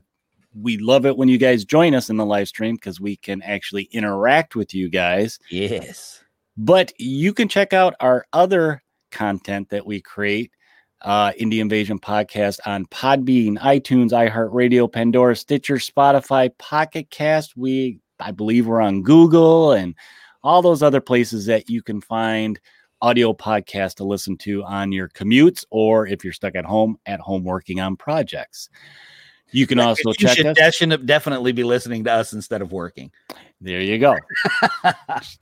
we 0.53 0.79
love 0.79 1.07
it 1.07 1.17
when 1.17 1.29
you 1.29 1.38
guys 1.38 1.64
join 1.64 1.95
us 1.95 2.11
in 2.11 2.17
the 2.17 2.27
live 2.27 2.49
stream 2.49 2.75
because 2.75 3.01
we 3.01 3.14
can 3.19 3.41
actually 3.43 3.85
interact 3.93 4.57
with 4.57 4.75
you 4.75 4.88
guys. 4.88 5.38
Yes. 5.49 6.25
But 6.57 6.93
you 6.99 7.33
can 7.33 7.47
check 7.47 7.73
out 7.73 7.95
our 8.01 8.27
other 8.33 8.83
content 9.12 9.69
that 9.69 9.87
we 9.87 10.01
create 10.01 10.51
uh, 11.03 11.31
Indie 11.41 11.61
Invasion 11.61 12.01
podcast 12.01 12.59
on 12.67 12.85
Podbean, 12.87 13.57
iTunes, 13.59 14.11
iHeartRadio, 14.11 14.93
Pandora, 14.93 15.37
Stitcher, 15.37 15.77
Spotify, 15.77 16.51
Pocket 16.59 17.11
Cast. 17.11 17.57
We 17.57 18.01
I 18.20 18.31
believe 18.31 18.66
we're 18.66 18.81
on 18.81 19.02
Google 19.02 19.72
and 19.72 19.94
all 20.42 20.62
those 20.62 20.83
other 20.83 21.00
places 21.00 21.46
that 21.46 21.68
you 21.68 21.83
can 21.83 22.00
find 22.00 22.59
audio 23.00 23.33
podcast 23.33 23.94
to 23.96 24.04
listen 24.04 24.37
to 24.37 24.64
on 24.64 24.92
your 24.92 25.09
commutes 25.09 25.64
or 25.70 26.07
if 26.07 26.24
you're 26.24 26.33
stuck 26.33 26.57
at 26.57 26.64
home 26.64 26.98
at 27.07 27.20
home 27.20 27.44
working 27.44 27.81
on 27.81 27.96
projects. 27.96 28.68
You 29.50 29.66
can 29.66 29.78
also 29.78 30.11
you 30.11 30.14
check 30.14 30.37
should 30.37 30.46
us. 30.92 31.00
definitely 31.04 31.52
be 31.52 31.64
listening 31.64 32.04
to 32.04 32.12
us 32.12 32.33
instead 32.33 32.61
of 32.61 32.72
working. 32.72 33.11
There 33.61 33.81
you 33.81 33.99
go. 33.99 34.14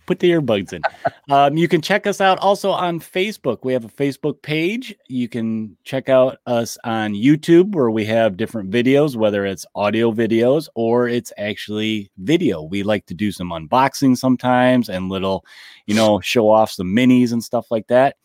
Put 0.07 0.21
the 0.21 0.31
earbuds 0.31 0.73
in. 0.73 0.81
Um, 1.29 1.59
you 1.59 1.69
can 1.69 1.83
check 1.83 2.07
us 2.07 2.21
out 2.23 2.39
also 2.39 2.71
on 2.71 2.99
Facebook. 2.99 3.59
We 3.63 3.75
have 3.75 3.85
a 3.85 3.89
Facebook 3.89 4.41
page. 4.41 4.95
You 5.09 5.29
can 5.29 5.77
check 5.85 6.09
out 6.09 6.39
us 6.47 6.79
on 6.85 7.13
YouTube 7.13 7.75
where 7.75 7.91
we 7.91 8.07
have 8.07 8.39
different 8.39 8.71
videos, 8.71 9.17
whether 9.17 9.45
it's 9.45 9.67
audio 9.75 10.13
videos 10.13 10.67
or 10.75 11.09
it's 11.09 11.31
actually 11.37 12.11
video. 12.17 12.63
We 12.63 12.83
like 12.83 13.05
to 13.07 13.15
do 13.15 13.31
some 13.33 13.51
unboxing 13.51 14.17
sometimes 14.17 14.89
and 14.89 15.11
little, 15.11 15.45
you 15.85 15.95
know, 15.95 16.19
show 16.21 16.49
off 16.49 16.71
some 16.71 16.89
minis 16.89 17.33
and 17.33 17.45
stuff 17.45 17.67
like 17.71 17.87
that. 17.89 18.17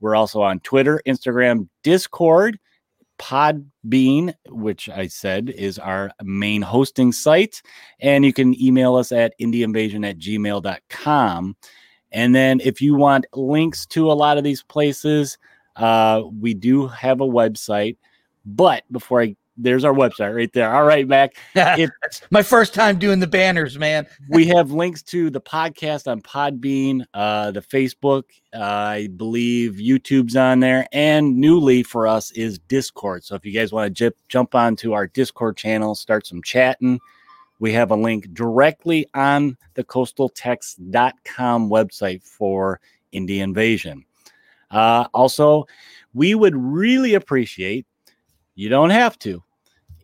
We're 0.00 0.14
also 0.14 0.42
on 0.42 0.60
Twitter, 0.60 1.00
Instagram, 1.06 1.68
Discord. 1.82 2.58
Podbean, 3.18 4.34
which 4.48 4.88
I 4.88 5.06
said 5.08 5.50
is 5.50 5.78
our 5.78 6.10
main 6.22 6.62
hosting 6.62 7.12
site. 7.12 7.62
And 8.00 8.24
you 8.24 8.32
can 8.32 8.60
email 8.60 8.94
us 8.94 9.12
at 9.12 9.34
indieinvasion 9.40 10.08
at 10.08 10.18
gmail.com. 10.18 11.56
And 12.12 12.34
then 12.34 12.60
if 12.60 12.80
you 12.80 12.94
want 12.94 13.26
links 13.34 13.86
to 13.86 14.10
a 14.10 14.14
lot 14.14 14.38
of 14.38 14.44
these 14.44 14.62
places, 14.62 15.36
uh, 15.76 16.22
we 16.40 16.54
do 16.54 16.86
have 16.88 17.20
a 17.20 17.26
website. 17.26 17.96
But 18.46 18.84
before 18.90 19.22
I 19.22 19.36
there's 19.58 19.84
our 19.84 19.92
website 19.92 20.34
right 20.34 20.52
there. 20.52 20.74
All 20.74 20.84
right, 20.84 21.06
Mac. 21.06 21.34
It's 21.54 22.22
my 22.30 22.42
first 22.42 22.72
time 22.72 22.98
doing 22.98 23.20
the 23.20 23.26
banners, 23.26 23.78
man. 23.78 24.06
we 24.30 24.46
have 24.46 24.70
links 24.70 25.02
to 25.04 25.30
the 25.30 25.40
podcast 25.40 26.10
on 26.10 26.22
Podbean, 26.22 27.04
uh, 27.12 27.50
the 27.50 27.60
Facebook, 27.60 28.24
uh, 28.54 28.62
I 28.62 29.08
believe 29.08 29.72
YouTube's 29.74 30.36
on 30.36 30.60
there, 30.60 30.86
and 30.92 31.36
newly 31.36 31.82
for 31.82 32.06
us 32.06 32.30
is 32.32 32.58
Discord. 32.60 33.24
So 33.24 33.34
if 33.34 33.44
you 33.44 33.52
guys 33.52 33.72
want 33.72 33.94
to 33.94 34.10
j- 34.10 34.16
jump 34.28 34.54
onto 34.54 34.92
our 34.92 35.06
Discord 35.06 35.56
channel, 35.56 35.94
start 35.94 36.26
some 36.26 36.42
chatting, 36.42 37.00
we 37.58 37.72
have 37.72 37.90
a 37.90 37.96
link 37.96 38.32
directly 38.32 39.06
on 39.14 39.56
the 39.74 39.84
coastaltext.com 39.84 41.68
website 41.68 42.22
for 42.22 42.80
Indie 43.12 43.38
Invasion. 43.38 44.04
Uh, 44.70 45.06
also, 45.12 45.66
we 46.14 46.34
would 46.34 46.54
really 46.56 47.14
appreciate 47.14 47.86
you 48.54 48.68
don't 48.68 48.90
have 48.90 49.18
to 49.20 49.42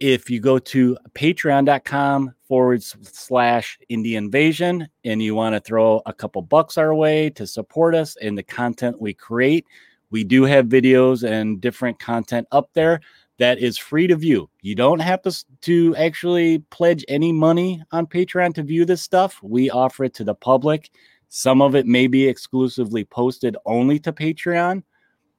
if 0.01 0.29
you 0.29 0.41
go 0.41 0.59
to 0.59 0.97
patreon.com 1.15 2.35
forward 2.47 2.83
slash 2.83 3.79
indie 3.91 4.17
Invasion 4.17 4.89
and 5.05 5.23
you 5.23 5.35
want 5.35 5.55
to 5.55 5.61
throw 5.61 6.03
a 6.07 6.13
couple 6.13 6.43
bucks 6.43 6.77
our 6.77 6.95
way 6.95 7.31
to 7.31 7.47
support 7.47 7.95
us 7.95 8.17
in 8.17 8.35
the 8.35 8.43
content 8.43 9.01
we 9.01 9.15
create, 9.15 9.67
we 10.11 10.25
do 10.25 10.45
have 10.45 10.67
videos 10.67 11.29
and 11.29 11.61
different 11.61 11.99
content 11.99 12.47
up 12.53 12.71
there 12.75 13.01
that 13.39 13.59
is 13.59 13.77
free 13.77 14.07
to 14.07 14.17
view. 14.17 14.49
You 14.63 14.75
don't 14.75 15.01
have 15.01 15.23
to, 15.23 15.45
to 15.63 15.97
actually 15.97 16.61
pledge 16.71 17.05
any 17.09 17.33
money 17.33 17.83
on 17.91 18.07
Patreon 18.07 18.55
to 18.55 18.63
view 18.63 18.85
this 18.85 19.03
stuff. 19.03 19.41
We 19.43 19.71
offer 19.71 20.05
it 20.05 20.15
to 20.15 20.25
the 20.25 20.35
public. 20.35 20.91
Some 21.29 21.61
of 21.61 21.75
it 21.75 21.87
may 21.87 22.07
be 22.07 22.29
exclusively 22.29 23.05
posted 23.05 23.57
only 23.67 23.99
to 24.01 24.13
Patreon, 24.13 24.85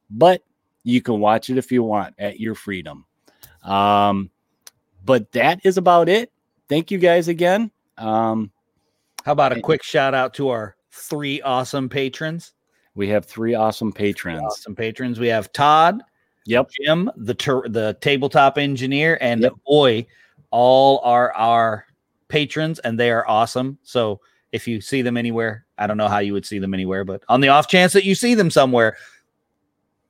but 0.09 0.41
you 0.83 1.01
can 1.01 1.19
watch 1.19 1.49
it 1.49 1.57
if 1.57 1.71
you 1.71 1.83
want 1.83 2.15
at 2.19 2.39
your 2.39 2.53
freedom. 2.53 3.05
Um, 3.63 4.29
but 5.05 5.31
that 5.33 5.59
is 5.63 5.77
about 5.77 6.09
it. 6.09 6.31
Thank 6.67 6.91
you 6.91 6.97
guys 6.97 7.27
again. 7.27 7.71
Um, 7.97 8.51
How 9.23 9.31
about 9.31 9.55
a 9.55 9.61
quick 9.61 9.83
shout 9.83 10.13
out 10.13 10.33
to 10.35 10.49
our 10.49 10.75
three 10.91 11.41
awesome 11.41 11.87
patrons? 11.87 12.53
We 12.95 13.07
have 13.09 13.25
three 13.25 13.53
awesome 13.53 13.91
patrons. 13.91 14.39
Three 14.39 14.45
awesome 14.45 14.75
patrons. 14.75 15.19
We 15.19 15.27
have 15.27 15.51
Todd, 15.53 16.01
Yep. 16.45 16.69
Jim, 16.81 17.11
the 17.17 17.33
ter- 17.33 17.67
the 17.67 17.97
tabletop 18.01 18.57
engineer, 18.57 19.17
and 19.19 19.41
yep. 19.41 19.53
boy, 19.65 20.05
all 20.51 20.99
are 21.03 21.33
our 21.33 21.85
patrons, 22.27 22.79
and 22.79 22.99
they 22.99 23.11
are 23.11 23.27
awesome. 23.27 23.77
So 23.83 24.21
if 24.51 24.67
you 24.67 24.79
see 24.79 25.01
them 25.01 25.17
anywhere, 25.17 25.65
I 25.77 25.87
don't 25.87 25.97
know 25.97 26.07
how 26.07 26.19
you 26.19 26.33
would 26.33 26.45
see 26.45 26.59
them 26.59 26.73
anywhere, 26.73 27.03
but 27.03 27.23
on 27.27 27.41
the 27.41 27.49
off 27.49 27.67
chance 27.67 27.93
that 27.93 28.05
you 28.05 28.15
see 28.15 28.35
them 28.35 28.49
somewhere, 28.49 28.95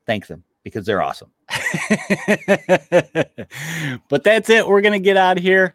thank 0.06 0.28
them 0.28 0.44
because 0.64 0.86
they're 0.86 1.02
awesome. 1.02 1.32
but 4.10 4.24
that's 4.24 4.50
it. 4.50 4.68
We're 4.68 4.82
gonna 4.82 5.00
get 5.00 5.18
out 5.18 5.38
of 5.38 5.44
here. 5.44 5.74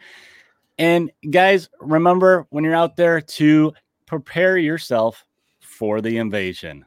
And 0.78 1.10
guys, 1.30 1.68
remember 1.80 2.46
when 2.50 2.64
you're 2.64 2.74
out 2.74 2.96
there 2.96 3.20
to 3.20 3.72
prepare 4.06 4.56
yourself 4.56 5.24
for 5.60 6.00
the 6.00 6.18
invasion. 6.18 6.84